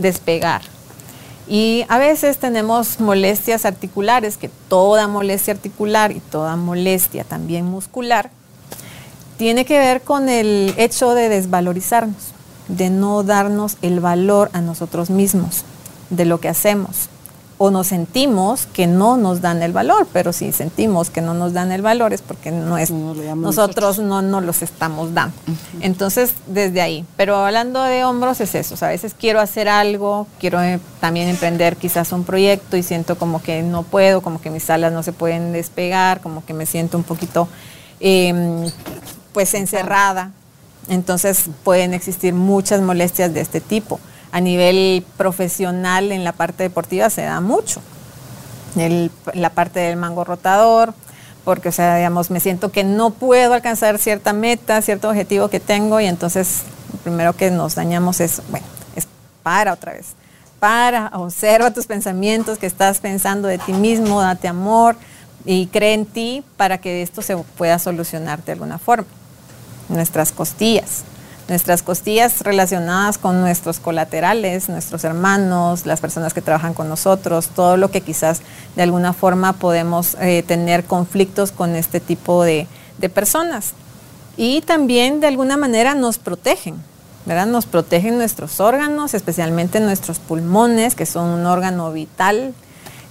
despegar. 0.00 0.62
Y 1.48 1.84
a 1.88 1.98
veces 1.98 2.38
tenemos 2.38 3.00
molestias 3.00 3.64
articulares, 3.64 4.36
que 4.36 4.50
toda 4.68 5.08
molestia 5.08 5.54
articular 5.54 6.12
y 6.12 6.20
toda 6.20 6.56
molestia 6.56 7.24
también 7.24 7.64
muscular 7.66 8.30
tiene 9.36 9.64
que 9.64 9.78
ver 9.78 10.02
con 10.02 10.28
el 10.28 10.74
hecho 10.76 11.14
de 11.14 11.30
desvalorizarnos, 11.30 12.34
de 12.68 12.90
no 12.90 13.22
darnos 13.22 13.78
el 13.80 13.98
valor 13.98 14.50
a 14.52 14.60
nosotros 14.60 15.08
mismos, 15.08 15.64
de 16.10 16.26
lo 16.26 16.40
que 16.40 16.48
hacemos 16.48 17.08
o 17.62 17.70
nos 17.70 17.88
sentimos 17.88 18.64
que 18.64 18.86
no 18.86 19.18
nos 19.18 19.42
dan 19.42 19.62
el 19.62 19.74
valor, 19.74 20.08
pero 20.14 20.32
si 20.32 20.50
sentimos 20.50 21.10
que 21.10 21.20
no 21.20 21.34
nos 21.34 21.52
dan 21.52 21.72
el 21.72 21.82
valor 21.82 22.14
es 22.14 22.22
porque 22.22 22.50
no 22.50 22.78
es, 22.78 22.90
nosotros, 22.90 23.98
no 23.98 24.22
nos 24.22 24.42
los 24.44 24.62
estamos 24.62 25.12
dando. 25.12 25.36
Entonces, 25.82 26.32
desde 26.46 26.80
ahí. 26.80 27.04
Pero 27.18 27.36
hablando 27.36 27.82
de 27.82 28.02
hombros 28.02 28.40
es 28.40 28.54
eso, 28.54 28.82
a 28.82 28.88
veces 28.88 29.12
quiero 29.12 29.40
hacer 29.40 29.68
algo, 29.68 30.26
quiero 30.38 30.62
eh, 30.62 30.80
también 31.00 31.28
emprender 31.28 31.76
quizás 31.76 32.12
un 32.12 32.24
proyecto 32.24 32.78
y 32.78 32.82
siento 32.82 33.18
como 33.18 33.42
que 33.42 33.60
no 33.60 33.82
puedo, 33.82 34.22
como 34.22 34.40
que 34.40 34.48
mis 34.48 34.70
alas 34.70 34.90
no 34.94 35.02
se 35.02 35.12
pueden 35.12 35.52
despegar, 35.52 36.22
como 36.22 36.42
que 36.42 36.54
me 36.54 36.64
siento 36.64 36.96
un 36.96 37.04
poquito 37.04 37.46
em, 38.00 38.70
pues 39.34 39.52
encerrada. 39.52 40.30
Entonces 40.88 41.50
pueden 41.62 41.92
existir 41.92 42.32
muchas 42.32 42.80
molestias 42.80 43.34
de 43.34 43.42
este 43.42 43.60
tipo 43.60 44.00
a 44.32 44.40
nivel 44.40 45.04
profesional 45.16 46.12
en 46.12 46.24
la 46.24 46.32
parte 46.32 46.62
deportiva 46.62 47.10
se 47.10 47.22
da 47.22 47.40
mucho. 47.40 47.80
la 49.34 49.50
parte 49.50 49.80
del 49.80 49.96
mango 49.96 50.22
rotador, 50.22 50.94
porque, 51.44 51.70
o 51.70 51.72
sea, 51.72 51.96
digamos, 51.96 52.30
me 52.30 52.38
siento 52.38 52.70
que 52.70 52.84
no 52.84 53.10
puedo 53.10 53.54
alcanzar 53.54 53.98
cierta 53.98 54.32
meta, 54.32 54.80
cierto 54.82 55.08
objetivo 55.08 55.48
que 55.48 55.58
tengo, 55.58 56.00
y 56.00 56.06
entonces 56.06 56.62
lo 56.92 56.98
primero 57.00 57.32
que 57.32 57.50
nos 57.50 57.74
dañamos 57.74 58.20
es, 58.20 58.42
bueno, 58.50 58.66
es 58.94 59.08
para 59.42 59.72
otra 59.72 59.92
vez. 59.94 60.14
Para, 60.60 61.10
observa 61.14 61.72
tus 61.72 61.86
pensamientos 61.86 62.58
que 62.58 62.66
estás 62.66 63.00
pensando 63.00 63.48
de 63.48 63.58
ti 63.58 63.72
mismo, 63.72 64.20
date 64.20 64.46
amor 64.46 64.94
y 65.44 65.66
cree 65.68 65.94
en 65.94 66.06
ti 66.06 66.44
para 66.56 66.78
que 66.78 67.02
esto 67.02 67.22
se 67.22 67.36
pueda 67.36 67.78
solucionar 67.78 68.44
de 68.44 68.52
alguna 68.52 68.78
forma. 68.78 69.06
Nuestras 69.88 70.30
costillas 70.30 71.02
nuestras 71.50 71.82
costillas 71.82 72.42
relacionadas 72.42 73.18
con 73.18 73.40
nuestros 73.40 73.80
colaterales, 73.80 74.68
nuestros 74.68 75.02
hermanos, 75.02 75.84
las 75.84 76.00
personas 76.00 76.32
que 76.32 76.40
trabajan 76.40 76.74
con 76.74 76.88
nosotros, 76.88 77.48
todo 77.48 77.76
lo 77.76 77.90
que 77.90 78.02
quizás 78.02 78.40
de 78.76 78.82
alguna 78.82 79.12
forma 79.12 79.52
podemos 79.52 80.16
eh, 80.20 80.44
tener 80.46 80.84
conflictos 80.84 81.50
con 81.50 81.74
este 81.74 81.98
tipo 81.98 82.44
de, 82.44 82.68
de 82.98 83.08
personas. 83.08 83.72
Y 84.36 84.60
también 84.62 85.18
de 85.18 85.26
alguna 85.26 85.56
manera 85.56 85.96
nos 85.96 86.18
protegen, 86.18 86.76
¿verdad? 87.26 87.46
Nos 87.46 87.66
protegen 87.66 88.16
nuestros 88.16 88.60
órganos, 88.60 89.12
especialmente 89.12 89.80
nuestros 89.80 90.20
pulmones, 90.20 90.94
que 90.94 91.04
son 91.04 91.30
un 91.30 91.46
órgano 91.46 91.90
vital 91.90 92.54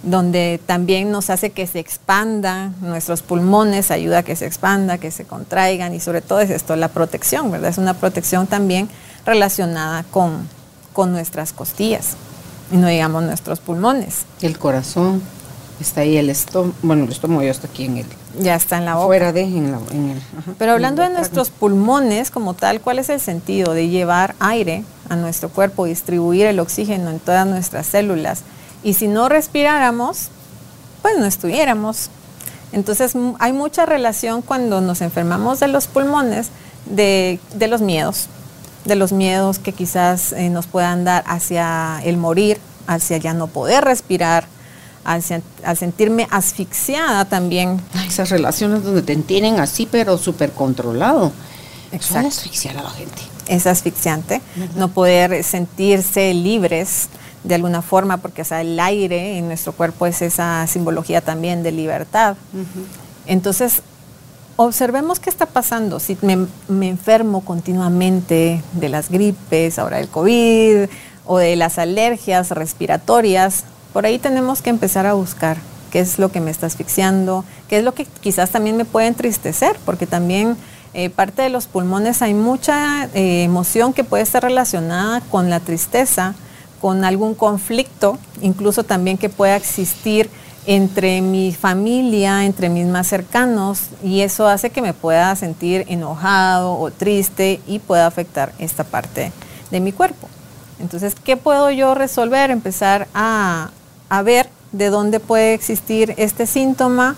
donde 0.03 0.59
también 0.65 1.11
nos 1.11 1.29
hace 1.29 1.49
que 1.49 1.67
se 1.67 1.79
expanda 1.79 2.71
nuestros 2.81 3.21
pulmones, 3.21 3.91
ayuda 3.91 4.19
a 4.19 4.23
que 4.23 4.35
se 4.35 4.45
expanda, 4.45 4.97
que 4.97 5.11
se 5.11 5.25
contraigan 5.25 5.93
y 5.93 5.99
sobre 5.99 6.21
todo 6.21 6.39
es 6.39 6.49
esto, 6.49 6.75
la 6.75 6.87
protección, 6.87 7.51
¿verdad? 7.51 7.69
Es 7.69 7.77
una 7.77 7.93
protección 7.93 8.47
también 8.47 8.89
relacionada 9.25 10.03
con, 10.03 10.47
con 10.93 11.11
nuestras 11.11 11.51
costillas 11.51 12.15
y 12.71 12.77
no 12.77 12.87
digamos 12.87 13.23
nuestros 13.23 13.59
pulmones. 13.59 14.25
El 14.41 14.57
corazón, 14.57 15.21
está 15.81 16.01
ahí 16.01 16.17
el 16.17 16.29
estómago, 16.29 16.73
bueno, 16.81 17.03
el 17.03 17.11
estómago 17.11 17.43
ya 17.43 17.51
está 17.51 17.67
aquí 17.67 17.85
en 17.85 17.97
el... 17.97 18.05
Ya 18.39 18.55
está 18.55 18.77
en 18.77 18.85
la 18.85 18.95
boca. 18.95 19.07
Fuera 19.07 19.33
de, 19.33 19.41
en, 19.41 19.71
la, 19.71 19.79
en 19.91 20.09
el... 20.11 20.21
Pero 20.57 20.73
hablando 20.73 21.01
de 21.01 21.09
nuestros 21.09 21.49
pulmones 21.49 22.31
como 22.31 22.53
tal, 22.53 22.79
¿cuál 22.79 22.99
es 22.99 23.09
el 23.09 23.19
sentido 23.19 23.73
de 23.73 23.89
llevar 23.89 24.35
aire 24.39 24.85
a 25.09 25.15
nuestro 25.17 25.49
cuerpo, 25.49 25.85
distribuir 25.85 26.45
el 26.45 26.59
oxígeno 26.59 27.09
en 27.09 27.19
todas 27.19 27.45
nuestras 27.47 27.87
células? 27.87 28.43
Y 28.83 28.93
si 28.93 29.07
no 29.07 29.29
respiráramos, 29.29 30.29
pues 31.01 31.17
no 31.17 31.25
estuviéramos. 31.25 32.09
Entonces 32.71 33.13
hay 33.39 33.53
mucha 33.53 33.85
relación 33.85 34.41
cuando 34.41 34.81
nos 34.81 35.01
enfermamos 35.01 35.59
de 35.59 35.67
los 35.67 35.87
pulmones 35.87 36.49
de, 36.85 37.39
los 37.67 37.81
miedos, 37.81 38.27
de 38.85 38.95
los 38.95 39.11
miedos 39.11 39.59
que 39.59 39.73
quizás 39.73 40.33
eh, 40.33 40.49
nos 40.49 40.67
puedan 40.67 41.03
dar 41.03 41.23
hacia 41.27 42.01
el 42.03 42.17
morir, 42.17 42.59
hacia 42.87 43.17
ya 43.17 43.33
no 43.33 43.47
poder 43.47 43.83
respirar, 43.83 44.45
al, 45.03 45.23
sentirme 45.23 46.27
asfixiada 46.29 47.25
también. 47.25 47.81
esas 48.07 48.29
relaciones 48.29 48.83
donde 48.83 49.01
te 49.01 49.15
tienen 49.17 49.59
así, 49.59 49.87
pero 49.89 50.17
súper 50.17 50.51
controlado. 50.51 51.31
Es 51.91 52.11
asfixiar 52.11 52.77
a 52.77 52.83
la 52.83 52.89
gente. 52.91 53.21
Es 53.47 53.65
asfixiante. 53.65 54.41
No 54.75 54.89
poder 54.89 55.43
sentirse 55.43 56.33
libres 56.35 57.09
de 57.43 57.55
alguna 57.55 57.81
forma, 57.81 58.17
porque 58.17 58.43
sea, 58.43 58.61
el 58.61 58.79
aire 58.79 59.37
en 59.37 59.47
nuestro 59.47 59.73
cuerpo 59.73 60.05
es 60.05 60.21
esa 60.21 60.65
simbología 60.67 61.21
también 61.21 61.63
de 61.63 61.71
libertad. 61.71 62.35
Entonces, 63.25 63.81
observemos 64.55 65.19
qué 65.19 65.29
está 65.29 65.45
pasando. 65.45 65.99
Si 65.99 66.17
me, 66.21 66.47
me, 66.67 66.89
enfermo 66.89 67.41
continuamente 67.41 68.61
de 68.73 68.89
las 68.89 69.09
gripes, 69.09 69.79
ahora 69.79 69.97
del 69.97 70.09
COVID, 70.09 70.89
o 71.25 71.37
de 71.37 71.55
las 71.55 71.77
alergias 71.77 72.51
respiratorias, 72.51 73.63
por 73.93 74.05
ahí 74.05 74.19
tenemos 74.19 74.61
que 74.61 74.69
empezar 74.69 75.05
a 75.05 75.13
buscar 75.13 75.57
qué 75.89 75.99
es 75.99 76.19
lo 76.19 76.31
que 76.31 76.41
me 76.41 76.51
está 76.51 76.67
asfixiando, 76.67 77.45
qué 77.67 77.77
es 77.79 77.83
lo 77.83 77.93
que 77.93 78.05
quizás 78.05 78.49
también 78.51 78.77
me 78.77 78.85
puede 78.85 79.07
entristecer, 79.07 79.77
porque 79.85 80.07
también 80.07 80.57
eh, 80.93 81.09
parte 81.09 81.41
de 81.41 81.49
los 81.49 81.67
pulmones 81.67 82.21
hay 82.21 82.33
mucha 82.33 83.05
eh, 83.13 83.43
emoción 83.43 83.93
que 83.93 84.03
puede 84.03 84.23
estar 84.23 84.43
relacionada 84.43 85.21
con 85.21 85.49
la 85.49 85.59
tristeza, 85.59 86.33
con 86.81 87.03
algún 87.03 87.35
conflicto, 87.35 88.17
incluso 88.41 88.83
también 88.83 89.17
que 89.17 89.29
pueda 89.29 89.55
existir 89.55 90.29
entre 90.65 91.21
mi 91.21 91.53
familia, 91.53 92.45
entre 92.45 92.69
mis 92.69 92.85
más 92.85 93.07
cercanos, 93.07 93.87
y 94.03 94.21
eso 94.21 94.47
hace 94.47 94.69
que 94.69 94.81
me 94.81 94.93
pueda 94.93 95.35
sentir 95.35 95.85
enojado 95.87 96.77
o 96.77 96.91
triste 96.91 97.59
y 97.67 97.79
pueda 97.79 98.05
afectar 98.05 98.53
esta 98.59 98.83
parte 98.83 99.31
de 99.71 99.79
mi 99.79 99.91
cuerpo. 99.91 100.27
Entonces, 100.79 101.15
¿qué 101.23 101.37
puedo 101.37 101.71
yo 101.71 101.95
resolver? 101.95 102.51
Empezar 102.51 103.07
a, 103.13 103.71
a 104.09 104.21
ver 104.21 104.49
de 104.71 104.89
dónde 104.89 105.19
puede 105.19 105.53
existir 105.53 106.13
este 106.17 106.45
síntoma 106.45 107.15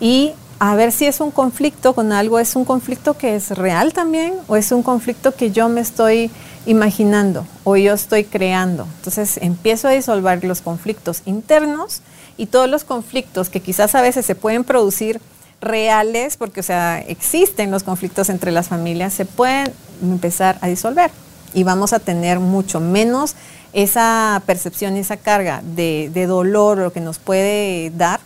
y 0.00 0.32
a 0.66 0.76
ver 0.76 0.92
si 0.92 1.04
es 1.04 1.20
un 1.20 1.30
conflicto 1.30 1.94
con 1.94 2.10
algo, 2.10 2.38
es 2.38 2.56
un 2.56 2.64
conflicto 2.64 3.18
que 3.18 3.36
es 3.36 3.50
real 3.50 3.92
también 3.92 4.32
o 4.46 4.56
es 4.56 4.72
un 4.72 4.82
conflicto 4.82 5.34
que 5.34 5.50
yo 5.50 5.68
me 5.68 5.82
estoy 5.82 6.30
imaginando 6.64 7.46
o 7.64 7.76
yo 7.76 7.92
estoy 7.92 8.24
creando. 8.24 8.86
Entonces 8.96 9.36
empiezo 9.42 9.88
a 9.88 9.90
disolver 9.90 10.42
los 10.42 10.62
conflictos 10.62 11.20
internos 11.26 12.00
y 12.38 12.46
todos 12.46 12.66
los 12.66 12.84
conflictos 12.84 13.50
que 13.50 13.60
quizás 13.60 13.94
a 13.94 14.00
veces 14.00 14.24
se 14.24 14.34
pueden 14.34 14.64
producir 14.64 15.20
reales, 15.60 16.38
porque 16.38 16.60
o 16.60 16.62
sea, 16.62 16.98
existen 16.98 17.70
los 17.70 17.82
conflictos 17.82 18.30
entre 18.30 18.50
las 18.50 18.68
familias, 18.68 19.12
se 19.12 19.26
pueden 19.26 19.70
empezar 20.00 20.56
a 20.62 20.68
disolver 20.68 21.10
y 21.52 21.62
vamos 21.64 21.92
a 21.92 21.98
tener 21.98 22.40
mucho 22.40 22.80
menos 22.80 23.34
esa 23.74 24.42
percepción 24.46 24.96
y 24.96 25.00
esa 25.00 25.18
carga 25.18 25.60
de, 25.62 26.10
de 26.14 26.26
dolor 26.26 26.78
lo 26.78 26.90
que 26.90 27.00
nos 27.00 27.18
puede 27.18 27.90
dar 27.90 28.18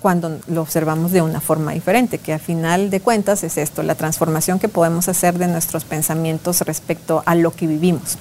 cuando 0.00 0.40
lo 0.48 0.62
observamos 0.62 1.12
de 1.12 1.22
una 1.22 1.40
forma 1.40 1.72
diferente, 1.72 2.18
que 2.18 2.32
al 2.32 2.40
final 2.40 2.90
de 2.90 3.00
cuentas 3.00 3.44
es 3.44 3.58
esto, 3.58 3.82
la 3.82 3.94
transformación 3.94 4.58
que 4.58 4.68
podemos 4.68 5.08
hacer 5.08 5.38
de 5.38 5.46
nuestros 5.46 5.84
pensamientos 5.84 6.62
respecto 6.62 7.22
a 7.26 7.34
lo 7.34 7.52
que 7.52 7.66
vivimos, 7.66 8.16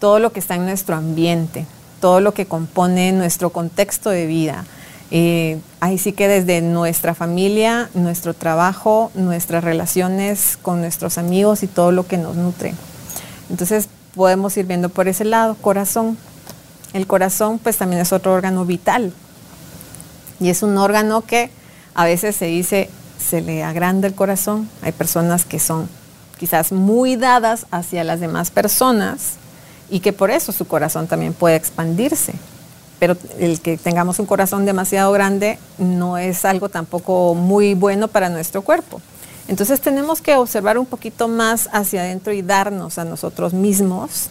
todo 0.00 0.18
lo 0.18 0.32
que 0.32 0.40
está 0.40 0.56
en 0.56 0.66
nuestro 0.66 0.96
ambiente, 0.96 1.66
todo 2.00 2.20
lo 2.20 2.34
que 2.34 2.46
compone 2.46 3.12
nuestro 3.12 3.50
contexto 3.50 4.10
de 4.10 4.26
vida. 4.26 4.64
Eh, 5.10 5.60
ahí 5.80 5.98
sí 5.98 6.12
que 6.12 6.26
desde 6.26 6.60
nuestra 6.60 7.14
familia, 7.14 7.88
nuestro 7.94 8.34
trabajo, 8.34 9.12
nuestras 9.14 9.62
relaciones 9.62 10.58
con 10.60 10.80
nuestros 10.80 11.18
amigos 11.18 11.62
y 11.62 11.68
todo 11.68 11.92
lo 11.92 12.06
que 12.06 12.18
nos 12.18 12.34
nutre. 12.34 12.74
Entonces 13.50 13.88
podemos 14.14 14.56
ir 14.56 14.66
viendo 14.66 14.88
por 14.88 15.06
ese 15.06 15.24
lado, 15.24 15.54
corazón. 15.60 16.18
El 16.92 17.06
corazón 17.06 17.58
pues 17.58 17.76
también 17.76 18.02
es 18.02 18.12
otro 18.12 18.32
órgano 18.32 18.64
vital 18.64 19.12
y 20.40 20.50
es 20.50 20.62
un 20.62 20.76
órgano 20.78 21.22
que 21.22 21.50
a 21.94 22.04
veces 22.04 22.36
se 22.36 22.46
dice 22.46 22.90
se 23.18 23.40
le 23.40 23.64
agranda 23.64 24.06
el 24.06 24.14
corazón. 24.14 24.68
Hay 24.82 24.92
personas 24.92 25.44
que 25.44 25.58
son 25.58 25.88
quizás 26.38 26.72
muy 26.72 27.16
dadas 27.16 27.66
hacia 27.70 28.04
las 28.04 28.20
demás 28.20 28.50
personas 28.50 29.34
y 29.90 30.00
que 30.00 30.12
por 30.12 30.30
eso 30.30 30.52
su 30.52 30.66
corazón 30.66 31.06
también 31.06 31.32
puede 31.32 31.56
expandirse. 31.56 32.34
Pero 32.98 33.16
el 33.38 33.60
que 33.60 33.76
tengamos 33.76 34.18
un 34.18 34.26
corazón 34.26 34.64
demasiado 34.64 35.12
grande 35.12 35.58
no 35.78 36.16
es 36.18 36.44
algo 36.44 36.68
tampoco 36.68 37.34
muy 37.34 37.74
bueno 37.74 38.08
para 38.08 38.28
nuestro 38.28 38.62
cuerpo. 38.62 39.00
Entonces 39.46 39.80
tenemos 39.80 40.22
que 40.22 40.36
observar 40.36 40.78
un 40.78 40.86
poquito 40.86 41.28
más 41.28 41.68
hacia 41.72 42.00
adentro 42.00 42.32
y 42.32 42.40
darnos 42.40 42.98
a 42.98 43.04
nosotros 43.04 43.52
mismos, 43.52 44.28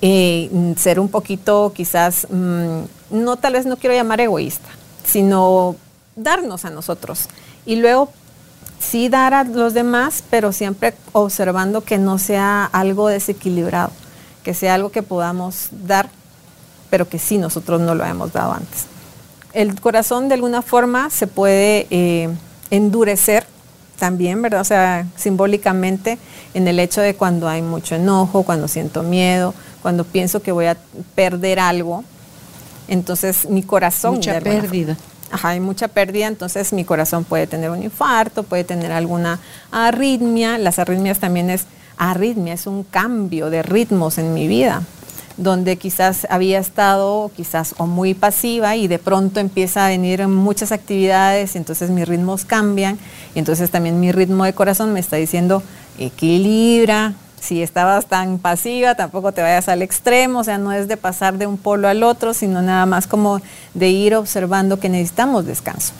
eh, 0.00 0.74
ser 0.78 0.98
un 0.98 1.08
poquito 1.08 1.72
quizás, 1.74 2.26
mm, 2.30 2.80
no 3.10 3.36
tal 3.36 3.52
vez 3.52 3.66
no 3.66 3.76
quiero 3.76 3.94
llamar 3.94 4.20
egoísta, 4.20 4.68
sino 5.04 5.76
darnos 6.16 6.64
a 6.64 6.70
nosotros. 6.70 7.28
Y 7.66 7.76
luego 7.76 8.10
sí 8.78 9.08
dar 9.08 9.34
a 9.34 9.44
los 9.44 9.74
demás, 9.74 10.24
pero 10.30 10.52
siempre 10.52 10.94
observando 11.12 11.82
que 11.82 11.98
no 11.98 12.18
sea 12.18 12.64
algo 12.64 13.08
desequilibrado, 13.08 13.90
que 14.42 14.54
sea 14.54 14.74
algo 14.74 14.90
que 14.90 15.02
podamos 15.02 15.68
dar, 15.86 16.08
pero 16.88 17.08
que 17.08 17.18
sí 17.18 17.38
nosotros 17.38 17.80
no 17.80 17.94
lo 17.94 18.04
hemos 18.04 18.32
dado 18.32 18.52
antes. 18.52 18.86
El 19.52 19.80
corazón 19.80 20.28
de 20.28 20.34
alguna 20.34 20.62
forma 20.62 21.10
se 21.10 21.26
puede 21.26 21.86
eh, 21.90 22.28
endurecer 22.70 23.46
también, 23.98 24.40
¿verdad? 24.40 24.62
O 24.62 24.64
sea, 24.64 25.06
simbólicamente 25.16 26.18
en 26.54 26.66
el 26.66 26.80
hecho 26.80 27.00
de 27.00 27.14
cuando 27.14 27.48
hay 27.48 27.60
mucho 27.62 27.96
enojo, 27.96 28.44
cuando 28.44 28.66
siento 28.66 29.02
miedo, 29.02 29.54
cuando 29.82 30.04
pienso 30.04 30.40
que 30.40 30.52
voy 30.52 30.66
a 30.66 30.76
perder 31.14 31.60
algo, 31.60 32.04
entonces 32.90 33.48
mi 33.48 33.62
corazón... 33.62 34.16
Mucha 34.16 34.40
pérdida. 34.40 34.96
Ajá, 35.30 35.50
hay 35.50 35.60
mucha 35.60 35.88
pérdida, 35.88 36.26
entonces 36.26 36.72
mi 36.72 36.84
corazón 36.84 37.24
puede 37.24 37.46
tener 37.46 37.70
un 37.70 37.82
infarto, 37.82 38.42
puede 38.42 38.64
tener 38.64 38.90
alguna 38.90 39.38
arritmia. 39.70 40.58
Las 40.58 40.78
arritmias 40.78 41.20
también 41.20 41.50
es, 41.50 41.66
arritmia 41.96 42.52
es 42.52 42.66
un 42.66 42.82
cambio 42.82 43.48
de 43.48 43.62
ritmos 43.62 44.18
en 44.18 44.34
mi 44.34 44.48
vida 44.48 44.82
donde 45.36 45.76
quizás 45.76 46.26
había 46.28 46.58
estado 46.58 47.30
quizás 47.34 47.74
o 47.78 47.86
muy 47.86 48.12
pasiva 48.12 48.76
y 48.76 48.88
de 48.88 48.98
pronto 48.98 49.40
empieza 49.40 49.86
a 49.86 49.88
venir 49.88 50.28
muchas 50.28 50.70
actividades 50.70 51.54
y 51.54 51.58
entonces 51.58 51.88
mis 51.88 52.06
ritmos 52.06 52.44
cambian 52.44 52.98
y 53.34 53.38
entonces 53.38 53.70
también 53.70 54.00
mi 54.00 54.12
ritmo 54.12 54.44
de 54.44 54.52
corazón 54.52 54.92
me 54.92 55.00
está 55.00 55.16
diciendo 55.16 55.62
equilibra, 55.98 57.14
si 57.40 57.62
estabas 57.62 58.06
tan 58.06 58.38
pasiva 58.38 58.94
tampoco 58.94 59.32
te 59.32 59.42
vayas 59.42 59.68
al 59.68 59.82
extremo, 59.82 60.40
o 60.40 60.44
sea, 60.44 60.58
no 60.58 60.72
es 60.72 60.88
de 60.88 60.96
pasar 60.96 61.38
de 61.38 61.46
un 61.46 61.56
polo 61.56 61.88
al 61.88 62.02
otro, 62.02 62.34
sino 62.34 62.62
nada 62.62 62.86
más 62.86 63.06
como 63.06 63.40
de 63.74 63.88
ir 63.88 64.14
observando 64.14 64.78
que 64.78 64.88
necesitamos 64.88 65.46
descanso. 65.46 65.92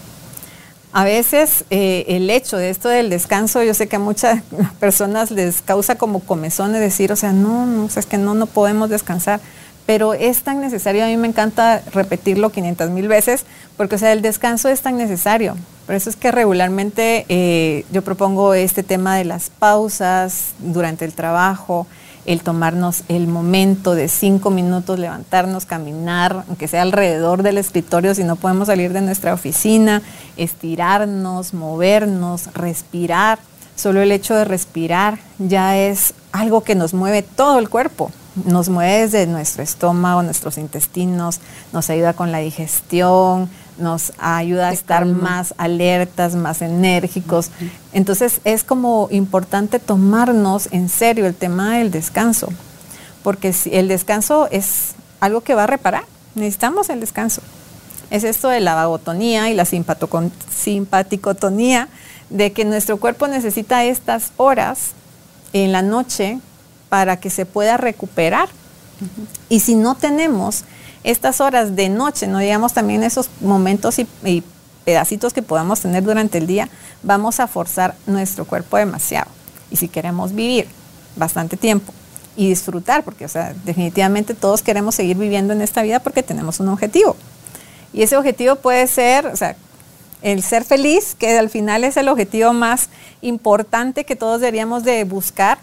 A 0.92 1.04
veces 1.04 1.64
eh, 1.70 2.04
el 2.08 2.28
hecho 2.30 2.56
de 2.56 2.70
esto 2.70 2.88
del 2.88 3.10
descanso, 3.10 3.62
yo 3.62 3.74
sé 3.74 3.86
que 3.88 3.96
a 3.96 4.00
muchas 4.00 4.42
personas 4.80 5.30
les 5.30 5.62
causa 5.62 5.96
como 5.96 6.20
comezón 6.20 6.72
de 6.72 6.80
decir, 6.80 7.12
o 7.12 7.16
sea, 7.16 7.32
no, 7.32 7.64
no, 7.66 7.86
es 7.86 8.06
que 8.06 8.18
no, 8.18 8.34
no 8.34 8.46
podemos 8.46 8.90
descansar, 8.90 9.40
pero 9.86 10.14
es 10.14 10.42
tan 10.42 10.60
necesario, 10.60 11.04
a 11.04 11.08
mí 11.08 11.16
me 11.16 11.28
encanta 11.28 11.82
repetirlo 11.92 12.50
500 12.50 12.90
mil 12.90 13.08
veces, 13.08 13.44
porque 13.76 13.98
sea, 13.98 14.12
el 14.12 14.22
descanso 14.22 14.68
es 14.68 14.80
tan 14.82 14.96
necesario. 14.96 15.56
Por 15.86 15.96
eso 15.96 16.10
es 16.10 16.16
que 16.16 16.30
regularmente 16.30 17.26
eh, 17.28 17.84
yo 17.90 18.02
propongo 18.02 18.54
este 18.54 18.82
tema 18.82 19.16
de 19.16 19.24
las 19.24 19.50
pausas 19.50 20.52
durante 20.60 21.04
el 21.04 21.12
trabajo, 21.12 21.86
el 22.26 22.42
tomarnos 22.42 23.02
el 23.08 23.26
momento 23.26 23.94
de 23.94 24.08
cinco 24.08 24.50
minutos, 24.50 24.98
levantarnos, 24.98 25.66
caminar, 25.66 26.44
aunque 26.46 26.68
sea 26.68 26.82
alrededor 26.82 27.42
del 27.42 27.58
escritorio, 27.58 28.14
si 28.14 28.24
no 28.24 28.36
podemos 28.36 28.68
salir 28.68 28.92
de 28.92 29.00
nuestra 29.00 29.34
oficina, 29.34 30.02
estirarnos, 30.36 31.54
movernos, 31.54 32.52
respirar. 32.54 33.38
Solo 33.74 34.02
el 34.02 34.12
hecho 34.12 34.34
de 34.34 34.44
respirar 34.44 35.18
ya 35.38 35.78
es 35.78 36.14
algo 36.32 36.62
que 36.62 36.74
nos 36.74 36.92
mueve 36.92 37.22
todo 37.22 37.58
el 37.58 37.68
cuerpo. 37.68 38.12
Nos 38.44 38.68
mueve 38.68 39.00
desde 39.00 39.26
nuestro 39.26 39.62
estómago, 39.62 40.22
nuestros 40.22 40.56
intestinos, 40.56 41.40
nos 41.72 41.90
ayuda 41.90 42.12
con 42.12 42.30
la 42.30 42.38
digestión, 42.38 43.50
nos 43.76 44.12
ayuda 44.18 44.68
a 44.68 44.72
estar 44.72 45.04
más 45.04 45.52
alertas, 45.58 46.36
más 46.36 46.62
enérgicos. 46.62 47.50
Entonces 47.92 48.40
es 48.44 48.62
como 48.62 49.08
importante 49.10 49.80
tomarnos 49.80 50.68
en 50.70 50.88
serio 50.88 51.26
el 51.26 51.34
tema 51.34 51.78
del 51.78 51.90
descanso, 51.90 52.48
porque 53.24 53.52
si 53.52 53.74
el 53.74 53.88
descanso 53.88 54.48
es 54.50 54.92
algo 55.18 55.40
que 55.40 55.54
va 55.54 55.64
a 55.64 55.66
reparar, 55.66 56.04
necesitamos 56.34 56.88
el 56.88 57.00
descanso. 57.00 57.42
Es 58.10 58.24
esto 58.24 58.48
de 58.48 58.60
la 58.60 58.74
vagotonía 58.74 59.50
y 59.50 59.54
la 59.54 59.64
simpaticotonía, 59.64 61.88
de 62.28 62.52
que 62.52 62.64
nuestro 62.64 62.98
cuerpo 62.98 63.26
necesita 63.26 63.84
estas 63.84 64.30
horas 64.36 64.90
en 65.52 65.72
la 65.72 65.82
noche 65.82 66.38
para 66.90 67.18
que 67.18 67.30
se 67.30 67.46
pueda 67.46 67.78
recuperar. 67.78 68.50
Y 69.48 69.60
si 69.60 69.74
no 69.74 69.94
tenemos 69.94 70.64
estas 71.02 71.40
horas 71.40 71.74
de 71.74 71.88
noche, 71.88 72.26
no 72.26 72.38
digamos 72.38 72.74
también 72.74 73.02
esos 73.02 73.30
momentos 73.40 73.98
y, 73.98 74.06
y 74.22 74.42
pedacitos 74.84 75.32
que 75.32 75.40
podamos 75.40 75.80
tener 75.80 76.02
durante 76.02 76.36
el 76.36 76.46
día, 76.46 76.68
vamos 77.02 77.40
a 77.40 77.46
forzar 77.46 77.94
nuestro 78.06 78.44
cuerpo 78.44 78.76
demasiado. 78.76 79.30
Y 79.70 79.76
si 79.76 79.88
queremos 79.88 80.34
vivir 80.34 80.66
bastante 81.16 81.56
tiempo 81.56 81.94
y 82.36 82.48
disfrutar, 82.48 83.04
porque 83.04 83.24
o 83.24 83.28
sea, 83.28 83.54
definitivamente 83.64 84.34
todos 84.34 84.62
queremos 84.62 84.94
seguir 84.94 85.16
viviendo 85.16 85.52
en 85.52 85.62
esta 85.62 85.82
vida 85.82 86.00
porque 86.00 86.22
tenemos 86.22 86.60
un 86.60 86.68
objetivo. 86.68 87.16
Y 87.92 88.02
ese 88.02 88.16
objetivo 88.16 88.56
puede 88.56 88.86
ser, 88.86 89.26
o 89.26 89.36
sea, 89.36 89.56
el 90.22 90.42
ser 90.42 90.64
feliz, 90.64 91.16
que 91.18 91.38
al 91.38 91.50
final 91.50 91.84
es 91.84 91.96
el 91.96 92.08
objetivo 92.08 92.52
más 92.52 92.88
importante 93.22 94.04
que 94.04 94.16
todos 94.16 94.40
deberíamos 94.40 94.84
de 94.84 95.04
buscar, 95.04 95.58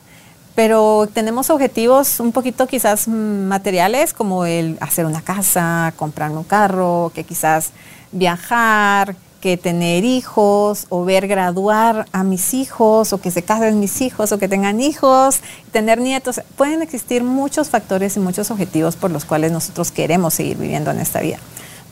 pero 0.58 1.08
tenemos 1.14 1.52
objetivos 1.52 2.20
un 2.20 2.32
poquito 2.32 2.66
quizás 2.66 3.08
materiales, 3.08 4.12
como 4.12 4.44
el 4.44 4.76
hacer 4.80 5.06
una 5.06 5.22
casa, 5.22 5.94
comprar 5.98 6.32
un 6.32 6.44
carro, 6.44 7.12
que 7.14 7.24
quizás 7.24 7.70
viajar, 8.12 9.16
que 9.40 9.58
tener 9.58 10.04
hijos 10.04 10.88
o 10.90 11.06
ver 11.06 11.28
graduar 11.28 12.08
a 12.12 12.24
mis 12.24 12.56
hijos 12.56 13.14
o 13.14 13.22
que 13.22 13.30
se 13.30 13.44
casen 13.44 13.80
mis 13.80 14.02
hijos 14.02 14.32
o 14.32 14.40
que 14.40 14.48
tengan 14.48 14.82
hijos, 14.82 15.42
tener 15.72 16.02
nietos. 16.02 16.42
Pueden 16.56 16.82
existir 16.82 17.24
muchos 17.24 17.70
factores 17.70 18.18
y 18.18 18.20
muchos 18.20 18.50
objetivos 18.50 18.96
por 18.96 19.12
los 19.12 19.26
cuales 19.26 19.52
nosotros 19.52 19.92
queremos 19.92 20.34
seguir 20.34 20.58
viviendo 20.58 20.90
en 20.90 20.98
esta 20.98 21.22
vida. 21.22 21.38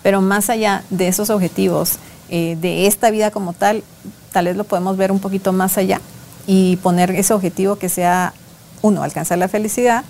Pero 0.01 0.21
más 0.21 0.49
allá 0.49 0.83
de 0.89 1.07
esos 1.07 1.29
objetivos, 1.29 1.99
eh, 2.29 2.57
de 2.59 2.87
esta 2.87 3.11
vida 3.11 3.29
como 3.29 3.53
tal, 3.53 3.83
tal 4.31 4.45
vez 4.45 4.57
lo 4.57 4.63
podemos 4.63 4.97
ver 4.97 5.11
un 5.11 5.19
poquito 5.19 5.53
más 5.53 5.77
allá 5.77 6.01
y 6.47 6.77
poner 6.77 7.11
ese 7.11 7.31
objetivo 7.35 7.75
que 7.75 7.89
sea, 7.89 8.33
uno, 8.85 9.03
alcanzar 9.03 9.37
la 9.37 9.47
felicidad 9.47 10.03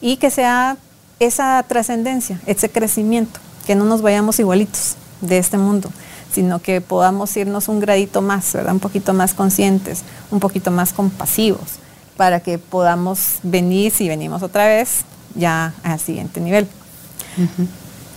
y 0.00 0.16
que 0.16 0.30
sea 0.30 0.76
esa 1.20 1.64
trascendencia, 1.66 2.40
ese 2.46 2.68
crecimiento, 2.68 3.40
que 3.66 3.74
no 3.74 3.84
nos 3.84 4.02
vayamos 4.02 4.38
igualitos 4.38 4.96
de 5.20 5.38
este 5.38 5.58
mundo, 5.58 5.90
sino 6.32 6.58
que 6.58 6.80
podamos 6.80 7.36
irnos 7.36 7.68
un 7.68 7.80
gradito 7.80 8.22
más, 8.22 8.52
¿verdad? 8.52 8.72
Un 8.72 8.80
poquito 8.80 9.14
más 9.14 9.32
conscientes, 9.32 10.02
un 10.30 10.40
poquito 10.40 10.70
más 10.70 10.92
compasivos, 10.92 11.78
para 12.16 12.40
que 12.40 12.58
podamos 12.58 13.38
venir, 13.42 13.92
si 13.92 14.08
venimos 14.08 14.42
otra 14.42 14.66
vez, 14.66 15.04
ya 15.34 15.72
al 15.82 16.00
siguiente 16.00 16.40
nivel. 16.40 16.66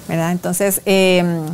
¿Verdad? 0.07 0.31
Entonces, 0.31 0.81
em, 0.85 1.45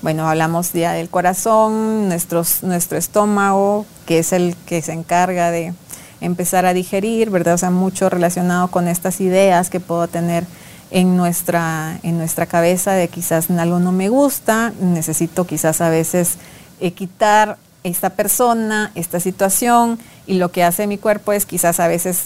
bueno, 0.00 0.28
hablamos 0.28 0.72
ya 0.72 0.92
del 0.92 1.10
corazón, 1.10 2.08
nuestros, 2.08 2.62
nuestro 2.62 2.96
estómago, 2.96 3.84
que 4.06 4.20
es 4.20 4.32
el 4.32 4.56
que 4.66 4.80
se 4.80 4.92
encarga 4.92 5.50
de 5.50 5.74
empezar 6.20 6.66
a 6.66 6.74
digerir, 6.74 7.30
¿verdad? 7.30 7.54
O 7.54 7.58
sea, 7.58 7.70
mucho 7.70 8.08
relacionado 8.08 8.68
con 8.68 8.88
estas 8.88 9.20
ideas 9.20 9.70
que 9.70 9.80
puedo 9.80 10.08
tener 10.08 10.44
en 10.90 11.16
nuestra, 11.16 11.98
en 12.02 12.18
nuestra 12.18 12.46
cabeza 12.46 12.92
de 12.92 13.08
quizás 13.08 13.50
algo 13.50 13.78
no 13.78 13.92
me 13.92 14.08
gusta, 14.08 14.72
necesito 14.80 15.46
quizás 15.46 15.80
a 15.80 15.88
veces 15.88 16.36
eh, 16.80 16.92
quitar 16.92 17.58
esta 17.84 18.10
persona, 18.10 18.90
esta 18.94 19.20
situación, 19.20 19.98
y 20.26 20.34
lo 20.34 20.50
que 20.50 20.64
hace 20.64 20.86
mi 20.86 20.98
cuerpo 20.98 21.32
es 21.32 21.46
quizás 21.46 21.80
a 21.80 21.88
veces 21.88 22.24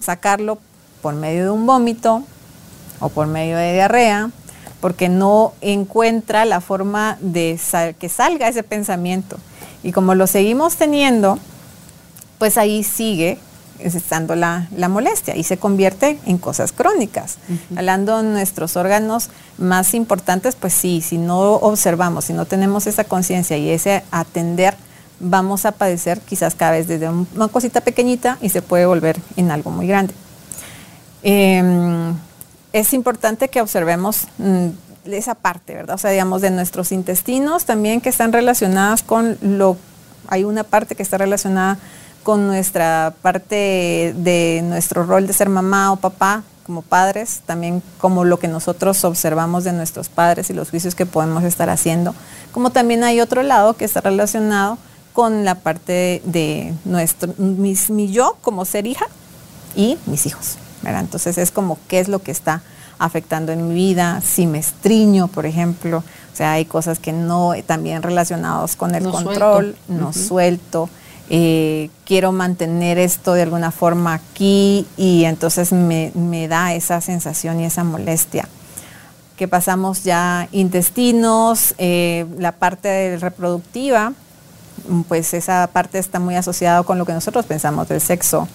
sacarlo 0.00 0.58
por 1.00 1.14
medio 1.14 1.44
de 1.44 1.50
un 1.50 1.66
vómito 1.66 2.22
o 3.00 3.08
por 3.08 3.26
medio 3.26 3.56
de 3.56 3.72
diarrea, 3.72 4.30
porque 4.80 5.08
no 5.08 5.52
encuentra 5.60 6.44
la 6.44 6.60
forma 6.60 7.16
de 7.20 7.58
que 7.98 8.08
salga 8.08 8.48
ese 8.48 8.62
pensamiento. 8.62 9.38
Y 9.84 9.92
como 9.92 10.14
lo 10.14 10.26
seguimos 10.26 10.76
teniendo, 10.76 11.38
pues 12.42 12.58
ahí 12.58 12.82
sigue 12.82 13.38
estando 13.78 14.34
la, 14.34 14.66
molestia 14.88 15.36
y 15.36 15.44
se 15.44 15.58
convierte 15.58 16.18
en 16.26 16.38
cosas 16.38 16.72
crónicas. 16.72 17.38
Hablando 17.76 18.20
de 18.20 18.30
nuestros 18.30 18.76
órganos 18.76 19.30
más 19.58 19.94
importantes, 19.94 20.56
pues 20.56 20.72
sí, 20.72 21.02
si 21.02 21.18
no 21.18 21.52
observamos, 21.52 22.24
si 22.24 22.32
no 22.32 22.44
tenemos 22.44 22.88
esa 22.88 23.04
conciencia 23.04 23.56
y 23.58 23.70
ese 23.70 24.02
atender, 24.10 24.74
vamos 25.20 25.66
a 25.66 25.70
padecer 25.70 26.18
quizás 26.18 26.56
cada 26.56 26.72
vez 26.72 26.88
desde 26.88 27.08
una 27.10 27.46
cosita 27.46 27.80
pequeñita 27.80 28.38
y 28.40 28.48
se 28.48 28.60
puede 28.60 28.86
volver 28.86 29.20
en 29.36 29.52
algo 29.52 29.70
muy 29.70 29.86
grande. 29.86 30.12
Em, 31.22 32.12
es 32.72 32.92
importante 32.92 33.50
que 33.50 33.60
observemos 33.60 34.26
mm, 34.38 34.66
esa 35.12 35.36
parte, 35.36 35.76
¿verdad? 35.76 35.94
O 35.94 35.98
sea, 35.98 36.10
digamos, 36.10 36.42
de 36.42 36.50
nuestros 36.50 36.90
intestinos 36.90 37.66
también 37.66 38.00
que 38.00 38.08
están 38.08 38.32
relacionadas 38.32 39.04
con 39.04 39.38
lo, 39.42 39.76
hay 40.26 40.42
una 40.42 40.64
parte 40.64 40.96
que 40.96 41.04
está 41.04 41.18
relacionada 41.18 41.78
con 42.22 42.46
nuestra 42.46 43.14
parte 43.22 44.14
de 44.16 44.62
nuestro 44.64 45.04
rol 45.04 45.26
de 45.26 45.32
ser 45.32 45.48
mamá 45.48 45.92
o 45.92 45.96
papá 45.96 46.42
como 46.64 46.82
padres, 46.82 47.40
también 47.44 47.82
como 47.98 48.24
lo 48.24 48.38
que 48.38 48.48
nosotros 48.48 49.04
observamos 49.04 49.64
de 49.64 49.72
nuestros 49.72 50.08
padres 50.08 50.48
y 50.48 50.54
los 50.54 50.70
juicios 50.70 50.94
que 50.94 51.06
podemos 51.06 51.42
estar 51.44 51.68
haciendo, 51.70 52.14
como 52.52 52.70
también 52.70 53.02
hay 53.02 53.20
otro 53.20 53.42
lado 53.42 53.74
que 53.74 53.84
está 53.84 54.00
relacionado 54.00 54.78
con 55.12 55.44
la 55.44 55.56
parte 55.56 56.22
de 56.24 56.72
nuestro, 56.84 57.34
mi 57.38 58.12
yo 58.12 58.36
como 58.40 58.64
ser 58.64 58.86
hija 58.86 59.06
y 59.74 59.98
mis 60.06 60.26
hijos. 60.26 60.56
Entonces 60.84 61.38
es 61.38 61.50
como 61.50 61.78
qué 61.88 62.00
es 62.00 62.08
lo 62.08 62.20
que 62.20 62.30
está 62.30 62.62
afectando 62.98 63.52
en 63.52 63.68
mi 63.68 63.74
vida, 63.74 64.20
si 64.20 64.46
me 64.46 64.58
estriño, 64.58 65.26
por 65.28 65.46
ejemplo, 65.46 65.98
o 65.98 66.36
sea, 66.36 66.52
hay 66.52 66.64
cosas 66.64 66.98
que 66.98 67.12
no, 67.12 67.52
también 67.66 68.02
relacionados 68.02 68.76
con 68.76 68.94
el 68.94 69.08
control, 69.08 69.76
no 69.88 70.12
suelto, 70.12 70.88
eh, 71.34 71.88
quiero 72.04 72.30
mantener 72.30 72.98
esto 72.98 73.32
de 73.32 73.40
alguna 73.40 73.70
forma 73.70 74.12
aquí 74.12 74.86
y 74.98 75.24
entonces 75.24 75.72
me, 75.72 76.12
da 76.46 76.74
esa 76.74 77.00
sensación 77.00 77.58
y 77.58 77.64
esa 77.64 77.84
molestia. 77.84 78.46
Que 79.38 79.48
pasamos 79.48 80.04
ya 80.04 80.46
intestinos, 80.52 81.74
eh, 81.78 82.26
la 82.36 82.52
parte 82.52 83.16
reproductiva, 83.16 84.12
pues 85.08 85.32
esa 85.32 85.70
parte 85.72 85.98
está 85.98 86.20
muy 86.20 86.34
asociada 86.36 86.82
con 86.82 86.98
lo 86.98 87.06
que 87.06 87.14
nosotros 87.14 87.46
pensamos 87.46 87.88
del 87.88 88.02
sexo 88.02 88.46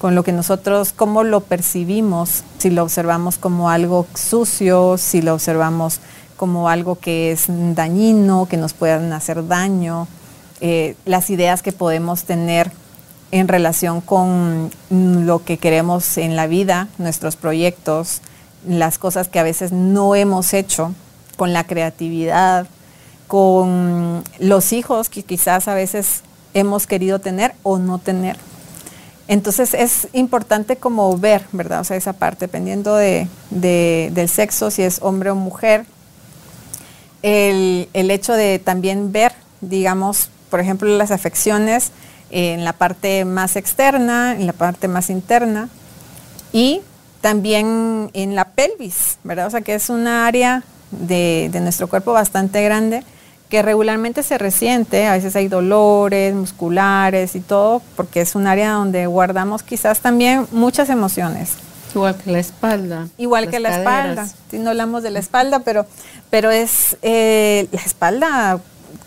con 0.00 0.14
lo 0.14 0.22
que 0.22 0.32
nosotros, 0.32 0.92
cómo 0.92 1.24
lo 1.24 1.40
percibimos, 1.40 2.44
si 2.58 2.68
lo 2.68 2.82
observamos 2.82 3.38
como 3.38 3.70
algo 3.70 4.06
sucio, 4.12 4.98
si 4.98 5.22
lo 5.22 5.32
observamos 5.32 6.00
como 6.36 6.68
algo 6.68 6.96
que 6.96 7.32
es 7.32 7.46
dañino, 7.48 8.46
que 8.46 8.58
nos 8.58 8.74
puedan 8.74 9.12
hacer 9.14 9.48
daño, 9.48 10.06
eh, 10.66 10.96
las 11.04 11.28
ideas 11.28 11.60
que 11.60 11.72
podemos 11.72 12.24
tener 12.24 12.72
en 13.32 13.48
relación 13.48 14.00
con 14.00 14.70
lo 14.88 15.44
que 15.44 15.58
queremos 15.58 16.16
en 16.16 16.36
la 16.36 16.46
vida, 16.46 16.88
nuestros 16.96 17.36
proyectos, 17.36 18.22
las 18.66 18.96
cosas 18.96 19.28
que 19.28 19.38
a 19.38 19.42
veces 19.42 19.72
no 19.72 20.14
hemos 20.14 20.54
hecho, 20.54 20.94
con 21.36 21.52
la 21.52 21.64
creatividad, 21.64 22.66
con 23.26 24.24
los 24.38 24.72
hijos 24.72 25.10
que 25.10 25.22
quizás 25.22 25.68
a 25.68 25.74
veces 25.74 26.22
hemos 26.54 26.86
querido 26.86 27.18
tener 27.18 27.52
o 27.62 27.78
no 27.78 27.98
tener. 27.98 28.38
Entonces 29.28 29.74
es 29.74 30.08
importante 30.14 30.76
como 30.76 31.18
ver, 31.18 31.44
¿verdad? 31.52 31.80
O 31.80 31.84
sea, 31.84 31.98
esa 31.98 32.14
parte, 32.14 32.46
dependiendo 32.46 32.96
de, 32.96 33.28
del 33.50 34.28
sexo, 34.30 34.70
si 34.70 34.80
es 34.80 34.98
hombre 35.02 35.30
o 35.30 35.34
mujer, 35.34 35.84
el, 37.20 37.88
hecho 37.92 38.32
de 38.32 38.58
también 38.58 39.12
ver, 39.12 39.32
digamos, 39.60 40.30
por 40.54 40.60
ejemplo, 40.60 40.88
las 40.96 41.10
afecciones 41.10 41.90
en 42.30 42.62
la 42.62 42.72
parte 42.72 43.24
más 43.24 43.56
externa, 43.56 44.36
en 44.36 44.46
la 44.46 44.52
parte 44.52 44.86
más 44.86 45.10
interna 45.10 45.68
y 46.52 46.80
también 47.20 48.08
en 48.12 48.36
la 48.36 48.44
pelvis, 48.44 49.18
¿verdad? 49.24 49.48
O 49.48 49.50
sea, 49.50 49.62
que 49.62 49.74
es 49.74 49.90
una 49.90 50.28
área 50.28 50.62
de, 50.92 51.48
de 51.50 51.58
nuestro 51.58 51.88
cuerpo 51.88 52.12
bastante 52.12 52.62
grande 52.62 53.02
que 53.48 53.62
regularmente 53.62 54.22
se 54.22 54.38
resiente, 54.38 55.08
a 55.08 55.14
veces 55.14 55.34
hay 55.34 55.48
dolores 55.48 56.36
musculares 56.36 57.34
y 57.34 57.40
todo, 57.40 57.82
porque 57.96 58.20
es 58.20 58.36
un 58.36 58.46
área 58.46 58.74
donde 58.74 59.08
guardamos 59.08 59.64
quizás 59.64 59.98
también 59.98 60.46
muchas 60.52 60.88
emociones. 60.88 61.54
Igual 61.96 62.16
que 62.16 62.30
la 62.30 62.38
espalda. 62.38 63.08
Igual 63.18 63.50
que 63.50 63.58
la 63.58 63.78
espalda. 63.78 64.28
Si 64.52 64.60
no 64.60 64.70
hablamos 64.70 65.02
de 65.02 65.10
la 65.10 65.18
espalda, 65.18 65.60
pero, 65.64 65.84
pero 66.30 66.52
es 66.52 66.96
eh, 67.02 67.66
la 67.72 67.80
espalda 67.80 68.60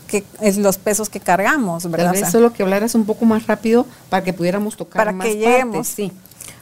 que 0.08 0.24
es 0.41 0.58
los 0.58 0.78
pesos 0.78 1.10
que 1.10 1.20
cargamos, 1.20 1.89
¿verdad? 1.89 2.14
Tal 2.14 2.22
vez 2.22 2.32
solo 2.32 2.53
que 2.53 2.64
hablaras 2.64 2.95
un 2.95 3.05
poco 3.05 3.26
más 3.26 3.47
rápido 3.47 3.86
para 4.10 4.24
que 4.24 4.34
pudiéramos 4.34 4.78
tocar 4.78 5.05
para 5.05 5.24
que 5.24 5.36
lleguemos. 5.36 5.88
sí. 5.88 6.12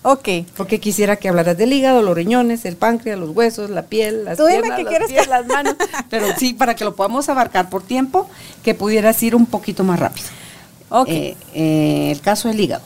Ok. 0.07 0.29
Porque 0.55 0.79
quisiera 0.79 1.15
que 1.15 1.29
hablaras 1.29 1.57
del 1.57 1.73
hígado, 1.73 2.03
los 2.03 2.15
riñones, 2.15 2.63
el 2.65 2.75
páncreas, 2.75 3.17
los 3.17 3.31
huesos, 3.31 3.71
la 3.71 3.83
piel, 3.83 4.23
las 4.25 4.37
Tú 4.37 4.45
dime 4.45 4.69
quieres 4.87 5.07
que... 5.07 5.25
las 5.25 5.47
manos. 5.47 5.75
Pero 6.11 6.27
sí, 6.37 6.53
para 6.53 6.75
que 6.75 6.83
lo 6.83 6.95
podamos 6.95 7.27
abarcar 7.27 7.69
por 7.69 7.81
tiempo, 7.81 8.29
que 8.63 8.75
pudieras 8.75 9.21
ir 9.23 9.35
un 9.35 9.47
poquito 9.47 9.83
más 9.83 9.99
rápido. 9.99 10.27
Ok. 10.89 11.09
Eh, 11.09 11.37
eh, 11.55 12.11
el 12.11 12.21
caso 12.21 12.49
del 12.49 12.59
hígado. 12.59 12.83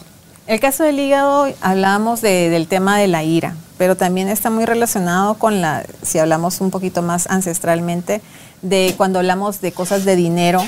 El 0.47 0.62
caso 0.62 0.84
del 0.84 0.97
hígado, 0.97 1.53
hablamos 1.62 2.22
del 2.22 2.68
tema 2.68 2.97
de 2.97 3.07
la 3.07 3.24
ira, 3.24 3.53
pero 3.78 3.97
también 3.97 4.30
está 4.30 4.49
muy 4.49 4.66
relacionado 4.66 5.36
con 5.36 5.62
la, 5.62 5.84
si 6.01 6.20
hablamos 6.20 6.60
un 6.62 6.72
poquito 6.72 7.01
más 7.01 7.28
ancestralmente, 7.30 8.22
de 8.62 8.93
cuando 8.97 9.20
hablamos 9.20 9.62
de 9.62 9.72
cosas 9.72 10.05
de 10.05 10.16
dinero, 10.16 10.62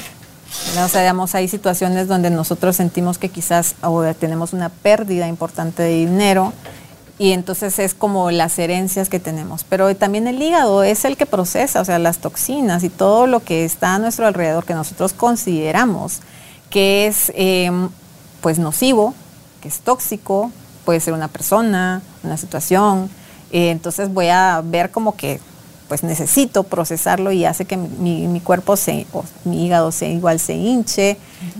o 0.84 0.88
sea, 0.88 1.02
digamos, 1.02 1.34
hay 1.36 1.48
situaciones 1.48 2.08
donde 2.08 2.30
nosotros 2.30 2.76
sentimos 2.76 3.18
que 3.18 3.30
quizás 3.30 3.76
tenemos 4.20 4.54
una 4.54 4.70
pérdida 4.70 5.28
importante 5.28 5.84
de 5.84 5.96
dinero 5.96 6.54
y 7.18 7.32
entonces 7.34 7.78
es 7.80 7.94
como 7.94 8.32
las 8.32 8.58
herencias 8.60 9.08
que 9.08 9.20
tenemos. 9.20 9.64
Pero 9.64 9.96
también 9.96 10.28
el 10.28 10.42
hígado 10.42 10.84
es 10.84 11.06
el 11.06 11.18
que 11.18 11.26
procesa, 11.26 11.80
o 11.80 11.86
sea, 11.86 12.00
las 12.00 12.18
toxinas 12.18 12.84
y 12.84 12.90
todo 12.90 13.28
lo 13.28 13.42
que 13.42 13.64
está 13.64 13.96
a 13.96 14.00
nuestro 14.00 14.26
alrededor 14.26 14.66
que 14.66 14.74
nosotros 14.74 15.14
consideramos 15.14 16.22
que 16.72 17.06
es 17.06 17.32
em, 17.36 17.90
pues 18.42 18.58
nocivo, 18.58 19.14
que 19.62 19.68
es 19.68 19.82
tóxico, 19.82 20.52
puede 20.84 21.00
ser 21.00 21.14
una 21.14 21.28
persona, 21.28 22.02
una 22.24 22.38
situación. 22.38 23.12
Eh, 23.52 23.70
entonces 23.70 24.12
voy 24.12 24.30
a 24.30 24.62
ver 24.64 24.90
como 24.90 25.16
que 25.16 25.40
pues 25.92 26.04
necesito 26.04 26.64
procesarlo 26.64 27.34
y 27.34 27.44
hace 27.44 27.66
que 27.66 27.76
mi, 27.76 28.40
cuerpo 28.40 28.78
se, 28.78 29.06
o 29.12 29.26
mi 29.44 29.66
hígado 29.66 29.92
se 29.92 30.08
igual 30.08 30.40
se 30.40 30.54
hinche, 30.54 31.18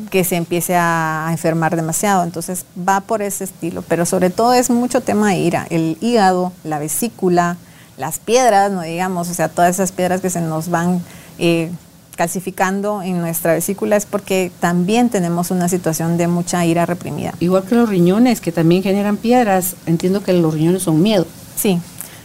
que 0.10 0.24
se 0.24 0.38
empiece 0.38 0.78
a, 0.78 1.28
enfermar 1.32 1.76
demasiado. 1.76 2.24
Entonces 2.24 2.64
va 2.88 3.02
por 3.02 3.22
ese 3.22 3.44
estilo, 3.44 3.82
pero 3.82 4.06
sobre 4.06 4.30
todo 4.30 4.54
es 4.54 4.70
mucho 4.70 5.02
tema 5.02 5.32
de 5.32 5.40
ira, 5.40 5.68
el 5.70 5.98
hígado, 6.00 6.54
la 6.64 6.80
vesícula, 6.80 7.58
las 7.98 8.20
piedras, 8.20 8.72
no 8.72 8.84
digamos, 8.84 9.28
o 9.28 9.34
sea, 9.34 9.50
todas 9.50 9.72
esas 9.72 9.92
piedras 9.92 10.22
que 10.22 10.30
se 10.30 10.40
nos 10.40 10.70
van 10.70 11.04
eh, 11.38 11.70
calcificando 12.16 13.02
en 13.02 13.20
nuestra 13.20 13.52
vesícula 13.52 13.98
es 13.98 14.06
porque 14.06 14.50
también 14.62 15.10
tenemos 15.10 15.52
una 15.52 15.68
situación 15.68 16.16
de 16.16 16.30
mucha 16.30 16.66
ira 16.66 16.86
reprimida. 16.86 17.34
Igual 17.42 17.64
que 17.64 17.76
los 17.76 17.90
riñones, 17.90 18.40
que 18.40 18.54
también 18.54 18.82
generan 18.82 19.18
piedras, 19.18 19.76
entiendo 19.88 20.24
que 20.24 20.32
los 20.32 20.54
riñones 20.54 20.84
son 20.84 21.02
miedo. 21.02 21.28
Sí, 21.58 21.82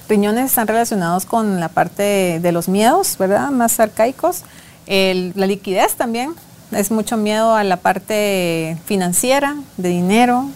riñones 0.08 0.46
están 0.46 0.66
relacionados 0.66 1.26
con 1.26 1.60
la 1.60 1.68
parte 1.68 2.40
de 2.40 2.52
los 2.52 2.68
miedos, 2.68 3.16
¿verdad? 3.18 3.50
Más 3.50 3.78
arcaicos. 3.80 4.42
la 4.86 5.46
liquidez 5.46 5.94
también, 5.94 6.34
es 6.72 6.90
mucho 6.90 7.16
miedo 7.16 7.54
a 7.54 7.64
la 7.64 7.76
parte 7.76 8.76
financiera, 8.86 9.56
de 9.76 9.88
dinero, 9.88 10.48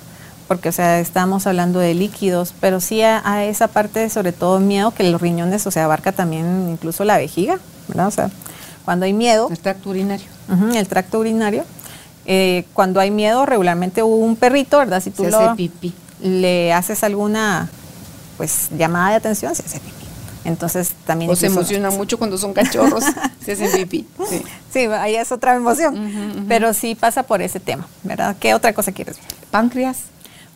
porque 0.49 0.71
o 0.71 0.73
sea, 0.73 0.99
estamos 0.99 1.47
hablando 1.47 1.79
de 1.79 1.95
líquidos, 1.95 2.55
pero 2.61 2.81
sí 2.81 3.03
a, 3.03 3.45
esa 3.45 3.69
parte, 3.69 4.11
sobre 4.11 4.33
todo 4.33 4.59
miedo, 4.59 4.91
que 4.91 5.05
los 5.05 5.21
riñones, 5.21 5.67
o 5.67 5.71
sea, 5.71 5.85
abarca 5.85 6.13
también 6.13 6.69
incluso 6.71 7.05
la 7.05 7.19
vejiga, 7.19 7.59
¿verdad? 7.89 8.09
O 8.09 8.11
sea, 8.11 8.31
cuando 8.85 9.07
hay 9.07 9.13
miedo. 9.13 9.49
El 9.51 9.59
tracto 9.59 9.91
urinario. 9.91 10.27
el 10.75 10.89
tracto 10.89 11.19
urinario. 11.21 11.65
Eh, 12.27 12.65
cuando 12.75 13.01
hay 13.01 13.11
miedo, 13.11 13.47
regularmente 13.47 14.03
un 14.03 14.37
perrito, 14.37 14.79
¿verdad? 14.79 15.01
Si 15.01 15.11
tú 15.11 15.25
Se 15.25 15.35
hace 15.35 15.55
pipí. 15.57 15.95
le 16.21 16.73
haces 16.73 17.03
alguna 17.03 17.69
pues 18.41 18.71
llamada 18.75 19.11
de 19.11 19.17
atención, 19.17 19.55
se 19.55 19.63
hace 19.63 19.81
pipí. 19.81 20.07
Entonces 20.47 20.93
también... 21.05 21.31
O 21.31 21.37
se 21.37 21.49
emociona 21.49 21.91
mucho 21.91 22.17
cuando 22.17 22.39
son 22.39 22.55
cachorros, 22.55 23.05
se 23.45 23.53
hacen 23.53 23.71
pipí. 23.71 24.07
Sí. 24.73 24.87
ahí 24.87 25.17
es 25.17 25.31
otra 25.31 25.57
emoción, 25.57 26.47
pero 26.49 26.73
sí 26.73 26.95
pasa 26.95 27.25
por 27.25 27.43
ese 27.43 27.61
tema, 27.61 27.87
¿verdad? 28.03 28.35
¿Qué 28.41 28.55
otra 28.55 28.73
cosa 28.73 28.93
quieres 28.93 29.17
ver? 29.17 29.27
Páncreas. 29.51 29.99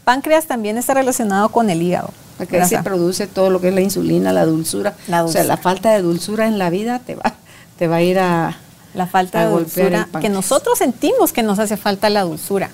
Páncreas 0.05 0.47
también 0.47 0.79
está 0.79 0.95
relacionado 0.95 1.51
con 1.51 1.69
el 1.69 1.83
hígado. 1.83 2.09
Porque 2.39 2.65
se 2.65 2.83
produce 2.83 3.27
todo 3.27 3.51
lo 3.51 3.61
que 3.61 3.69
es 3.69 3.75
la 3.75 3.83
insulina, 3.83 4.33
la 4.33 4.47
dulzura. 4.47 4.95
O 5.23 5.29
sea, 5.29 5.45
la 5.45 5.59
falta 5.59 5.93
de 5.93 6.01
dulzura 6.01 6.47
en 6.47 6.59
la 6.59 6.71
vida 6.71 7.01
te 7.01 7.17
va, 7.17 7.35
te 7.79 7.87
va 7.87 7.97
a 7.97 8.03
ir 8.03 8.19
a... 8.19 8.57
La 8.95 9.07
falta 9.07 9.45
de 9.45 9.51
dulzura, 9.53 10.09
que 10.23 10.31
nosotros 10.31 10.79
sentimos 10.79 11.35
que 11.35 11.43
nos 11.43 11.59
hace 11.59 11.77
falta 11.77 12.09
la 12.09 12.23
dulzura. 12.23 12.71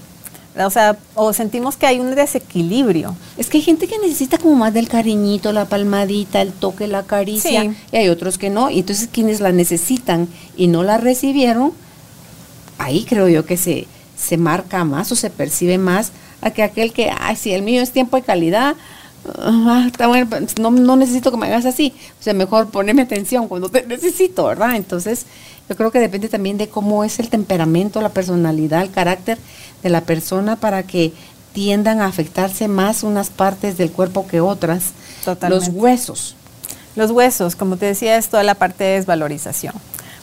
O 0.59 0.71
sea, 0.71 0.99
o 1.15 1.33
sentimos 1.33 1.77
que 1.77 1.87
hay 1.87 2.01
un 2.01 2.15
desequilibrio. 2.15 3.15
Es 3.39 3.49
que 3.49 3.59
hay 3.59 3.63
gente 3.63 3.87
que 3.87 3.99
necesita 3.99 4.37
como 4.37 4.57
más 4.57 4.75
del 4.75 4.89
cariñito, 4.89 5.53
la 5.53 5.67
palmadita, 5.67 6.43
el 6.43 6.53
toque, 6.53 6.89
la 6.89 7.05
caricia, 7.05 7.73
y 7.93 7.97
hay 7.97 8.09
otros 8.09 8.37
que 8.37 8.51
no. 8.51 8.69
Y 8.69 8.81
entonces 8.81 9.09
quienes 9.13 9.41
la 9.41 9.53
necesitan 9.53 10.29
y 10.57 10.67
no 10.67 10.83
la 10.83 10.99
recibieron, 10.99 11.73
ahí 12.79 13.05
creo 13.09 13.29
yo 13.29 13.47
que 13.47 13.57
se, 13.57 13.87
se 14.17 14.37
marca 14.37 14.85
más 14.85 15.13
o 15.13 15.17
se 15.17 15.31
percibe 15.31 15.79
más 15.79 16.13
a 16.41 16.51
que 16.51 16.63
aquel 16.63 16.93
que, 16.93 17.11
ay, 17.17 17.37
si 17.37 17.53
el 17.53 17.63
mío 17.63 17.83
es 17.83 17.93
tiempo 17.93 18.17
de 18.17 18.23
calidad, 18.23 18.75
ah, 19.37 19.85
está 19.87 20.07
bueno, 20.07 20.27
pues, 20.29 20.59
no, 20.59 20.71
no 20.71 20.97
necesito 20.97 21.31
que 21.31 21.37
me 21.37 21.47
hagas 21.47 21.67
así. 21.67 21.95
O 22.19 22.23
sea, 22.23 22.35
mejor 22.35 22.71
ponerme 22.71 23.03
atención 23.03 23.49
cuando 23.49 23.69
te 23.69 23.87
necesito, 23.87 24.47
¿verdad? 24.47 24.77
Entonces, 24.77 25.27
yo 25.71 25.77
creo 25.77 25.93
que 25.93 26.01
depende 26.01 26.29
también 26.29 26.59
de 26.59 26.69
cómo 26.69 27.05
es 27.05 27.21
el 27.21 27.31
temperamento, 27.31 28.03
la 28.03 28.09
personalidad, 28.09 28.83
el 28.83 28.91
carácter 28.91 29.39
de 29.85 29.89
la 29.89 30.01
persona 30.01 30.57
para 30.57 30.83
que 30.83 31.13
tiendan 31.53 32.01
a 32.01 32.07
afectarse 32.07 32.67
más 32.67 33.05
unas 33.05 33.31
partes 33.31 33.79
del 33.79 33.93
cuerpo 33.93 34.27
que 34.27 34.41
otras. 34.41 34.91
Los 35.49 35.69
huesos. 35.69 36.35
Los 36.97 37.13
huesos, 37.13 37.55
como 37.55 37.77
te 37.77 37.87
decía, 37.87 38.17
es 38.17 38.29
toda 38.29 38.43
la 38.43 38.57
parte 38.57 38.83
de 38.83 38.91
desvalorización. 38.95 39.75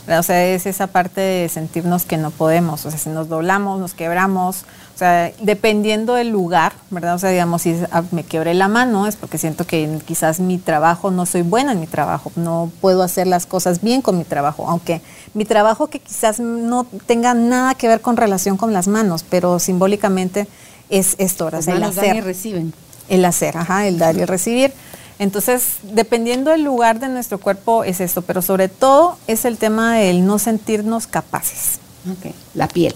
O 0.09 0.21
sea, 0.21 0.45
es 0.45 0.65
esa 0.65 0.87
parte 0.87 1.21
de 1.21 1.47
sentirnos 1.47 2.03
que 2.03 2.17
no 2.17 2.31
podemos. 2.31 2.85
O 2.85 2.91
sea, 2.91 2.99
si 2.99 3.09
nos 3.09 3.29
doblamos, 3.29 3.79
nos 3.79 3.93
quebramos. 3.93 4.65
O 4.97 4.99
sea, 4.99 5.31
dependiendo 5.39 6.15
del 6.15 6.29
lugar, 6.29 6.73
¿verdad? 6.89 7.13
O 7.13 7.19
sea, 7.19 7.29
digamos, 7.29 7.61
si 7.61 7.75
ah, 7.91 8.01
me 8.09 8.23
quebré 8.23 8.55
la 8.55 8.67
mano 8.67 9.05
es 9.05 9.15
porque 9.15 9.37
siento 9.37 9.67
que 9.67 9.99
quizás 10.07 10.39
mi 10.39 10.57
trabajo, 10.57 11.11
no 11.11 11.27
soy 11.27 11.43
buena 11.43 11.73
en 11.73 11.79
mi 11.79 11.85
trabajo, 11.85 12.31
no 12.35 12.71
puedo 12.81 13.03
hacer 13.03 13.27
las 13.27 13.45
cosas 13.45 13.83
bien 13.83 14.01
con 14.01 14.17
mi 14.17 14.23
trabajo, 14.23 14.67
aunque 14.67 15.03
mi 15.35 15.45
trabajo 15.45 15.85
que 15.85 15.99
quizás 15.99 16.39
no 16.39 16.87
tenga 17.05 17.35
nada 17.35 17.75
que 17.75 17.87
ver 17.87 18.01
con 18.01 18.17
relación 18.17 18.57
con 18.57 18.73
las 18.73 18.87
manos, 18.87 19.23
pero 19.29 19.59
simbólicamente 19.59 20.47
es 20.89 21.13
esto, 21.19 21.45
o 21.45 21.61
sea, 21.61 21.75
el 21.75 21.83
hacer. 21.83 22.15
y 22.15 22.21
reciben. 22.21 22.73
El 23.07 23.23
hacer, 23.23 23.55
ajá, 23.55 23.85
el 23.85 23.99
dar 23.99 24.17
y 24.17 24.21
el 24.21 24.27
recibir. 24.27 24.73
Entonces, 25.19 25.75
dependiendo 25.83 26.49
del 26.49 26.63
lugar 26.63 26.99
de 26.99 27.07
nuestro 27.07 27.37
cuerpo 27.37 27.83
es 27.83 28.01
esto, 28.01 28.23
pero 28.23 28.41
sobre 28.41 28.67
todo 28.67 29.19
es 29.27 29.45
el 29.45 29.59
tema 29.59 29.97
del 29.97 30.25
no 30.25 30.39
sentirnos 30.39 31.05
capaces. 31.05 31.77
Okay. 32.17 32.33
La 32.55 32.67
piel. 32.67 32.95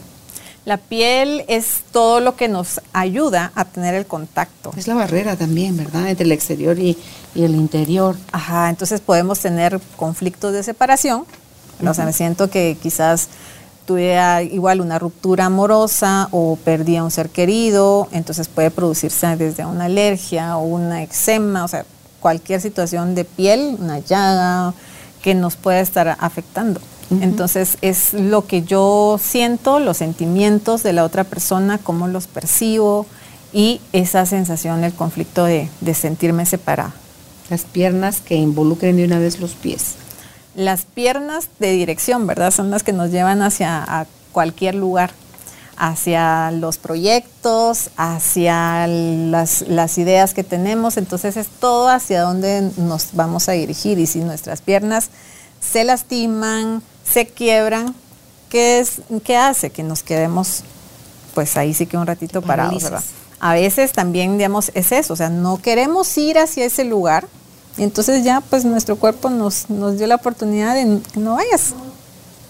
La 0.64 0.78
piel 0.78 1.44
es 1.48 1.82
todo 1.92 2.20
lo 2.20 2.36
que 2.36 2.48
nos 2.48 2.82
ayuda 2.94 3.52
a 3.56 3.66
tener 3.66 3.96
el 3.96 4.06
contacto. 4.06 4.72
Es 4.78 4.88
la 4.88 4.94
barrera 4.94 5.36
también, 5.36 5.76
¿verdad? 5.76 6.08
Entre 6.08 6.26
el 6.26 6.32
exterior 6.32 6.78
y, 6.78 6.98
el 7.34 7.56
interior. 7.56 8.16
Ajá, 8.32 8.70
entonces 8.70 9.02
podemos 9.02 9.40
tener 9.40 9.80
conflictos 9.96 10.54
de 10.54 10.62
separación. 10.62 11.26
O 11.86 11.94
sea, 11.96 12.06
me 12.06 12.14
siento 12.14 12.50
que 12.50 12.78
quizás 12.80 13.30
tuve 13.88 14.16
igual 14.52 14.82
una 14.82 15.00
ruptura 15.00 15.46
amorosa 15.46 16.28
o 16.32 16.58
perdí 16.64 16.98
a 16.98 17.04
un 17.04 17.10
ser 17.10 17.30
querido, 17.30 18.08
entonces 18.12 18.48
puede 18.48 18.70
producirse 18.70 19.36
desde 19.38 19.66
una 19.66 19.86
alergia 19.86 20.58
o 20.58 20.64
una 20.64 21.02
eczema, 21.02 21.64
o 21.64 21.68
sea, 21.68 21.86
cualquier 22.20 22.62
situación 22.62 23.16
de 23.16 23.26
piel, 23.26 23.78
una 23.80 23.98
llaga 23.98 24.76
que 25.24 25.34
nos 25.34 25.56
pueda 25.56 25.80
estar 25.80 26.16
afectando. 26.20 26.80
Entonces 27.20 27.78
es 27.82 28.14
lo 28.14 28.48
que 28.48 28.64
yo 28.64 29.20
siento, 29.22 29.80
los 29.80 29.98
sentimientos 29.98 30.82
de 30.82 30.94
la 30.94 31.04
otra 31.04 31.26
persona, 31.26 31.78
cómo 31.78 32.08
los 32.08 32.28
percibo 32.28 33.06
y 33.52 33.82
esa 33.92 34.26
sensación, 34.26 34.84
el 34.84 34.94
conflicto 34.94 35.44
de, 35.44 35.68
sentirme 35.94 36.46
separada. 36.46 36.94
Las 37.50 37.64
piernas 37.64 38.22
que 38.22 38.36
involucren 38.36 38.96
de 38.96 39.04
una 39.04 39.20
vez 39.20 39.40
los 39.40 39.52
pies. 39.52 39.96
Las 40.56 40.86
piernas 40.86 41.50
de 41.60 41.72
dirección, 41.72 42.28
¿verdad? 42.28 42.52
Son 42.52 42.72
las 42.72 42.84
que 42.84 42.94
nos 42.94 43.12
llevan 43.12 43.42
hacia 43.42 44.08
cualquier 44.32 44.76
lugar, 44.76 45.12
hacia 45.76 46.52
los 46.52 46.78
proyectos, 46.78 47.90
hacia 47.98 48.88
las, 48.88 49.64
las 49.68 49.98
ideas 49.98 50.34
que 50.34 50.46
tenemos. 50.46 50.96
Entonces 50.96 51.36
es 51.36 51.48
todo 51.48 51.90
hacia 51.90 52.22
dónde 52.22 52.72
nos 52.78 53.10
vamos 53.14 53.50
a 53.50 53.54
dirigir. 53.54 54.00
Y 54.00 54.08
si 54.08 54.20
nuestras 54.20 54.62
piernas 54.62 55.10
se 55.60 55.84
lastiman, 55.84 56.82
se 57.10 57.28
quiebran, 57.28 57.96
¿qué, 58.50 58.80
es, 58.80 59.02
qué 59.24 59.38
hace? 59.38 59.70
Que 59.70 59.84
nos 59.84 60.04
quedemos, 60.04 60.64
pues 61.34 61.58
ahí 61.58 61.74
sí 61.74 61.86
que 61.86 61.98
un 61.98 62.08
ratito 62.08 62.42
parados, 62.42 62.84
¿verdad? 62.84 63.04
A 63.40 63.54
veces 63.54 63.92
también, 63.92 64.38
digamos, 64.38 64.72
es 64.76 64.92
eso, 64.92 65.14
o 65.14 65.16
sea, 65.16 65.30
no 65.30 65.62
queremos 65.62 66.16
ir 66.18 66.38
hacia 66.38 66.66
ese 66.66 66.84
lugar, 66.84 67.28
y 67.78 67.84
entonces 67.84 68.24
ya, 68.24 68.42
pues 68.42 68.66
nuestro 68.66 68.98
cuerpo 68.98 69.30
nos, 69.30 69.70
nos 69.70 69.98
dio 69.98 70.08
la 70.08 70.16
oportunidad 70.16 70.76
de 70.76 71.00
que 71.12 71.20
no 71.20 71.36
vayas. 71.36 71.74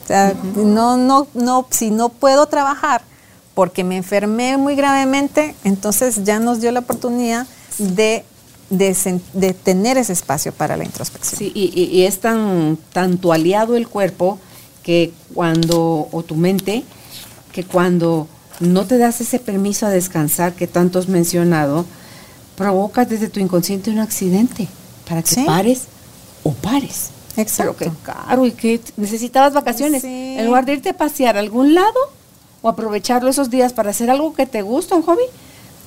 O 0.03 0.07
sea, 0.07 0.33
no, 0.55 0.97
no, 0.97 1.27
no, 1.33 1.67
si 1.69 1.91
no 1.91 2.09
puedo 2.09 2.47
trabajar 2.47 3.03
porque 3.53 3.83
me 3.83 3.97
enfermé 3.97 4.57
muy 4.57 4.75
gravemente, 4.75 5.55
entonces 5.63 6.23
ya 6.23 6.39
nos 6.39 6.61
dio 6.61 6.71
la 6.71 6.79
oportunidad 6.79 7.45
de 7.77 8.25
de, 8.71 9.53
tener 9.53 9.97
ese 9.97 10.13
espacio 10.13 10.51
para 10.51 10.77
la 10.77 10.85
introspección. 10.85 11.37
Sí, 11.37 11.51
y, 11.53 12.03
es 12.03 12.19
tan, 12.19 12.77
tanto 12.93 13.33
aliado 13.33 13.75
el 13.75 13.87
cuerpo 13.87 14.39
que 14.81 15.11
cuando, 15.33 16.07
o 16.11 16.23
tu 16.23 16.35
mente, 16.35 16.83
que 17.51 17.63
cuando 17.63 18.27
no 18.59 18.85
te 18.85 18.97
das 18.97 19.21
ese 19.21 19.39
permiso 19.39 19.85
a 19.85 19.89
descansar 19.89 20.53
que 20.53 20.67
tanto 20.67 20.99
has 20.99 21.07
mencionado, 21.07 21.85
provocas 22.55 23.09
desde 23.09 23.29
tu 23.29 23.39
inconsciente 23.39 23.91
un 23.91 23.99
accidente 23.99 24.67
para 25.07 25.21
que 25.21 25.43
pares 25.43 25.83
o 26.43 26.53
pares. 26.53 27.09
Exacto. 27.37 27.75
Pero 27.77 27.91
qué 27.91 27.97
caro 28.03 28.45
y 28.45 28.51
que 28.51 28.81
necesitabas 28.97 29.53
vacaciones. 29.53 30.03
En 30.03 30.45
lugar 30.45 30.65
de 30.65 30.73
irte 30.73 30.89
a 30.89 30.97
pasear 30.97 31.37
a 31.37 31.39
algún 31.39 31.73
lado 31.73 31.99
o 32.61 32.69
aprovecharlo 32.69 33.29
esos 33.29 33.49
días 33.49 33.73
para 33.73 33.91
hacer 33.91 34.09
algo 34.09 34.33
que 34.33 34.45
te 34.45 34.61
gusta, 34.61 34.95
un 34.95 35.01
hobby, 35.01 35.23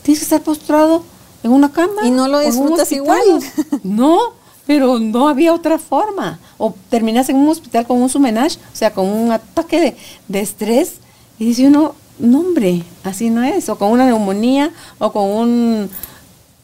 tienes 0.03 0.21
que 0.21 0.25
estar 0.25 0.43
postrado 0.43 1.05
en 1.45 1.53
una 1.53 1.71
cama. 1.71 2.05
Y 2.05 2.11
no 2.11 2.27
lo 2.27 2.41
disfrutas 2.41 2.91
igual. 2.91 3.23
No, 3.85 4.19
pero 4.67 4.99
no 4.99 5.29
había 5.29 5.53
otra 5.53 5.79
forma. 5.79 6.41
O 6.59 6.75
terminas 6.89 7.29
en 7.29 7.37
un 7.37 7.49
hospital 7.49 7.87
con 7.87 8.01
un 8.01 8.09
sumenage, 8.09 8.59
o 8.73 8.77
sea, 8.77 8.93
con 8.93 9.07
un 9.07 9.31
ataque 9.31 9.95
de, 10.27 10.41
estrés, 10.41 10.95
y 11.39 11.45
dice 11.45 11.67
uno, 11.69 11.95
no 12.19 12.41
hombre, 12.41 12.83
así 13.05 13.31
no 13.31 13.43
es. 13.43 13.69
O 13.69 13.77
con 13.77 13.91
una 13.91 14.07
neumonía, 14.07 14.73
o 14.99 15.13
con 15.13 15.31
un 15.31 15.91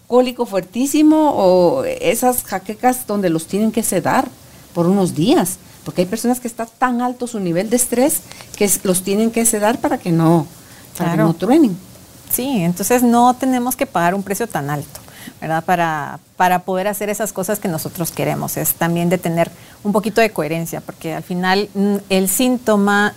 cólico 0.07 0.45
fuertísimo 0.45 1.31
o 1.37 1.85
esas 1.85 2.43
jaquecas 2.43 3.07
donde 3.07 3.31
los 3.31 3.47
tienen 3.47 3.71
que 3.71 3.85
sedar 3.85 4.29
por 4.75 4.87
unos 4.87 5.15
días, 5.15 5.59
porque 5.85 6.03
hay 6.03 6.07
personas 6.07 6.41
que 6.41 6.49
está 6.49 6.67
tan 6.67 7.01
alto 7.01 7.29
su 7.29 7.39
nivel 7.39 7.71
de 7.71 7.77
estrés 7.77 8.23
que 8.57 8.69
los 8.83 9.03
tienen 9.03 9.31
que 9.31 9.45
sedar 9.45 9.79
para 9.81 9.99
que 9.99 10.11
no, 10.11 10.47
para 10.99 11.13
que 11.13 11.17
no 11.19 11.35
truenen. 11.35 11.90
Sí, 12.31 12.63
entonces 12.63 13.03
no 13.03 13.35
tenemos 13.35 13.77
que 13.77 13.87
pagar 13.87 14.15
un 14.15 14.23
precio 14.23 14.47
tan 14.47 14.71
alto. 14.71 15.01
¿verdad? 15.41 15.65
Para, 15.65 16.19
para 16.37 16.61
poder 16.61 16.89
hacer 16.89 17.09
esas 17.09 17.33
cosas 17.33 17.59
que 17.59 17.69
nosotros 17.69 18.11
queremos. 18.11 18.57
Es 18.57 18.75
también 18.75 19.09
de 19.09 19.19
tener 19.19 19.51
un 19.83 19.93
poquito 19.93 20.21
de 20.21 20.31
coherencia, 20.31 20.81
porque 20.81 21.15
al 21.15 21.23
final 21.23 21.69
mm, 21.75 21.97
el 22.09 22.29
síntoma 22.29 23.15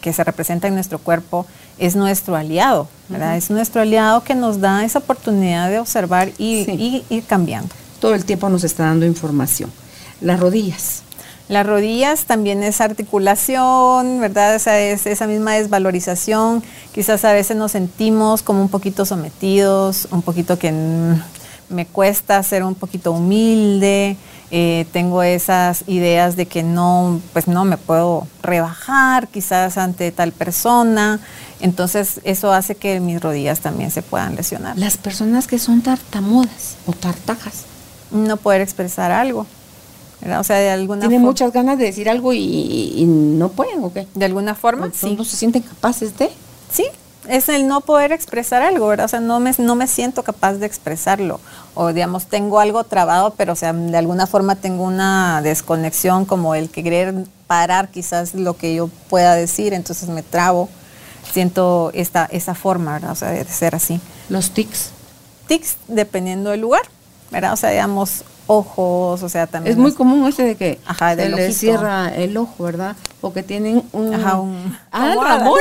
que 0.00 0.12
se 0.12 0.24
representa 0.24 0.68
en 0.68 0.74
nuestro 0.74 0.98
cuerpo 0.98 1.46
es 1.78 1.96
nuestro 1.96 2.36
aliado, 2.36 2.88
¿verdad? 3.08 3.36
Es 3.36 3.50
nuestro 3.50 3.82
aliado 3.82 4.22
que 4.22 4.34
nos 4.34 4.60
da 4.60 4.84
esa 4.84 5.00
oportunidad 5.00 5.68
de 5.68 5.80
observar 5.80 6.30
y, 6.38 7.04
ir 7.08 7.24
cambiando. 7.24 7.74
Todo 8.00 8.14
el 8.14 8.24
tiempo 8.24 8.48
nos 8.48 8.62
está 8.64 8.84
dando 8.84 9.06
información. 9.06 9.72
Las 10.20 10.38
rodillas. 10.38 11.02
Las 11.52 11.66
rodillas 11.66 12.24
también 12.24 12.62
es 12.62 12.80
articulación, 12.80 14.20
¿verdad? 14.22 14.54
Esa 14.54 14.80
es 14.80 15.04
esa 15.04 15.26
misma 15.26 15.52
desvalorización. 15.52 16.62
Quizás 16.94 17.26
a 17.26 17.34
veces 17.34 17.58
nos 17.58 17.72
sentimos 17.72 18.40
como 18.40 18.62
un 18.62 18.70
poquito 18.70 19.04
sometidos, 19.04 20.08
un 20.10 20.22
poquito 20.22 20.58
que 20.58 20.72
me 21.68 21.84
cuesta 21.84 22.42
ser 22.42 22.64
un 22.64 22.74
poquito 22.74 23.12
humilde. 23.12 24.16
Eh, 24.50 24.86
tengo 24.92 25.22
esas 25.22 25.84
ideas 25.88 26.36
de 26.36 26.46
que 26.46 26.62
no, 26.62 27.20
pues 27.34 27.48
no 27.48 27.66
me 27.66 27.76
puedo 27.76 28.26
rebajar 28.42 29.28
quizás 29.28 29.76
ante 29.76 30.10
tal 30.10 30.32
persona. 30.32 31.20
Entonces 31.60 32.22
eso 32.24 32.50
hace 32.50 32.76
que 32.76 32.98
mis 32.98 33.20
rodillas 33.20 33.60
también 33.60 33.90
se 33.90 34.00
puedan 34.00 34.36
lesionar. 34.36 34.78
Las 34.78 34.96
personas 34.96 35.46
que 35.48 35.58
son 35.58 35.82
tartamudas 35.82 36.78
o 36.86 36.94
tartajas. 36.94 37.64
No 38.10 38.38
poder 38.38 38.62
expresar 38.62 39.12
algo. 39.12 39.46
O 40.38 40.44
sea, 40.44 40.56
de 40.58 40.70
alguna 40.70 41.00
Tienen 41.00 41.22
muchas 41.22 41.52
ganas 41.52 41.78
de 41.78 41.86
decir 41.86 42.08
algo 42.08 42.32
y, 42.32 43.04
no 43.06 43.48
pueden, 43.48 43.82
¿o 43.82 43.92
qué? 43.92 44.06
De 44.14 44.24
alguna 44.24 44.54
forma, 44.54 44.90
sí. 44.94 45.16
¿No 45.16 45.24
se 45.24 45.36
sienten 45.36 45.62
capaces 45.62 46.16
de? 46.16 46.30
Sí, 46.70 46.84
es 47.28 47.48
el 47.48 47.66
no 47.66 47.80
poder 47.80 48.12
expresar 48.12 48.62
algo, 48.62 48.88
¿verdad? 48.88 49.06
O 49.06 49.08
sea, 49.08 49.20
no 49.20 49.40
me, 49.40 49.52
no 49.58 49.74
me 49.74 49.86
siento 49.86 50.22
capaz 50.22 50.54
de 50.54 50.66
expresarlo. 50.66 51.40
O, 51.74 51.92
digamos, 51.92 52.26
tengo 52.26 52.60
algo 52.60 52.84
trabado, 52.84 53.34
pero, 53.36 53.52
o 53.52 53.56
sea, 53.56 53.72
de 53.72 53.96
alguna 53.96 54.26
forma 54.26 54.56
tengo 54.56 54.84
una 54.84 55.40
desconexión, 55.42 56.24
como 56.24 56.54
el 56.54 56.70
querer 56.70 57.14
parar 57.46 57.88
quizás 57.88 58.34
lo 58.34 58.56
que 58.56 58.74
yo 58.74 58.88
pueda 59.08 59.34
decir, 59.34 59.72
entonces 59.72 60.08
me 60.08 60.22
trabo. 60.22 60.68
Siento 61.32 61.90
esta, 61.94 62.26
esa 62.26 62.54
forma, 62.54 62.94
¿verdad? 62.94 63.12
O 63.12 63.16
sea, 63.16 63.30
de 63.30 63.44
ser 63.44 63.74
así. 63.74 64.00
Los 64.28 64.50
tics. 64.50 64.90
Tics, 65.46 65.76
dependiendo 65.88 66.50
del 66.50 66.60
lugar, 66.60 66.82
¿verdad? 67.30 67.52
O 67.52 67.56
sea, 67.56 67.70
digamos, 67.70 68.24
ojos, 68.46 69.22
o 69.22 69.28
sea, 69.28 69.46
también. 69.46 69.72
Es 69.72 69.78
muy 69.78 69.92
común 69.92 70.26
ese 70.28 70.42
de 70.44 70.56
que 70.56 70.78
ajá, 70.86 71.14
se 71.14 71.28
le 71.28 71.52
cierra 71.52 72.14
el 72.14 72.36
ojo, 72.36 72.64
¿verdad? 72.64 72.96
Porque 73.20 73.42
tienen 73.42 73.82
un. 73.92 74.14
Ajá, 74.14 74.40
un. 74.40 74.76
Ah, 74.90 75.14
Ramón 75.20 75.60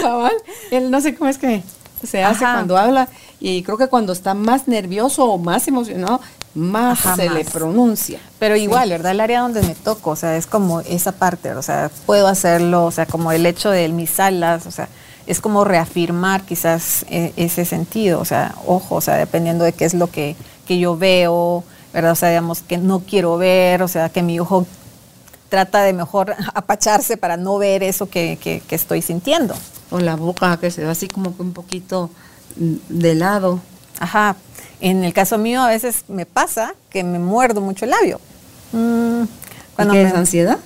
Cabal. 0.00 0.32
Él 0.70 0.90
no 0.90 1.00
sé 1.00 1.14
cómo 1.14 1.30
es 1.30 1.38
que 1.38 1.62
se 2.02 2.22
hace 2.22 2.44
cuando 2.44 2.76
habla 2.76 3.08
y 3.40 3.62
creo 3.62 3.76
que 3.76 3.88
cuando 3.88 4.12
está 4.12 4.34
más 4.34 4.68
nervioso 4.68 5.24
o 5.24 5.38
más 5.38 5.66
emocionado, 5.68 6.20
más 6.54 7.00
se 7.16 7.30
le 7.30 7.44
pronuncia. 7.44 8.20
Pero 8.38 8.56
igual, 8.56 8.90
¿verdad? 8.90 9.12
El 9.12 9.20
área 9.20 9.40
donde 9.40 9.62
me 9.62 9.74
toco, 9.74 10.10
o 10.10 10.16
sea, 10.16 10.36
es 10.36 10.46
como 10.46 10.80
esa 10.80 11.12
parte, 11.12 11.52
o 11.54 11.62
sea, 11.62 11.90
puedo 12.06 12.26
hacerlo, 12.26 12.84
o 12.84 12.90
sea, 12.90 13.06
como 13.06 13.32
el 13.32 13.46
hecho 13.46 13.70
de 13.70 13.88
mis 13.88 14.18
alas, 14.18 14.66
o 14.66 14.70
sea, 14.70 14.88
es 15.26 15.40
como 15.40 15.64
reafirmar 15.64 16.42
quizás 16.42 17.04
e, 17.10 17.32
ese 17.36 17.64
sentido, 17.64 18.20
o 18.20 18.24
sea, 18.24 18.54
ojo, 18.66 18.96
o 18.96 19.00
sea, 19.00 19.16
dependiendo 19.16 19.64
de 19.64 19.72
qué 19.72 19.84
es 19.84 19.94
lo 19.94 20.10
que 20.10 20.36
que 20.68 20.78
yo 20.78 20.96
veo, 20.98 21.64
¿verdad? 21.94 22.12
O 22.12 22.14
sea, 22.14 22.28
digamos 22.28 22.60
que 22.60 22.76
no 22.76 23.00
quiero 23.00 23.38
ver, 23.38 23.82
o 23.82 23.88
sea, 23.88 24.10
que 24.10 24.22
mi 24.22 24.38
ojo 24.38 24.66
trata 25.48 25.82
de 25.82 25.94
mejor 25.94 26.36
apacharse 26.54 27.16
para 27.16 27.38
no 27.38 27.56
ver 27.56 27.82
eso 27.82 28.08
que, 28.10 28.62
estoy 28.70 29.00
sintiendo. 29.00 29.54
O 29.90 29.98
la 29.98 30.14
boca 30.14 30.58
que 30.58 30.70
se 30.70 30.84
ve 30.84 30.90
así 30.90 31.08
como 31.08 31.34
que 31.34 31.40
un 31.40 31.54
poquito 31.54 32.10
de 32.56 33.14
lado. 33.14 33.60
Ajá. 33.98 34.36
En 34.80 35.02
el 35.02 35.14
caso 35.14 35.38
mío 35.38 35.62
a 35.62 35.68
veces 35.68 36.04
me 36.08 36.26
pasa 36.26 36.74
que 36.90 37.02
me 37.02 37.18
muerdo 37.18 37.62
mucho 37.62 37.86
el 37.86 37.92
labio. 37.92 38.20
Mm, 38.72 39.22
cuando 39.74 39.94
¿Y 39.94 39.96
qué 39.96 40.02
es 40.02 40.14
ansiedad? 40.14 40.58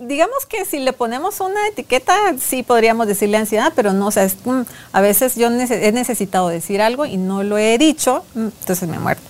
Digamos 0.00 0.46
que 0.46 0.64
si 0.64 0.78
le 0.78 0.92
ponemos 0.92 1.40
una 1.40 1.68
etiqueta, 1.68 2.14
sí 2.40 2.62
podríamos 2.62 3.06
decirle 3.06 3.36
ansiedad, 3.36 3.72
pero 3.76 3.92
no, 3.92 4.06
o 4.06 4.10
sea, 4.10 4.26
mm, 4.26 4.62
a 4.92 5.00
veces 5.00 5.36
yo 5.36 5.48
he 5.48 5.92
necesitado 5.92 6.48
decir 6.48 6.80
algo 6.80 7.04
y 7.04 7.16
no 7.16 7.42
lo 7.42 7.58
he 7.58 7.76
dicho, 7.78 8.24
mm, 8.34 8.48
entonces 8.60 8.88
me 8.88 8.98
muerto. 8.98 9.22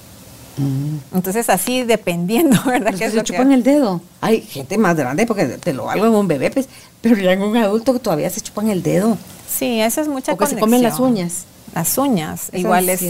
Mm. 0.57 1.17
Entonces 1.17 1.51
así 1.51 1.83
dependiendo, 1.83 2.57
¿verdad? 2.67 2.95
que 2.95 3.11
se 3.11 3.23
chupan 3.23 3.53
el 3.53 3.63
dedo. 3.63 4.01
Hay 4.21 4.43
gente 4.43 4.79
más 4.79 4.97
grande 4.97 5.27
porque 5.27 5.47
te 5.47 5.73
lo 5.73 5.91
hago 5.91 6.07
en 6.07 6.15
un 6.15 6.29
bebé, 6.29 6.51
pues, 6.51 6.69
pero 7.01 7.17
ya 7.17 7.33
en 7.33 7.43
un 7.43 7.57
adulto 7.57 7.93
que 7.93 7.99
todavía 7.99 8.31
se 8.31 8.41
chupan 8.41 8.69
el 8.69 8.83
dedo. 8.83 9.19
Sí, 9.49 9.81
eso 9.81 10.01
es 10.01 10.09
mucha 10.09 10.35
o 10.35 10.47
se 10.47 10.59
comen 10.59 10.83
las 10.83 11.01
uñas. 11.01 11.45
Las 11.75 11.99
uñas, 11.99 12.51
igual 12.53 12.89
es. 12.89 13.03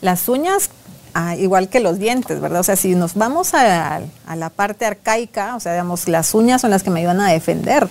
Las 0.00 0.28
uñas 0.28 0.70
Ah, 1.14 1.36
igual 1.36 1.68
que 1.68 1.80
los 1.80 1.98
dientes, 1.98 2.40
¿verdad? 2.40 2.60
O 2.60 2.64
sea, 2.64 2.76
si 2.76 2.94
nos 2.94 3.14
vamos 3.14 3.54
a, 3.54 4.00
la 4.34 4.50
parte 4.50 4.86
arcaica, 4.86 5.56
o 5.56 5.60
sea, 5.60 5.72
digamos, 5.72 6.08
las 6.08 6.34
uñas 6.34 6.60
son 6.60 6.70
las 6.70 6.82
que 6.82 6.90
me 6.90 7.00
ayudan 7.00 7.20
a 7.20 7.30
defender. 7.30 7.88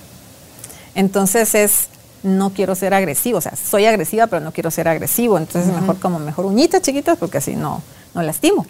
Entonces 0.96 1.54
es, 1.56 1.90
no 2.24 2.52
quiero 2.52 2.76
ser 2.76 2.94
agresivo, 2.94 3.40
o 3.40 3.42
sea, 3.42 3.56
soy 3.56 3.86
agresiva, 3.86 4.28
pero 4.28 4.42
no 4.42 4.52
quiero 4.52 4.72
ser 4.72 4.88
agresivo. 4.88 5.38
Entonces 5.38 5.70
es 5.70 5.82
mejor 5.82 6.00
como 6.00 6.20
mejor 6.20 6.46
uñitas 6.46 6.82
chiquitas 6.82 7.18
porque 7.18 7.40
así 7.40 7.56
no, 7.56 7.82
no 8.14 8.22
lastimo. 8.24 8.66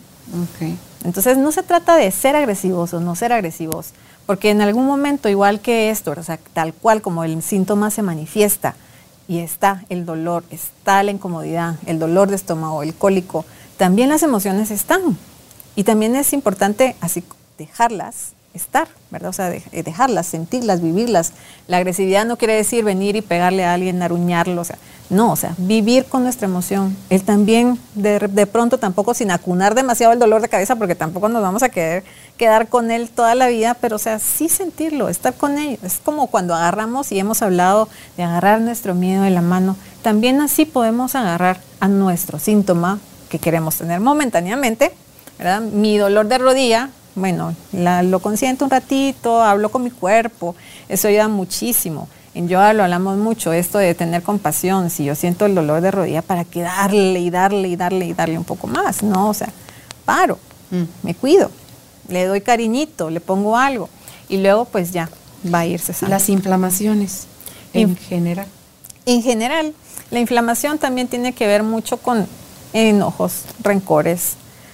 Entonces 1.04 1.38
no 1.38 1.52
se 1.52 1.64
trata 1.64 1.96
de 1.96 2.12
ser 2.12 2.36
agresivos 2.36 2.94
o 2.94 3.00
no 3.00 3.16
ser 3.16 3.34
agresivos, 3.34 3.94
porque 4.26 4.52
en 4.52 4.62
algún 4.62 4.86
momento, 4.86 5.30
igual 5.30 5.60
que 5.60 5.90
esto, 5.90 6.14
o 6.16 6.24
sea, 6.24 6.40
tal 6.54 6.74
cual 6.74 7.02
como 7.02 7.24
el 7.24 7.42
síntoma 7.42 7.90
se 7.90 8.02
manifiesta 8.02 8.76
y 9.28 9.40
está 9.40 9.84
el 9.90 10.06
dolor, 10.06 10.44
está 10.52 11.02
la 11.04 11.12
incomodidad, 11.12 11.76
el 11.86 12.00
dolor 12.00 12.30
de 12.30 12.36
estómago, 12.36 12.84
el 12.84 12.94
cólico, 12.94 13.46
también 13.80 14.10
las 14.10 14.24
emociones 14.24 14.72
están. 14.72 15.18
Y 15.78 15.86
también 15.86 16.18
es 16.18 16.34
importante 16.34 16.98
así 17.00 17.24
dejarlas 17.58 18.34
estar, 18.54 18.90
¿verdad? 19.10 19.30
O 19.30 19.34
sea, 19.34 19.54
eh, 19.54 19.64
dejarlas, 19.72 20.28
sentirlas, 20.28 20.82
vivirlas. 20.82 21.32
La 21.68 21.78
agresividad 21.78 22.26
no 22.26 22.36
quiere 22.36 22.56
decir 22.56 22.84
venir 22.84 23.16
y 23.16 23.22
pegarle 23.22 23.64
a 23.64 23.74
alguien, 23.74 24.02
aruñarlo, 24.02 24.60
o 24.60 24.66
sea, 24.66 24.78
no, 25.10 25.32
o 25.32 25.36
sea, 25.38 25.56
vivir 25.58 26.06
con 26.06 26.24
nuestra 26.24 26.48
emoción. 26.48 26.98
Él 27.10 27.24
también, 27.24 27.80
de, 27.96 28.20
de, 28.20 28.46
pronto, 28.48 28.80
tampoco 28.80 29.14
sin 29.14 29.32
acunar 29.32 29.76
demasiado 29.76 30.12
el 30.12 30.20
dolor 30.20 30.42
de 30.42 30.50
cabeza, 30.50 30.76
porque 30.76 30.96
tampoco 30.96 31.30
nos 31.30 31.42
vamos 31.42 31.64
a 31.64 31.70
querer 31.70 32.04
quedar 32.38 32.68
con 32.68 32.92
él 32.92 33.10
toda 33.10 33.34
la 33.34 33.48
vida, 33.48 33.76
pero 33.76 33.96
o 33.96 34.00
sea, 34.00 34.20
sí 34.20 34.50
sentirlo, 34.50 35.08
estar 35.08 35.34
con 35.36 35.58
él. 35.58 35.80
Es 35.84 36.02
como 36.04 36.28
cuando 36.28 36.54
agarramos, 36.54 37.14
y 37.14 37.20
hemos 37.20 37.42
hablado 37.42 37.88
de 38.18 38.24
agarrar 38.24 38.60
nuestro 38.60 38.94
miedo 38.94 39.24
de 39.24 39.30
la 39.30 39.42
mano, 39.42 39.78
también 40.02 40.42
así 40.42 40.66
podemos 40.66 41.16
agarrar 41.16 41.62
a 41.80 41.88
nuestro 41.88 42.40
síntoma 42.40 43.00
que 43.30 43.40
queremos 43.40 43.76
tener 43.76 44.00
momentáneamente, 44.00 44.92
¿verdad? 45.38 45.62
Mi 45.62 45.98
dolor 45.98 46.28
de 46.28 46.38
rodilla, 46.38 46.90
bueno, 47.16 47.56
lo 47.72 48.20
consiento 48.20 48.66
un 48.66 48.72
ratito, 48.72 49.42
hablo 49.42 49.70
con 49.70 49.84
mi 49.84 49.92
cuerpo, 49.92 50.56
eso 50.88 51.08
ayuda 51.08 51.28
muchísimo. 51.28 52.08
En 52.36 52.48
yoga 52.48 52.74
lo 52.74 52.84
hablamos 52.84 53.18
mucho, 53.18 53.54
esto 53.54 53.80
de 53.80 53.96
tener 53.96 54.22
compasión, 54.22 54.90
si 54.90 55.04
yo 55.04 55.16
siento 55.16 55.46
el 55.46 55.56
dolor 55.56 55.82
de 55.82 55.92
rodilla, 55.92 56.22
¿para 56.22 56.46
que 56.46 56.62
darle 56.62 57.20
y 57.20 57.30
darle 57.30 57.68
y 57.70 57.76
darle 57.76 58.06
y 58.06 58.14
darle 58.14 58.38
un 58.38 58.44
poco 58.44 58.68
más? 58.68 59.02
No, 59.02 59.30
o 59.30 59.34
sea, 59.34 59.50
paro, 60.06 60.38
mm. 60.72 60.84
me 61.04 61.16
cuido, 61.16 61.52
le 62.08 62.26
doy 62.26 62.42
cariñito, 62.42 63.10
le 63.10 63.20
pongo 63.20 63.58
algo 63.58 63.90
y 64.28 64.38
luego 64.38 64.66
pues 64.66 64.92
ya 64.92 65.10
va 65.54 65.60
a 65.60 65.66
irse 65.66 65.92
sanando. 65.94 66.16
Las 66.16 66.30
inflamaciones 66.30 67.28
en 67.74 67.98
general. 67.98 68.48
En 69.06 69.24
general, 69.24 69.74
la 70.12 70.20
inflamación 70.20 70.78
también 70.78 71.08
tiene 71.08 71.34
que 71.34 71.48
ver 71.48 71.64
mucho 71.64 71.98
con 71.98 72.28
enojos, 72.74 73.44
rencores, 73.62 74.34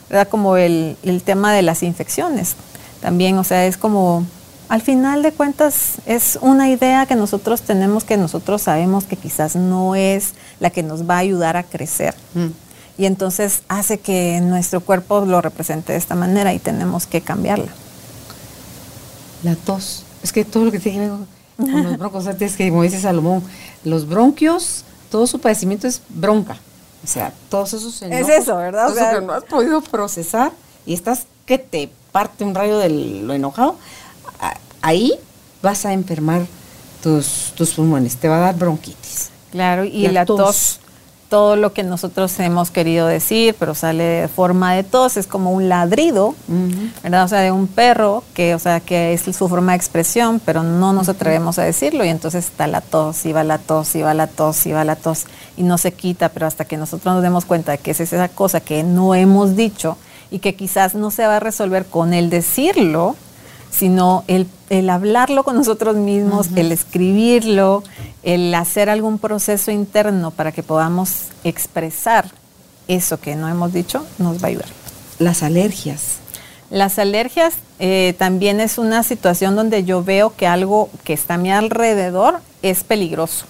¿verdad? 0.09 0.27
Como 0.27 0.57
el, 0.57 0.97
tema 1.23 1.53
de 1.53 1.61
las 1.61 1.83
infecciones. 1.83 2.55
También, 3.01 3.37
o 3.37 3.43
sea, 3.43 3.65
es 3.65 3.77
como, 3.77 4.25
al 4.69 4.81
final 4.81 5.21
de 5.21 5.31
cuentas, 5.31 5.95
es 6.05 6.37
una 6.41 6.69
idea 6.69 7.05
que 7.05 7.15
nosotros 7.15 7.61
tenemos 7.61 8.03
que 8.03 8.17
nosotros 8.17 8.63
sabemos 8.63 9.05
que 9.05 9.15
quizás 9.15 9.55
no 9.55 9.95
es 9.95 10.33
la 10.59 10.69
que 10.69 10.83
nos 10.83 11.07
va 11.09 11.15
a 11.15 11.19
ayudar 11.19 11.57
a 11.57 11.63
crecer. 11.63 12.15
Mm. 12.33 12.47
Y 12.97 13.05
entonces 13.05 13.63
hace 13.67 13.99
que 13.99 14.39
nuestro 14.41 14.79
cuerpo 14.79 15.25
lo 15.25 15.41
represente 15.41 15.91
de 15.91 15.97
esta 15.97 16.15
manera 16.15 16.53
y 16.53 16.59
tenemos 16.59 17.05
que 17.07 17.21
cambiarla. 17.21 17.71
La 19.43 19.55
tos. 19.55 20.03
Es 20.23 20.31
que 20.31 20.45
todo 20.45 20.65
lo 20.65 20.71
que 20.71 20.79
tiene 20.79 21.09
con 21.09 21.27
los 21.83 21.97
broncos, 21.99 22.25
es 22.25 22.55
que 22.55 22.69
como 22.69 22.83
dice 22.83 22.99
Salomón, 22.99 23.43
los 23.83 24.07
bronquios, 24.07 24.85
todo 25.11 25.27
su 25.27 25.39
padecimiento 25.39 25.87
es 25.87 26.01
bronca. 26.09 26.57
O 27.05 27.07
sea, 27.07 27.31
todos 27.49 27.71
esos 27.73 28.01
enojos, 28.01 28.29
Es 28.29 28.41
eso, 28.41 28.57
¿verdad? 28.57 28.91
O 28.91 28.93
sea, 28.93 29.13
que 29.13 29.21
no 29.21 29.33
has 29.33 29.43
podido 29.43 29.79
procesar 29.79 30.51
y 30.87 30.95
estás 30.95 31.27
que 31.45 31.59
te 31.59 31.91
parte 32.11 32.43
un 32.43 32.55
rayo 32.55 32.79
de 32.79 32.89
lo 32.89 33.33
enojado, 33.33 33.77
ahí 34.81 35.13
vas 35.61 35.85
a 35.85 35.93
enfermar 35.93 36.47
tus, 37.03 37.53
tus 37.55 37.75
pulmones, 37.75 38.17
te 38.17 38.27
va 38.27 38.37
a 38.37 38.39
dar 38.39 38.55
bronquitis. 38.55 39.29
Claro, 39.51 39.85
y 39.85 40.07
la, 40.07 40.25
tos. 40.25 40.79
Todo 41.29 41.55
lo 41.55 41.73
que 41.73 41.83
nosotros 41.83 42.39
hemos 42.39 42.71
querido 42.71 43.07
decir, 43.07 43.55
pero 43.57 43.73
sale 43.73 44.03
de 44.03 44.27
forma 44.27 44.73
de 44.73 44.83
tos, 44.83 45.17
es 45.17 45.27
como 45.27 45.51
un 45.51 45.69
ladrido, 45.69 46.35
¿verdad? 47.03 47.23
O 47.23 47.27
sea, 47.27 47.39
de 47.41 47.51
un 47.51 47.67
perro, 47.67 48.23
que, 48.33 48.53
o 48.55 48.59
sea, 48.59 48.79
que 48.79 49.13
es 49.13 49.23
su 49.23 49.49
forma 49.49 49.71
de 49.71 49.77
expresión, 49.77 50.39
pero 50.45 50.63
no 50.63 50.93
nos 50.93 51.09
atrevemos 51.09 51.57
a 51.57 51.63
decirlo, 51.63 52.05
y 52.05 52.09
entonces 52.09 52.45
está 52.45 52.67
la 52.67 52.81
tos, 52.81 53.25
y 53.25 53.33
va 53.33 53.43
la 53.43 53.57
tos, 53.57 53.95
y 53.95 54.01
va 54.01 54.13
la 54.13 54.27
tos, 54.27 54.65
y 54.65 54.71
va 54.71 54.83
la 54.83 54.95
tos, 54.95 55.25
y 55.57 55.63
no 55.63 55.77
se 55.77 55.93
quita, 55.93 56.29
pero 56.29 56.45
hasta 56.45 56.65
que 56.65 56.77
nosotros 56.77 57.13
nos 57.13 57.23
demos 57.23 57.45
cuenta 57.45 57.71
de 57.71 57.77
que 57.79 57.91
es 57.91 57.99
esa 57.99 58.29
cosa 58.29 58.59
que 58.59 58.83
no 58.83 59.15
hemos 59.15 59.55
dicho 59.55 59.97
y 60.31 60.39
que 60.39 60.55
quizás 60.55 60.95
no 60.95 61.11
se 61.11 61.25
va 61.25 61.37
a 61.37 61.39
resolver 61.39 61.85
con 61.85 62.13
el 62.13 62.29
decirlo, 62.29 63.15
sino 63.77 64.23
el, 64.27 64.47
hablarlo 64.89 65.43
con 65.43 65.55
nosotros 65.55 65.95
mismos, 65.95 66.49
el 66.55 66.71
escribirlo, 66.71 67.83
el 68.23 68.53
hacer 68.55 68.89
algún 68.89 69.19
proceso 69.19 69.71
interno 69.71 70.31
para 70.31 70.51
que 70.51 70.63
podamos 70.63 71.27
expresar 71.43 72.31
eso 72.87 73.19
que 73.19 73.35
no 73.35 73.49
hemos 73.49 73.73
dicho, 73.73 74.05
nos 74.17 74.41
va 74.41 74.45
a 74.45 74.47
ayudar. 74.47 74.69
Las 75.19 75.43
alergias. 75.43 76.17
Las 76.69 76.99
alergias 76.99 77.55
eh, 77.79 78.15
también 78.17 78.59
es 78.59 78.77
una 78.77 79.03
situación 79.03 79.55
donde 79.55 79.83
yo 79.83 80.03
veo 80.03 80.35
que 80.35 80.47
algo 80.47 80.89
que 81.03 81.13
está 81.13 81.35
a 81.35 81.37
mi 81.37 81.51
alrededor 81.51 82.39
es 82.61 82.83
peligroso. 82.83 83.45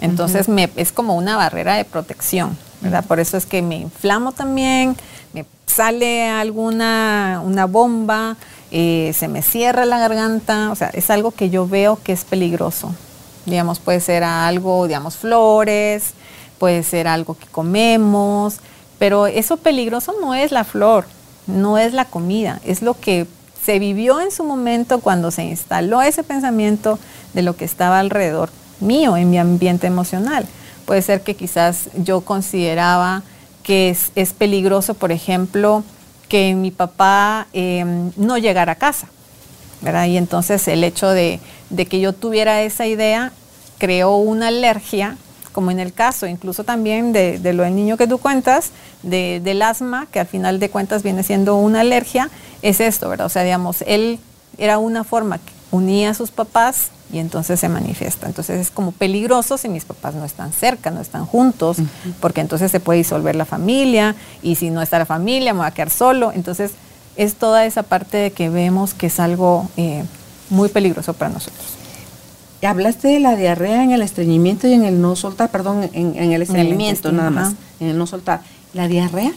Entonces 0.00 0.48
me, 0.48 0.70
es 0.76 0.92
como 0.92 1.16
una 1.16 1.36
barrera 1.36 1.74
de 1.74 1.84
protección, 1.84 2.56
¿verdad? 2.80 3.04
Por 3.04 3.18
eso 3.18 3.36
es 3.36 3.46
que 3.46 3.62
me 3.62 3.76
inflamo 3.76 4.30
también, 4.32 4.96
me 5.32 5.44
sale 5.66 6.28
alguna 6.28 7.42
una 7.44 7.66
bomba, 7.66 8.36
eh, 8.70 9.12
se 9.14 9.28
me 9.28 9.42
cierra 9.42 9.86
la 9.86 9.98
garganta, 9.98 10.70
o 10.70 10.74
sea, 10.74 10.88
es 10.92 11.10
algo 11.10 11.30
que 11.30 11.50
yo 11.50 11.66
veo 11.66 11.98
que 12.02 12.12
es 12.12 12.24
peligroso. 12.24 12.94
Digamos, 13.46 13.78
puede 13.78 14.00
ser 14.00 14.24
algo, 14.24 14.86
digamos, 14.86 15.16
flores, 15.16 16.12
puede 16.58 16.82
ser 16.82 17.08
algo 17.08 17.34
que 17.34 17.46
comemos, 17.46 18.58
pero 18.98 19.26
eso 19.26 19.56
peligroso 19.56 20.14
no 20.20 20.34
es 20.34 20.52
la 20.52 20.64
flor, 20.64 21.06
no 21.46 21.78
es 21.78 21.94
la 21.94 22.04
comida, 22.04 22.60
es 22.64 22.82
lo 22.82 22.94
que 22.94 23.26
se 23.64 23.78
vivió 23.78 24.20
en 24.20 24.30
su 24.30 24.44
momento 24.44 25.00
cuando 25.00 25.30
se 25.30 25.44
instaló 25.44 26.02
ese 26.02 26.22
pensamiento 26.22 26.98
de 27.34 27.42
lo 27.42 27.56
que 27.56 27.64
estaba 27.64 28.00
alrededor 28.00 28.50
mío, 28.80 29.16
en 29.16 29.30
mi 29.30 29.38
ambiente 29.38 29.86
emocional. 29.86 30.46
Puede 30.84 31.02
ser 31.02 31.22
que 31.22 31.34
quizás 31.34 31.88
yo 31.94 32.20
consideraba 32.22 33.22
que 33.62 33.90
es, 33.90 34.10
es 34.14 34.32
peligroso, 34.32 34.94
por 34.94 35.12
ejemplo, 35.12 35.84
que 36.28 36.54
mi 36.54 36.70
papá 36.70 37.46
em, 37.52 38.12
no 38.16 38.38
llegara 38.38 38.72
a 38.72 38.76
casa. 38.76 39.08
¿verdad? 39.80 40.06
Y 40.06 40.16
entonces 40.16 40.66
el 40.68 40.84
hecho 40.84 41.10
de, 41.10 41.40
que 41.88 42.00
yo 42.00 42.12
tuviera 42.12 42.62
esa 42.62 42.86
idea 42.86 43.32
creó 43.78 44.16
una 44.16 44.48
alergia, 44.48 45.16
como 45.52 45.70
en 45.70 45.80
el 45.80 45.92
caso 45.92 46.26
incluso 46.26 46.64
también 46.64 47.12
de, 47.12 47.40
lo 47.52 47.62
del 47.62 47.74
niño 47.74 47.96
que 47.96 48.06
tú 48.06 48.18
cuentas, 48.18 48.70
del 49.02 49.62
asma, 49.62 50.06
que 50.10 50.20
al 50.20 50.26
final 50.26 50.58
de 50.58 50.70
cuentas 50.70 51.02
viene 51.02 51.22
siendo 51.22 51.56
una 51.56 51.80
alergia, 51.80 52.30
es 52.62 52.80
esto, 52.80 53.08
¿verdad? 53.08 53.26
O 53.26 53.30
sea, 53.30 53.44
digamos, 53.44 53.82
él 53.86 54.18
era 54.56 54.78
una 54.78 55.04
forma 55.04 55.38
que 55.38 55.52
unía 55.70 56.10
a 56.10 56.14
sus 56.14 56.30
papás 56.30 56.90
y 57.12 57.18
entonces 57.18 57.58
se 57.60 57.68
manifiesta. 57.68 58.26
Entonces 58.26 58.60
es 58.60 58.70
como 58.70 58.92
peligroso 58.92 59.58
si 59.58 59.68
mis 59.68 59.84
papás 59.84 60.14
no 60.14 60.24
están 60.24 60.52
cerca, 60.52 60.90
no 60.90 61.00
están 61.00 61.26
juntos, 61.26 61.78
porque 62.20 62.40
entonces 62.40 62.70
se 62.70 62.80
puede 62.80 62.98
disolver 62.98 63.36
la 63.36 63.44
familia 63.44 64.14
y 64.42 64.56
si 64.56 64.70
no 64.70 64.82
está 64.82 64.98
la 64.98 65.06
familia 65.06 65.52
me 65.54 65.60
voy 65.60 65.68
a 65.68 65.70
quedar 65.70 65.90
solo. 65.90 66.32
Entonces 66.34 66.72
es 67.16 67.34
toda 67.34 67.64
esa 67.64 67.82
parte 67.82 68.16
de 68.16 68.30
que 68.32 68.48
vemos 68.48 68.94
que 68.94 69.06
es 69.06 69.20
algo 69.20 69.68
eh, 69.76 70.04
muy 70.50 70.68
peligroso 70.68 71.14
para 71.14 71.30
nosotros. 71.30 71.66
Hablaste 72.62 73.08
de 73.08 73.20
la 73.20 73.36
diarrea 73.36 73.84
en 73.84 73.92
el 73.92 74.02
estreñimiento 74.02 74.66
y 74.66 74.72
en 74.72 74.84
el 74.84 75.00
no 75.00 75.14
soltar, 75.14 75.48
perdón, 75.50 75.88
en, 75.92 76.32
el 76.32 76.42
estreñimiento 76.42 77.12
nada 77.12 77.30
más, 77.30 77.54
en 77.78 77.88
el 77.88 77.98
no 77.98 78.06
soltar. 78.06 78.40
¿La 78.74 78.88
diarrea? 78.88 79.32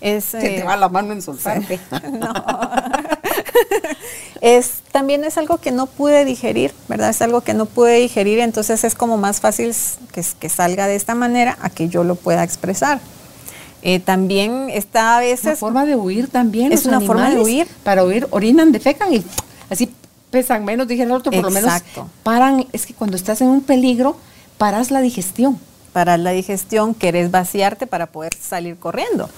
Es, 0.00 0.24
Se 0.24 0.40
te 0.40 0.62
va 0.64 0.76
la 0.76 0.88
mano 0.88 1.12
en 1.12 1.22
soltarte. 1.22 1.80
no. 2.12 2.32
es, 4.40 4.82
también 4.92 5.24
es 5.24 5.38
algo 5.38 5.58
que 5.58 5.72
no 5.72 5.86
pude 5.86 6.24
digerir, 6.24 6.72
¿verdad? 6.88 7.10
Es 7.10 7.22
algo 7.22 7.40
que 7.40 7.54
no 7.54 7.66
pude 7.66 7.98
digerir, 7.98 8.40
entonces 8.40 8.84
es 8.84 8.94
como 8.94 9.16
más 9.16 9.40
fácil 9.40 9.74
que, 10.12 10.24
que 10.38 10.48
salga 10.48 10.86
de 10.86 10.96
esta 10.96 11.14
manera 11.14 11.58
a 11.60 11.70
que 11.70 11.88
yo 11.88 12.04
lo 12.04 12.14
pueda 12.14 12.42
expresar. 12.44 13.00
Eh, 13.82 14.00
también 14.00 14.68
está 14.70 15.16
a 15.16 15.20
veces... 15.20 15.46
Una 15.46 15.56
forma 15.56 15.86
de 15.86 15.94
huir 15.94 16.28
también. 16.28 16.72
Es 16.72 16.86
una 16.86 17.00
forma 17.00 17.30
de 17.30 17.40
huir. 17.40 17.68
Para 17.84 18.04
huir, 18.04 18.26
orinan, 18.30 18.72
defecan 18.72 19.14
y 19.14 19.24
así 19.70 19.92
pesan 20.30 20.64
menos, 20.64 20.88
dije 20.88 21.04
el 21.04 21.12
otro, 21.12 21.30
por 21.30 21.44
lo 21.44 21.50
menos 21.50 21.72
paran. 22.22 22.66
Es 22.72 22.86
que 22.86 22.94
cuando 22.94 23.16
estás 23.16 23.40
en 23.42 23.48
un 23.48 23.60
peligro, 23.60 24.16
paras 24.58 24.90
la 24.90 25.00
digestión 25.00 25.60
para 25.96 26.18
la 26.18 26.32
digestión, 26.32 26.92
querés 26.92 27.30
vaciarte 27.30 27.86
para 27.86 28.04
poder 28.04 28.34
salir 28.38 28.76
corriendo. 28.76 29.30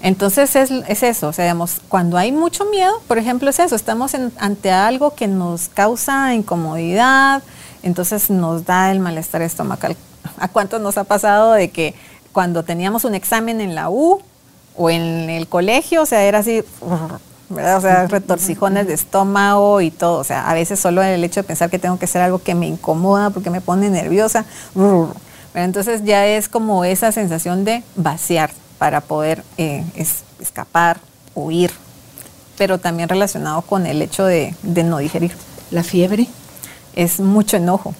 Entonces 0.00 0.56
es, 0.56 0.70
eso, 1.02 1.28
o 1.28 1.32
sea, 1.34 1.44
digamos, 1.44 1.82
cuando 1.86 2.16
hay 2.16 2.32
mucho 2.32 2.64
miedo, 2.64 2.94
por 3.06 3.18
ejemplo, 3.18 3.50
es 3.50 3.58
eso, 3.58 3.76
estamos 3.76 4.16
ante 4.38 4.70
algo 4.70 5.14
que 5.14 5.28
nos 5.28 5.68
causa 5.68 6.32
incomodidad, 6.32 7.42
entonces 7.82 8.30
nos 8.30 8.64
da 8.64 8.90
el 8.90 9.00
malestar 9.00 9.42
estomacal. 9.42 9.98
¿A 10.38 10.48
cuántos 10.48 10.80
nos 10.80 10.96
ha 10.96 11.04
pasado 11.04 11.52
de 11.52 11.68
que 11.68 11.94
cuando 12.32 12.62
teníamos 12.62 13.04
un 13.04 13.14
examen 13.14 13.60
en 13.60 13.74
la 13.74 13.90
U 13.90 14.22
o 14.76 14.88
en 14.88 15.28
el 15.28 15.46
colegio, 15.46 16.00
o 16.00 16.06
sea, 16.06 16.22
era 16.22 16.38
así, 16.38 16.64
¿verdad? 17.50 17.76
O 17.76 17.80
sea, 17.82 18.06
retorcijones 18.08 18.86
de 18.86 18.94
estómago 18.94 19.82
y 19.82 19.90
todo. 19.90 20.20
O 20.20 20.24
sea, 20.24 20.48
a 20.48 20.54
veces 20.54 20.80
solo 20.80 21.02
el 21.02 21.22
hecho 21.22 21.42
de 21.42 21.44
pensar 21.44 21.68
que 21.68 21.78
tengo 21.78 21.98
que 21.98 22.06
hacer 22.06 22.22
algo 22.22 22.38
que 22.38 22.54
me 22.54 22.66
incomoda 22.66 23.28
porque 23.28 23.50
me 23.50 23.60
pone 23.60 23.90
nerviosa, 23.90 24.46
entonces 25.54 26.04
ya 26.04 26.26
es 26.26 26.48
como 26.48 26.84
esa 26.84 27.12
sensación 27.12 27.64
de 27.64 27.82
vaciar 27.96 28.50
para 28.78 29.00
poder 29.00 29.42
eh, 29.56 29.84
escapar, 30.38 31.00
huir, 31.34 31.70
pero 32.56 32.78
también 32.78 33.08
relacionado 33.08 33.62
con 33.62 33.86
el 33.86 34.02
hecho 34.02 34.24
de, 34.24 34.54
no 34.62 34.98
digerir. 34.98 35.32
La 35.70 35.82
fiebre 35.82 36.26
es 36.94 37.20
mucho 37.20 37.56
enojo, 37.56 37.94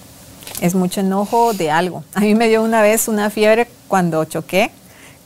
es 0.61 0.75
mucho 0.75 1.01
enojo 1.01 1.53
de 1.53 1.71
algo. 1.71 2.03
A 2.13 2.21
mí 2.21 2.35
me 2.35 2.47
dio 2.47 2.63
una 2.63 2.81
vez 2.81 3.07
una 3.07 3.29
fiebre 3.29 3.67
cuando 3.87 4.23
choqué, 4.25 4.71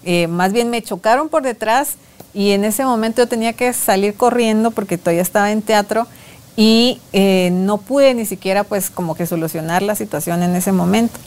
eh, 0.03 0.27
más 0.27 0.51
bien 0.51 0.69
me 0.69 0.81
chocaron 0.81 1.29
por 1.29 1.43
detrás 1.43 1.95
y 2.33 2.51
en 2.51 2.65
ese 2.65 2.83
momento 2.83 3.21
yo 3.21 3.27
tenía 3.27 3.53
que 3.53 3.71
salir 3.73 4.15
corriendo 4.15 4.71
porque 4.71 4.97
todavía 4.97 5.21
estaba 5.21 5.51
en 5.51 5.61
teatro 5.61 6.07
y 6.55 6.99
eh, 7.13 7.49
no 7.51 7.77
pude 7.77 8.13
ni 8.13 8.25
siquiera 8.25 8.63
pues 8.63 8.89
como 8.89 9.15
que 9.15 9.25
solucionar 9.25 9.81
la 9.81 9.95
situación 9.95 10.43
en 10.43 10.55
ese 10.55 10.71
momento 10.71 11.19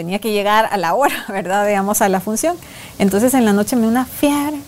tenía 0.00 0.18
que 0.18 0.32
llegar 0.32 0.66
a 0.72 0.78
la 0.78 0.94
hora, 0.94 1.26
¿verdad? 1.28 1.66
Digamos, 1.66 2.00
a 2.00 2.08
la 2.08 2.20
función. 2.20 2.56
Entonces 2.98 3.34
en 3.34 3.44
la 3.44 3.52
noche 3.52 3.76
me 3.76 3.82
dio 3.82 3.90
una 3.90 4.06
fiebre, 4.06 4.58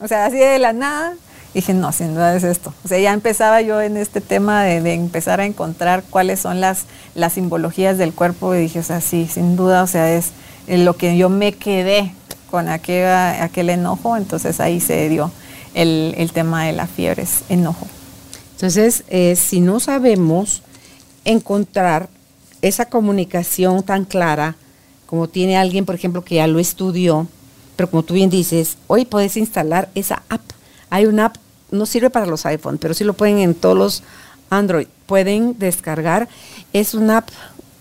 o 0.00 0.08
sea, 0.08 0.24
así 0.24 0.38
de 0.38 0.58
la 0.58 0.72
nada. 0.72 1.12
Dije, 1.52 1.74
no, 1.74 1.92
sin 1.92 2.14
duda 2.14 2.34
es 2.34 2.44
esto. 2.44 2.72
O 2.84 2.88
sea, 2.88 2.98
ya 2.98 3.12
empezaba 3.12 3.60
yo 3.60 3.82
en 3.82 3.98
este 3.98 4.22
tema 4.22 4.62
de, 4.62 4.94
empezar 4.94 5.40
a 5.40 5.44
encontrar 5.44 6.04
cuáles 6.08 6.40
son 6.40 6.62
las, 6.62 6.84
las 7.14 7.34
simbologías 7.34 7.98
del 7.98 8.14
cuerpo 8.14 8.54
y 8.54 8.60
dije, 8.60 8.78
o 8.78 8.82
sea, 8.82 9.02
sí, 9.02 9.28
sin 9.30 9.56
duda, 9.56 9.82
o 9.82 9.86
sea, 9.86 10.10
es 10.10 10.32
lo 10.66 10.96
que 10.96 11.18
yo 11.18 11.28
me 11.28 11.52
quedé 11.52 12.14
con 12.50 12.68
aquel, 12.68 13.06
aquel 13.06 13.68
enojo, 13.68 14.16
entonces 14.16 14.58
ahí 14.60 14.80
se 14.80 15.08
dio 15.10 15.30
el, 15.74 16.14
el 16.16 16.32
tema 16.32 16.64
de 16.64 16.72
las 16.72 16.88
fiebres, 16.88 17.42
enojo. 17.50 17.86
Entonces, 18.52 19.04
eh, 19.08 19.36
si 19.36 19.60
no 19.60 19.80
sabemos 19.80 20.62
encontrar 21.24 22.08
esa 22.62 22.86
comunicación 22.86 23.82
tan 23.82 24.04
clara, 24.04 24.56
como 25.08 25.26
tiene 25.26 25.56
alguien, 25.56 25.86
por 25.86 25.94
ejemplo, 25.94 26.22
que 26.22 26.34
ya 26.34 26.46
lo 26.46 26.58
estudió, 26.58 27.26
pero 27.76 27.88
como 27.88 28.02
tú 28.02 28.12
bien 28.12 28.28
dices, 28.28 28.76
hoy 28.88 29.06
puedes 29.06 29.38
instalar 29.38 29.88
esa 29.94 30.22
app. 30.28 30.42
Hay 30.90 31.06
una 31.06 31.26
app, 31.26 31.36
no 31.70 31.86
sirve 31.86 32.10
para 32.10 32.26
los 32.26 32.44
iPhone, 32.44 32.76
pero 32.76 32.92
sí 32.92 33.04
lo 33.04 33.14
pueden 33.14 33.38
en 33.38 33.54
todos 33.54 33.78
los 33.78 34.02
Android. 34.50 34.86
Pueden 35.06 35.58
descargar. 35.58 36.28
Es 36.74 36.92
una 36.92 37.18
app 37.18 37.30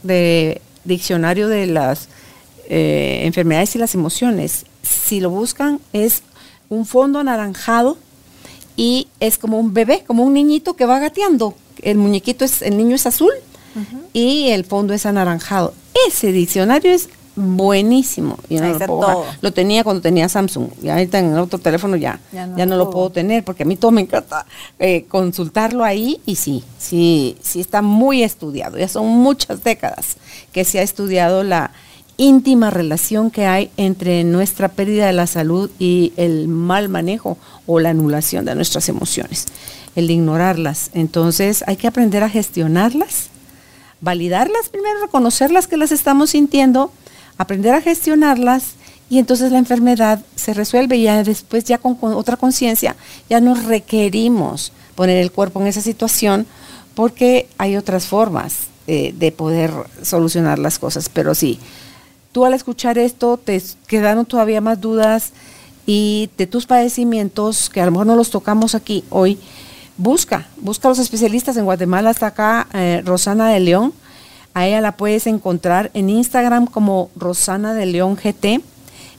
de 0.03 0.61
diccionario 0.85 1.49
de 1.49 1.67
las 1.67 2.07
eh, 2.69 3.23
enfermedades 3.23 3.75
y 3.75 3.79
las 3.79 3.93
emociones. 3.93 4.65
Si 4.81 5.19
lo 5.19 5.29
buscan, 5.29 5.81
es 5.91 6.23
un 6.69 6.85
fondo 6.85 7.19
anaranjado 7.19 7.97
y 8.77 9.09
es 9.19 9.37
como 9.37 9.59
un 9.59 9.73
bebé, 9.73 10.05
como 10.07 10.23
un 10.23 10.33
niñito 10.33 10.75
que 10.75 10.85
va 10.85 10.99
gateando. 10.99 11.55
El 11.81 11.97
muñequito 11.97 12.45
es, 12.45 12.61
el 12.61 12.77
niño 12.77 12.95
es 12.95 13.05
azul 13.05 13.33
y 14.13 14.49
el 14.49 14.63
fondo 14.63 14.93
es 14.93 15.05
anaranjado. 15.05 15.73
Ese 16.07 16.31
diccionario 16.31 16.91
es 16.91 17.09
buenísimo. 17.37 18.37
lo, 19.41 19.53
tenía 19.53 19.83
cuando 19.83 20.01
tenía 20.01 20.27
Samsung 20.27 20.69
y 20.81 20.89
ahorita 20.89 21.19
en 21.19 21.33
el 21.33 21.39
otro 21.39 21.59
teléfono 21.59 21.95
ya, 21.95 22.19
ya 22.31 22.65
no, 22.65 22.75
lo 22.75 22.89
puedo 22.89 23.11
tener 23.11 23.43
porque 23.43 23.63
a 23.63 23.65
mí 23.65 23.77
todo 23.77 23.91
me 23.91 24.01
encanta 24.01 24.45
eh, 24.79 25.05
consultarlo 25.07 25.83
ahí 25.83 26.19
y 26.25 26.35
sí, 26.35 26.63
sí, 26.79 27.37
sí 27.41 27.61
está 27.61 27.81
muy 27.81 28.23
estudiado. 28.23 28.77
Ya 28.77 28.87
son 28.87 29.07
muchas 29.07 29.63
décadas 29.63 30.17
que 30.51 30.65
se 30.65 30.79
ha 30.79 30.81
estudiado 30.81 31.43
la 31.43 31.71
íntima 32.17 32.71
relación 32.71 33.29
que 33.29 33.45
hay 33.45 33.69
entre 33.77 34.23
nuestra 34.23 34.69
pérdida 34.69 35.05
de 35.05 35.13
la 35.13 35.27
salud 35.27 35.69
y 35.77 36.13
el 36.17 36.47
mal 36.47 36.89
manejo 36.89 37.37
o 37.67 37.79
la 37.79 37.91
anulación 37.91 38.45
de 38.45 38.55
nuestras 38.55 38.89
emociones, 38.89 39.45
el 39.95 40.09
ignorarlas. 40.09 40.89
Entonces 40.93 41.63
hay 41.67 41.75
que 41.75 41.87
aprender 41.87 42.23
a 42.23 42.29
gestionarlas, 42.29 43.29
validarlas 44.01 44.69
primero, 44.69 44.99
reconocerlas 45.01 45.67
que 45.67 45.77
las 45.77 45.91
estamos 45.91 46.31
sintiendo 46.31 46.91
aprender 47.37 47.73
a 47.73 47.81
gestionarlas 47.81 48.73
y 49.09 49.19
entonces 49.19 49.51
la 49.51 49.57
enfermedad 49.57 50.21
se 50.35 50.53
resuelve 50.53 50.97
y 50.97 51.03
ya 51.03 51.23
después 51.23 51.63
ya 51.63 51.77
con, 51.77 51.97
otra 52.01 52.35
conciencia 52.35 52.95
ya 53.29 53.39
nos 53.39 53.63
requerimos 53.65 54.73
poner 54.95 55.17
el 55.17 55.31
cuerpo 55.31 55.61
en 55.61 55.67
esa 55.67 55.81
situación 55.81 56.45
porque 56.95 57.47
hay 57.57 57.77
otras 57.77 58.07
formas 58.07 58.67
eh, 58.87 59.13
de 59.17 59.31
poder 59.31 59.71
solucionar 60.01 60.59
las 60.59 60.79
cosas. 60.79 61.09
Pero 61.09 61.35
sí, 61.35 61.59
tú 62.31 62.45
al 62.45 62.53
escuchar 62.53 62.97
esto 62.97 63.37
te 63.37 63.61
quedaron 63.85 64.25
todavía 64.25 64.61
más 64.61 64.81
dudas 64.81 65.31
y 65.85 66.29
de 66.37 66.47
tus 66.47 66.65
padecimientos, 66.65 67.69
que 67.69 67.81
a 67.81 67.85
lo 67.85 67.91
mejor 67.91 68.07
no 68.07 68.15
los 68.15 68.29
tocamos 68.29 68.75
aquí 68.75 69.03
hoy, 69.09 69.39
busca, 69.97 70.47
busca 70.57 70.87
a 70.87 70.91
los 70.91 70.99
especialistas 70.99 71.55
en 71.57 71.65
Guatemala, 71.65 72.09
hasta 72.09 72.27
acá 72.27 72.67
eh, 72.73 73.01
Rosana 73.05 73.49
de 73.49 73.59
León, 73.59 73.93
a 74.57 74.65
ella 74.65 74.81
la 74.81 74.97
puedes 74.97 75.27
encontrar 75.27 75.91
en 75.93 76.09
Instagram 76.09 76.65
como 76.65 77.11
Rosana 77.15 77.73
de 77.73 77.85
León 77.85 78.15
GT 78.15 78.61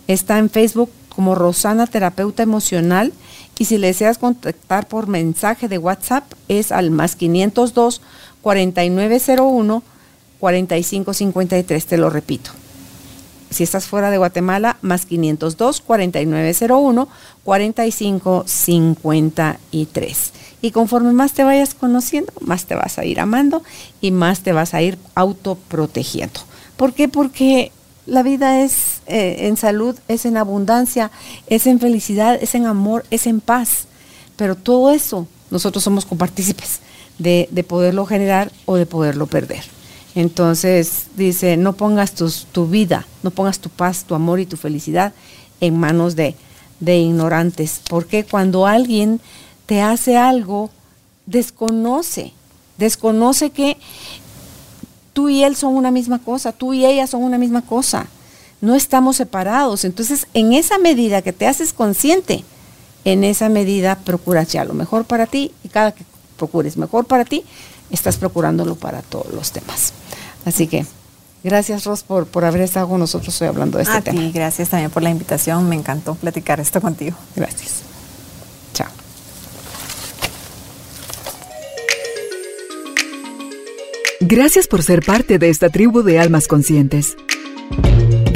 Está 0.08 0.38
en 0.38 0.48
Facebook 0.48 0.90
como 1.14 1.34
Rosana 1.34 1.86
Terapeuta 1.86 2.42
Emocional. 2.42 3.12
Y 3.58 3.66
si 3.66 3.76
le 3.76 3.88
deseas 3.88 4.18
contactar 4.18 4.88
por 4.88 5.06
mensaje 5.06 5.68
de 5.68 5.78
WhatsApp 5.78 6.24
es 6.48 6.72
al 6.72 6.90
más 6.90 7.14
502 7.14 8.00
4901 8.40 9.82
4553, 10.40 11.86
te 11.86 11.96
lo 11.98 12.08
repito. 12.08 12.50
Si 13.50 13.62
estás 13.62 13.86
fuera 13.86 14.10
de 14.10 14.18
Guatemala, 14.18 14.76
más 14.82 15.06
502 15.06 15.80
4901 15.80 17.08
4553. 17.44 20.32
Y 20.60 20.72
conforme 20.72 21.12
más 21.12 21.32
te 21.32 21.44
vayas 21.44 21.74
conociendo, 21.74 22.32
más 22.40 22.66
te 22.66 22.74
vas 22.74 22.98
a 22.98 23.04
ir 23.04 23.20
amando 23.20 23.62
y 24.00 24.10
más 24.10 24.40
te 24.40 24.52
vas 24.52 24.74
a 24.74 24.82
ir 24.82 24.98
autoprotegiendo. 25.14 26.40
¿Por 26.76 26.92
qué? 26.92 27.08
Porque 27.08 27.72
la 28.06 28.22
vida 28.22 28.62
es 28.62 29.00
eh, 29.06 29.46
en 29.46 29.56
salud, 29.56 29.96
es 30.08 30.26
en 30.26 30.36
abundancia, 30.36 31.10
es 31.46 31.66
en 31.66 31.80
felicidad, 31.80 32.38
es 32.40 32.54
en 32.54 32.66
amor, 32.66 33.04
es 33.10 33.26
en 33.26 33.40
paz. 33.40 33.86
Pero 34.36 34.56
todo 34.56 34.92
eso 34.92 35.26
nosotros 35.50 35.82
somos 35.84 36.04
compartícipes 36.04 36.80
de, 37.18 37.48
de 37.50 37.64
poderlo 37.64 38.06
generar 38.06 38.52
o 38.66 38.76
de 38.76 38.86
poderlo 38.86 39.26
perder. 39.26 39.77
Entonces 40.18 41.04
dice, 41.16 41.56
no 41.56 41.74
pongas 41.74 42.12
tu 42.12 42.66
vida, 42.66 43.06
no 43.22 43.30
pongas 43.30 43.60
tu 43.60 43.68
paz, 43.68 44.02
tu 44.02 44.16
amor 44.16 44.40
y 44.40 44.46
tu 44.46 44.56
felicidad 44.56 45.12
en 45.60 45.78
manos 45.78 46.16
de, 46.16 46.34
de 46.80 46.98
ignorantes. 46.98 47.80
Porque 47.88 48.24
cuando 48.24 48.66
alguien 48.66 49.20
te 49.66 49.80
hace 49.80 50.16
algo, 50.16 50.70
desconoce, 51.26 52.32
desconoce 52.78 53.50
que 53.50 53.76
tú 55.12 55.28
y 55.28 55.44
él 55.44 55.54
son 55.54 55.76
una 55.76 55.92
misma 55.92 56.18
cosa, 56.18 56.50
tú 56.50 56.74
y 56.74 56.84
ella 56.84 57.06
son 57.06 57.22
una 57.22 57.38
misma 57.38 57.62
cosa. 57.62 58.08
No 58.60 58.74
estamos 58.74 59.18
separados. 59.18 59.84
Entonces, 59.84 60.26
en 60.34 60.52
esa 60.52 60.78
medida 60.78 61.22
que 61.22 61.32
te 61.32 61.46
haces 61.46 61.72
consciente, 61.72 62.42
en 63.04 63.22
esa 63.22 63.48
medida 63.48 63.94
procuras 63.94 64.48
ya 64.48 64.64
lo 64.64 64.74
mejor 64.74 65.04
para 65.04 65.26
ti 65.26 65.52
y 65.62 65.68
cada 65.68 65.92
que 65.92 66.02
procures 66.36 66.76
mejor 66.76 67.04
para 67.04 67.24
ti, 67.24 67.44
estás 67.90 68.16
procurándolo 68.16 68.74
para 68.74 69.02
todos 69.02 69.32
los 69.32 69.52
temas. 69.52 69.92
Así 70.48 70.66
que 70.66 70.86
gracias 71.44 71.84
Ros 71.84 72.02
por, 72.02 72.26
por 72.26 72.44
haber 72.44 72.62
estado 72.62 72.88
con 72.88 73.00
nosotros 73.00 73.40
hoy 73.40 73.48
hablando 73.48 73.78
de 73.78 73.84
este 73.84 74.02
tema. 74.02 74.22
Y 74.22 74.32
gracias 74.32 74.70
también 74.70 74.90
por 74.90 75.02
la 75.02 75.10
invitación, 75.10 75.68
me 75.68 75.76
encantó 75.76 76.14
platicar 76.14 76.58
esto 76.60 76.80
contigo. 76.80 77.16
Gracias. 77.36 77.88
Gracias 84.20 84.66
por 84.66 84.82
ser 84.82 85.02
parte 85.06 85.38
de 85.38 85.48
esta 85.48 85.70
tribu 85.70 86.02
de 86.02 86.18
almas 86.18 86.48
conscientes. 86.48 87.16